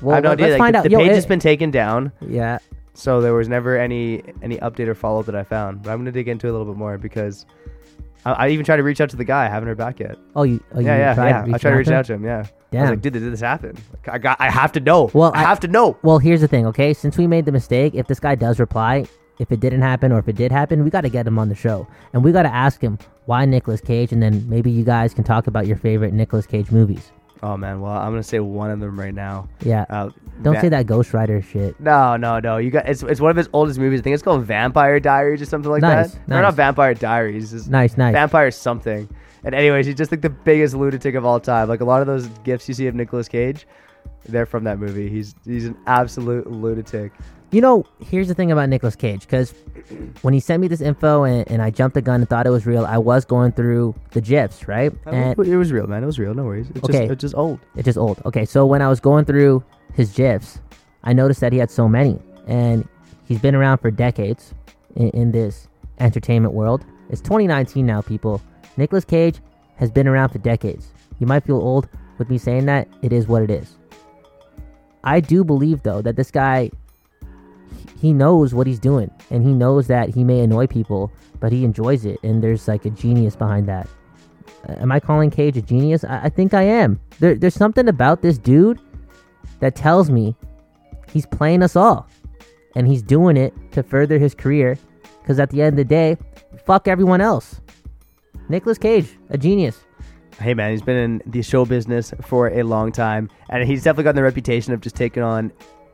[0.02, 0.48] Well, I have no idea.
[0.50, 0.84] Like, find the, out.
[0.86, 2.12] the Yo, page it- has been taken down.
[2.22, 2.60] Yeah.
[2.94, 5.84] So there was never any any update or follow up that I found.
[5.84, 7.46] But I'm gonna dig into it a little bit more because
[8.26, 9.46] I, I even tried to reach out to the guy.
[9.46, 10.18] I haven't heard back yet.
[10.36, 11.56] Oh, you, oh, yeah, you yeah, tried yeah.
[11.56, 12.24] I tried to reach out to him.
[12.24, 12.46] Yeah.
[12.74, 13.78] I was like, dude, did this happen?
[13.92, 14.42] Like, I got.
[14.42, 15.12] I have to know.
[15.14, 15.98] Well, I, have to know.
[16.02, 16.94] Well, here's the thing, okay?
[16.94, 19.06] Since we made the mistake, if this guy does reply,
[19.40, 21.50] if it didn't happen or if it did happen, we got to get him on
[21.50, 21.88] the show.
[22.14, 25.24] And we got to ask him why Nicolas Cage, and then maybe you guys can
[25.24, 27.12] talk about your favorite Nicolas Cage movies.
[27.42, 29.50] Oh man, well I'm gonna say one of them right now.
[29.62, 29.86] Yeah.
[29.90, 30.10] Uh,
[30.42, 31.78] Don't Va- say that Ghost Rider shit.
[31.80, 32.58] No, no, no.
[32.58, 34.00] You got it's it's one of his oldest movies.
[34.00, 36.28] I think it's called Vampire Diaries or something like Nice, that.
[36.28, 36.40] nice.
[36.40, 37.54] Or not Vampire Diaries.
[37.54, 38.14] It's Nice, nice.
[38.14, 39.10] Vampire something.
[39.44, 41.68] And anyways, he's just like the biggest lunatic of all time.
[41.68, 43.68] Like a lot of those gifts you see of Nicolas Cage,
[44.26, 45.10] they're from that movie.
[45.10, 47.12] He's he's an absolute lunatic.
[47.54, 49.54] You know, here's the thing about Nicolas Cage, because
[50.24, 52.50] when he sent me this info and, and I jumped the gun and thought it
[52.50, 54.92] was real, I was going through the gifs, right?
[55.06, 56.02] And it was real, man.
[56.02, 56.34] It was real.
[56.34, 56.72] No worries.
[56.72, 57.60] It's okay, just it's just old.
[57.76, 58.20] It's just old.
[58.26, 60.62] Okay, so when I was going through his gifs,
[61.04, 62.88] I noticed that he had so many, and
[63.26, 64.56] he's been around for decades
[64.96, 65.68] in, in this
[66.00, 66.84] entertainment world.
[67.12, 68.42] It's 2019 now, people.
[68.78, 69.38] Nicolas Cage
[69.76, 70.88] has been around for decades.
[71.20, 71.88] You might feel old
[72.18, 72.88] with me saying that.
[73.04, 73.78] It is what it is.
[75.04, 76.72] I do believe though that this guy
[78.00, 81.64] he knows what he's doing and he knows that he may annoy people, but he
[81.64, 83.88] enjoys it and there's like a genius behind that.
[84.68, 86.04] Am I calling Cage a genius?
[86.04, 87.00] I, I think I am.
[87.20, 88.80] There, there's something about this dude
[89.60, 90.36] that tells me
[91.12, 92.08] he's playing us all
[92.76, 94.78] and he's doing it to further his career
[95.22, 96.18] because at the end of the day,
[96.66, 97.62] fuck everyone else.
[98.50, 99.80] Nicholas Cage, a genius.
[100.40, 104.06] Hey man, he's been in the show business for a long time, and he's definitely
[104.06, 105.52] gotten the reputation of just taking on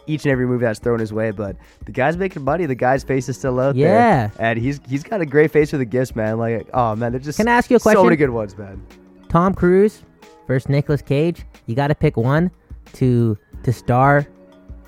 [0.10, 1.32] each and every movie that's thrown his way.
[1.32, 1.56] But
[1.86, 2.66] the guy's making money.
[2.66, 4.28] The guy's face is still out Yeah.
[4.28, 4.32] there.
[4.40, 6.38] and he's he's got a great face for the gifts, man.
[6.38, 8.00] Like, oh man, they're just Can I ask you a question?
[8.00, 8.82] So many good ones, man.
[9.30, 10.04] Tom Cruise
[10.48, 11.44] versus Nicolas Cage.
[11.68, 12.52] You got to pick one
[12.94, 14.26] to to star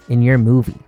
[0.09, 0.79] in your movie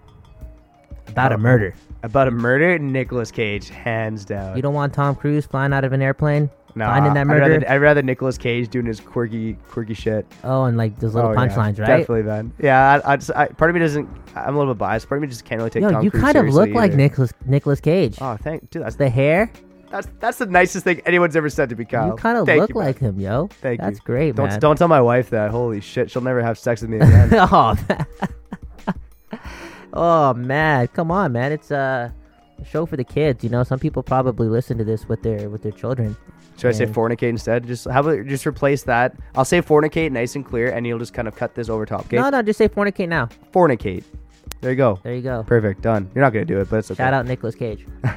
[1.07, 1.39] about a Oh.
[1.39, 1.73] murder.
[2.01, 4.55] About a murder, Nicolas Cage, hands down.
[4.57, 7.51] You don't want Tom Cruise flying out of an airplane, No, finding that I'd murder.
[7.51, 10.25] rather, I'd rather Nicolas Cage doing his quirky, quirky shit.
[10.43, 11.99] oh, and like those little Oh, yeah, punchlines, right?
[11.99, 12.51] Definitely, man.
[12.59, 14.09] Yeah, I, I, just, I, part of me doesn't.
[14.35, 15.07] I'm a little bit biased.
[15.07, 16.73] Part of me just can't really take Yo, Tom you Cruise kind of look seriously
[16.73, 16.97] like either.
[16.97, 18.17] Nicolas Nicolas Cage.
[18.19, 18.83] Oh, thank, dude.
[18.83, 19.51] That's the hair.
[19.91, 22.07] That's that's the nicest thing anyone's ever said to me, Kyle.
[22.07, 23.47] You kind of look you, like him, yo.
[23.61, 23.95] Thank That's you.
[23.95, 24.59] That's great, don't, man.
[24.59, 25.51] Don't tell my wife that.
[25.51, 27.29] Holy shit, she'll never have sex with me again.
[27.33, 28.07] oh, man.
[29.93, 31.51] oh man, come on, man.
[31.51, 32.09] It's uh,
[32.63, 33.43] show for the kids.
[33.43, 36.15] You know, some people probably listen to this with their with their children.
[36.57, 37.65] Should I say fornicate instead?
[37.65, 39.15] Just how about just replace that?
[39.35, 42.01] I'll say fornicate, nice and clear, and you'll just kind of cut this over top.
[42.05, 42.17] Okay?
[42.17, 43.27] No, no, just say fornicate now.
[43.51, 44.03] Fornicate.
[44.61, 44.99] There you go.
[45.03, 45.43] There you go.
[45.43, 45.81] Perfect.
[45.81, 46.09] Done.
[46.13, 47.03] You're not gonna do it, but it's okay.
[47.03, 47.85] Shout out Nicolas Cage.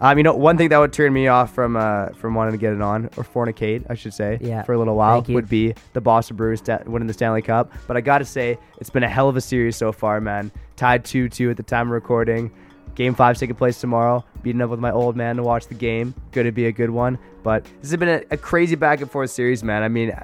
[0.00, 2.58] Um, you know, one thing that would turn me off from uh from wanting to
[2.58, 4.62] get it on or fornicate, I should say, Yeah.
[4.64, 7.72] for a little while would be the Boston Bruins winning the Stanley Cup.
[7.86, 10.50] But I gotta say, it's been a hell of a series so far, man.
[10.74, 12.50] Tied two two at the time of recording.
[12.94, 14.24] Game five's taking place tomorrow.
[14.42, 16.14] Beating up with my old man to watch the game.
[16.32, 17.18] Going to be a good one.
[17.42, 19.82] But this has been a, a crazy back and forth series, man.
[19.82, 20.14] I mean,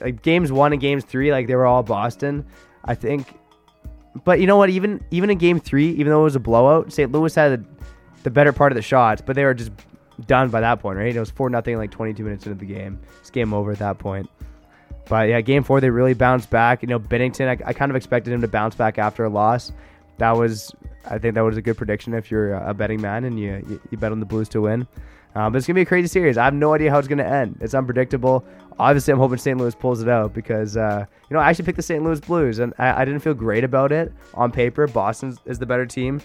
[0.00, 2.44] like games one and games three, like they were all Boston.
[2.84, 3.26] I think
[4.24, 4.70] but you know what?
[4.70, 7.10] Even even in game three, even though it was a blowout, St.
[7.12, 7.66] Louis had the,
[8.22, 9.72] the better part of the shots, but they were just
[10.26, 11.14] done by that point, right?
[11.14, 12.98] It was four nothing, like 22 minutes into the game.
[13.20, 14.30] It's game over at that point.
[15.08, 16.82] But yeah, game four they really bounced back.
[16.82, 19.72] You know, Binnington, I, I kind of expected him to bounce back after a loss.
[20.18, 20.74] That was,
[21.08, 23.80] I think that was a good prediction if you're a betting man and you you,
[23.90, 24.86] you bet on the Blues to win.
[25.34, 26.38] Um, but it's gonna be a crazy series.
[26.38, 27.58] I have no idea how it's gonna end.
[27.60, 28.44] It's unpredictable.
[28.78, 29.58] Obviously, I'm hoping St.
[29.58, 32.02] Louis pulls it out because uh, you know I actually picked the St.
[32.02, 34.86] Louis Blues and I, I didn't feel great about it on paper.
[34.86, 36.20] Boston is the better team,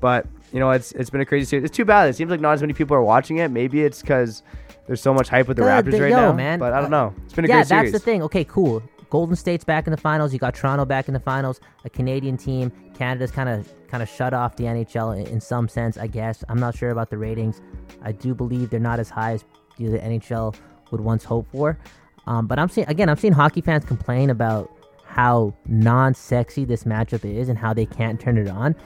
[0.00, 1.64] but you know it's it's been a crazy series.
[1.64, 2.08] It's too bad.
[2.08, 3.50] It seems like not as many people are watching it.
[3.50, 4.42] Maybe it's because
[4.86, 6.32] there's so much hype with the Uh, Raptors the- right yo, now.
[6.32, 6.58] man.
[6.58, 7.14] But I don't Uh, know.
[7.24, 7.70] It's been a yeah, great series.
[7.86, 8.22] Yeah, that's the thing.
[8.24, 8.82] Okay, cool.
[9.10, 10.32] Golden State's back in the finals.
[10.32, 11.60] You got Toronto back in the finals.
[11.84, 12.70] A Canadian team.
[12.94, 16.44] Canada's kind of kind of shut off the NHL in, some sense, I guess.
[16.48, 17.62] I'm not sure about the ratings.
[18.02, 19.44] I do believe they're not as high as
[19.78, 20.54] the NHL
[20.90, 21.78] would once hope for.
[22.26, 24.70] Um, but I'm seeing again, I'm seeing hockey fans complain about
[25.06, 28.76] how non-sexy this matchup is and how they can't turn it on.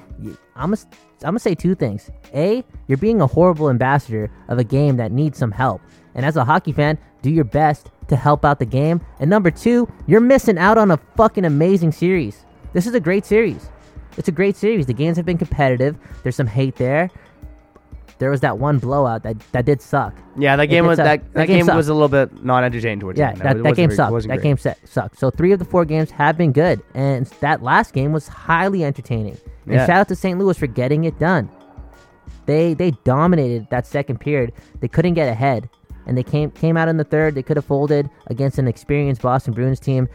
[0.54, 0.76] I'm gonna
[1.24, 2.10] I'm gonna say two things.
[2.32, 5.82] A, you're being a horrible ambassador of a game that needs some help.
[6.14, 9.00] And as a hockey fan, do your best to help out the game.
[9.20, 12.44] And number two, you're missing out on a fucking amazing series.
[12.72, 13.68] This is a great series.
[14.18, 14.86] It's a great series.
[14.86, 15.96] The games have been competitive.
[16.22, 17.10] There's some hate there.
[18.18, 20.14] There was that one blowout that that did suck.
[20.36, 21.06] yeah, that game was suck.
[21.06, 21.76] that, that, game, sucked.
[21.76, 23.58] was a little bit not entertaining towards Yeah, the end.
[23.58, 24.12] that, that game sucked.
[24.22, 24.42] That great.
[24.42, 25.18] game sucked.
[25.18, 28.84] So three of the four games have been good, and that last game was highly
[28.84, 29.38] entertaining.
[29.64, 29.86] And Yeah.
[29.86, 30.38] shout out to St.
[30.38, 31.48] Louis for getting it done.
[32.46, 34.52] They they dominated that second period.
[34.80, 35.68] They couldn't get ahead,
[36.06, 37.34] and they came came out in the third.
[37.34, 40.08] They could have folded against an experienced Boston Bruins team,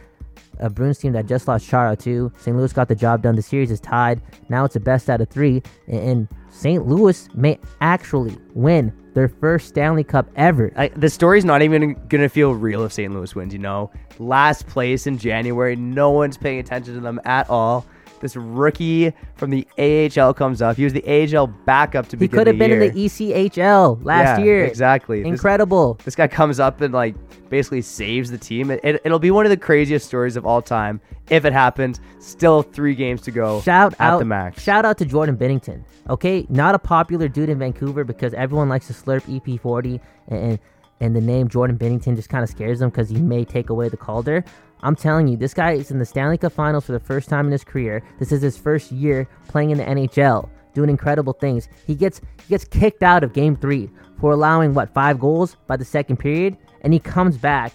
[0.59, 2.31] a Bruins team that just lost Chara too.
[2.37, 2.55] St.
[2.55, 3.35] Louis got the job done.
[3.35, 4.21] The series is tied.
[4.49, 6.87] Now it's a best out of three, and, St.
[6.87, 10.71] Louis may actually win their first Stanley Cup ever.
[10.75, 13.13] I, the story's not even gonna feel real if St.
[13.13, 13.53] Louis wins.
[13.53, 17.85] You know, last place in January, no one's paying attention to them at all.
[18.19, 20.77] This rookie from the AHL comes up.
[20.77, 24.39] He was the AHL backup to He begin could have been in the ECHL last
[24.39, 24.65] Yeah, year.
[24.65, 25.25] Exactly.
[25.25, 25.99] Incredible.
[26.03, 27.15] This, guy comes up and like
[27.49, 28.71] basically saves the team.
[28.71, 30.99] It, it, will be one of the craziest stories of all time
[31.29, 31.99] if it happens.
[32.19, 33.61] Still three games to go.
[33.61, 34.63] Shout at out the max.
[34.63, 35.83] Shout out to Jordan Binnington.
[36.09, 39.99] Okay, not a popular dude in Vancouver because everyone likes to slurp EP40
[40.29, 40.59] and
[40.99, 43.89] and the name Jordan Binnington just kind of scares them because he may take away
[43.89, 44.43] the Calder.
[44.81, 47.45] I'm telling you, this guy is in the Stanley Cup Finals for the first time
[47.45, 48.03] in his career.
[48.19, 51.67] This is his first year playing in the NHL, doing incredible things.
[51.85, 53.89] He gets he gets kicked out of Game Three
[54.19, 57.73] for allowing what five goals by the second period, and he comes back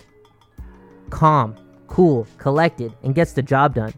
[1.10, 1.54] calm,
[1.88, 3.92] cool, collected, and gets the job done.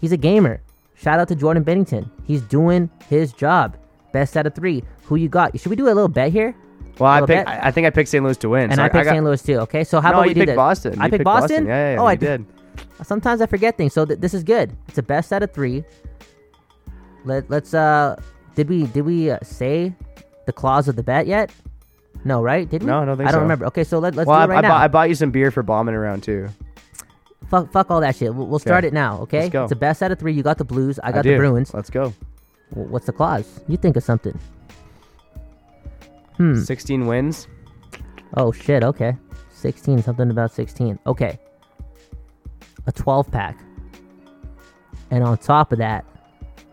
[0.00, 0.60] He's a gamer.
[0.94, 2.10] Shout out to Jordan Binnington.
[2.24, 3.76] He's doing his job.
[4.12, 4.82] Best out of three.
[5.04, 5.58] Who you got?
[5.58, 6.54] Should we do a little bet here?
[6.98, 7.48] Well, I picked.
[7.48, 8.24] I I think I picked St.
[8.24, 8.64] Louis to win.
[8.70, 9.24] And so I picked got- St.
[9.24, 9.56] Louis too.
[9.60, 10.56] Okay, so how No, about we do this?
[10.56, 10.92] Boston.
[11.00, 11.48] I You picked picked Boston.
[11.48, 11.66] Boston.
[11.66, 12.44] Yeah, yeah, yeah, oh, I did.
[13.02, 14.72] Sometimes I forget things, so th- this is good.
[14.88, 15.84] It's a best out of three.
[17.24, 18.16] Let Let's uh,
[18.54, 19.92] did we did we uh, say
[20.46, 21.52] the clause of the bet yet?
[22.24, 22.68] No, right?
[22.68, 22.86] Did we?
[22.88, 23.42] No, I don't think I don't so.
[23.42, 23.66] remember.
[23.66, 24.68] Okay, so let, let's well, do I, it right I, now.
[24.74, 26.48] bought, I bought you some beer for bombing around too.
[27.48, 28.34] fuck, fuck all that shit.
[28.34, 29.18] We'll, we'll start it now.
[29.22, 29.62] Okay, Let's go.
[29.64, 30.32] it's a best out of three.
[30.32, 30.98] You got the Blues.
[31.02, 31.36] I I got the.
[31.36, 31.72] Bruins.
[31.74, 32.12] Let's go.
[32.70, 33.60] W- What's the clause?
[33.68, 34.38] You think of something.
[36.38, 36.58] Hmm.
[36.60, 37.48] 16 wins.
[38.36, 38.82] Oh shit.
[38.82, 39.16] Okay.
[39.50, 40.02] 16.
[40.02, 40.98] Something about 16.
[41.06, 41.38] Okay.
[42.86, 43.58] A 12 pack.
[45.10, 46.04] And on top of that,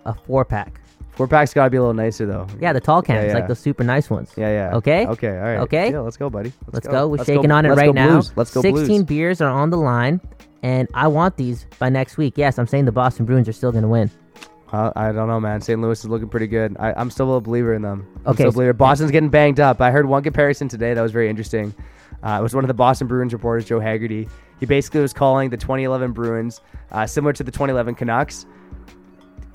[0.06, 0.80] a four pack.
[1.12, 2.46] Four packs got to be a little nicer though.
[2.60, 4.34] Yeah, the tall Yeah, cans, like the super nice ones.
[4.36, 4.76] Yeah, yeah.
[4.76, 5.08] Okay.
[5.08, 5.30] Okay.
[5.30, 5.60] All right.
[5.60, 5.92] Okay.
[5.92, 6.52] Yeah, let's go, buddy.
[6.74, 7.08] Let's, go.
[7.08, 8.22] We're Let's shaking on it right go now.
[8.36, 9.04] Let's go 16 Blues.
[9.04, 10.20] beers are on the line,
[10.62, 12.34] and I want these by next week.
[12.38, 14.12] Yes, I'm saying the Boston Bruins are still going to win.
[14.72, 15.62] Uh, I don't know, man.
[15.62, 15.80] St.
[15.80, 16.76] Louis is looking pretty good.
[16.80, 18.08] I, I'm still a believer in them.
[18.26, 18.74] I'm Okay, still a believer.
[18.74, 19.80] Boston's getting banged up.
[19.80, 21.74] I heard one comparison today that was very interesting.
[22.24, 24.28] Uh, it was one of the Boston Bruins reporters, Joe Haggerty.
[24.60, 26.62] He basically was calling the 2011 Bruins
[26.92, 28.46] uh, similar to the 2011 Canucks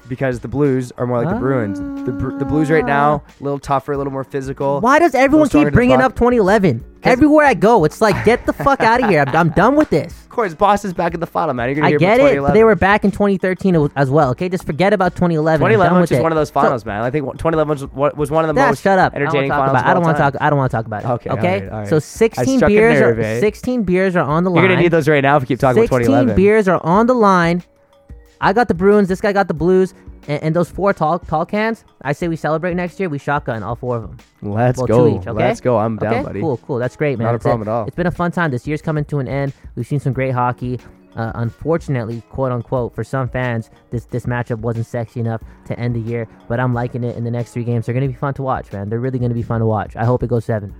[0.09, 1.78] because the Blues are more like the Bruins.
[2.05, 4.81] The, the Blues right now, a little tougher, a little more physical.
[4.81, 6.85] Why does everyone keep bringing up 2011?
[7.02, 9.24] Everywhere I go, it's like, get the fuck out of here.
[9.27, 10.12] I'm, I'm done with this.
[10.24, 11.68] Of course, Boston's back in the final, man.
[11.68, 14.31] You're gonna I hear get it, but they were back in 2013 as- well.
[14.31, 15.62] Okay, just forget about 2011.
[15.64, 16.22] I'm 2011 done was with just it.
[16.22, 17.02] one of those finals, man.
[17.02, 19.14] I think 2011 was, wa- was one of the Ah, most shut up.
[19.14, 19.81] I don't entertaining want to talk finals.
[19.81, 19.90] about.
[19.90, 20.35] I don't want to talk.
[20.40, 21.09] I don't want to talk about it.
[21.09, 21.55] Okay, Okay.
[21.55, 21.89] all right, all right.
[21.89, 23.40] So I 16 struck a beers nerve, are eh?
[23.40, 24.62] 16 beers are on the line.
[24.64, 26.36] You're gonna need those right now if you keep talking about 16 2011.
[26.36, 27.62] beers are on the line.
[28.40, 29.09] I got the Bruins.
[29.09, 29.94] This guy got the Blues.
[30.31, 33.09] And, and those four tall tall cans, I say we celebrate next year.
[33.09, 34.16] We shotgun all four of them.
[34.43, 35.09] Let's Well, go.
[35.09, 35.32] each, okay?
[35.32, 35.77] Let's go.
[35.77, 36.23] I'm down, Okay?
[36.23, 36.40] buddy.
[36.40, 36.78] Cool, cool.
[36.78, 37.24] That's great, man.
[37.27, 37.85] Not a It's problem at all.
[37.86, 38.52] It's been a fun time.
[38.52, 39.52] This year's coming to an end.
[39.74, 40.78] We've seen some great hockey.
[41.16, 45.97] Uh, unfortunately, quote unquote, for some fans, this this matchup wasn't sexy enough to end
[45.97, 46.28] the year.
[46.47, 47.16] But I'm liking it.
[47.16, 48.89] In the next three games, they're gonna be fun to watch, man.
[48.89, 49.97] They're really gonna be fun to watch.
[49.97, 50.73] I hope it goes seven.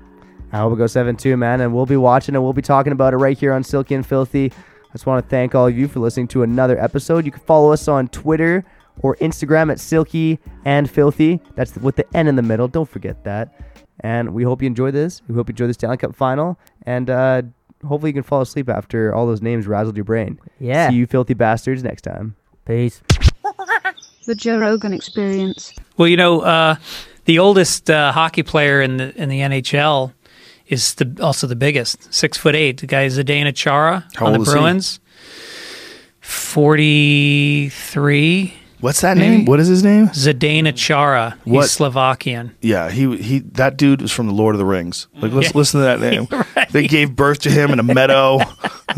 [0.52, 1.60] I hope it goes 7 2, man.
[1.60, 4.05] And we'll be watching and we'll be talking about it right here on Silky and
[4.05, 4.47] Filthy.
[4.89, 7.24] I just want to thank all of you for listening to another episode.
[7.24, 8.64] You can follow us on Twitter
[9.02, 11.40] or Instagram at Silky and Filthy.
[11.56, 12.68] That's with the N in the middle.
[12.68, 13.55] Don't forget that.
[14.01, 15.20] And we hope you enjoy this.
[15.28, 16.59] We hope you enjoy the Stanley Cup final.
[16.85, 17.43] And uh,
[17.86, 20.39] hopefully you can fall asleep after all those names razzled your brain.
[20.59, 20.89] Yeah.
[20.89, 22.36] See you filthy bastards next time.
[22.64, 23.02] Peace.
[24.27, 25.72] The Joe Rogan Experience.
[25.97, 26.77] Well, you know, uh,
[27.24, 30.12] the oldest uh, hockey player in the in the NHL
[30.68, 32.81] is the also the biggest, six foot eight.
[32.81, 34.59] The guy is Zdeno Chara How on the old is he?
[34.60, 35.01] Bruins.
[36.20, 38.55] Forty three.
[38.81, 39.44] What's that name?
[39.44, 40.09] What is his name?
[40.09, 41.36] Zdeno Chara.
[41.44, 41.69] He's What?
[41.70, 42.55] Slovakian.
[42.61, 43.39] Yeah, he he.
[43.40, 45.07] That dude was from the Lord of the Rings.
[45.15, 46.27] Like, let's listen to that name.
[46.70, 48.39] They gave birth to him in a meadow.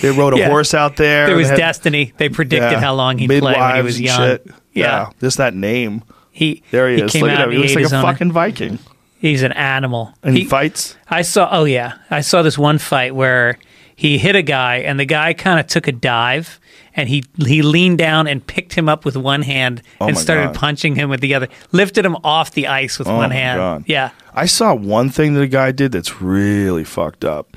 [0.00, 0.48] they rode a Yeah.
[0.48, 1.26] horse out there.
[1.26, 2.12] There was They had- destiny.
[2.16, 2.80] They predicted Yeah.
[2.80, 4.18] how long he'd play when he Midwives was and young.
[4.18, 4.46] shit.
[4.72, 5.10] Yeah.
[5.20, 6.02] just that name.
[6.30, 7.12] He there he, he is.
[7.12, 7.52] came Look at out him.
[7.52, 8.78] He looks ate like his a own- fucking Viking.
[9.18, 10.12] He's an animal.
[10.22, 10.96] And he fights?
[11.08, 11.48] I saw.
[11.50, 13.58] Oh yeah, I saw this one fight where
[13.96, 16.58] he hit a guy, and the guy kind of took a dive,
[16.96, 20.46] and he he leaned down and picked him up with one hand Oh and started
[20.46, 20.54] God.
[20.56, 23.58] punching him with the other, lifted him off the ice with Oh one hand.
[23.58, 23.84] God.
[23.86, 24.10] Yeah.
[24.34, 27.56] I saw one thing that a guy did that's really fucked up.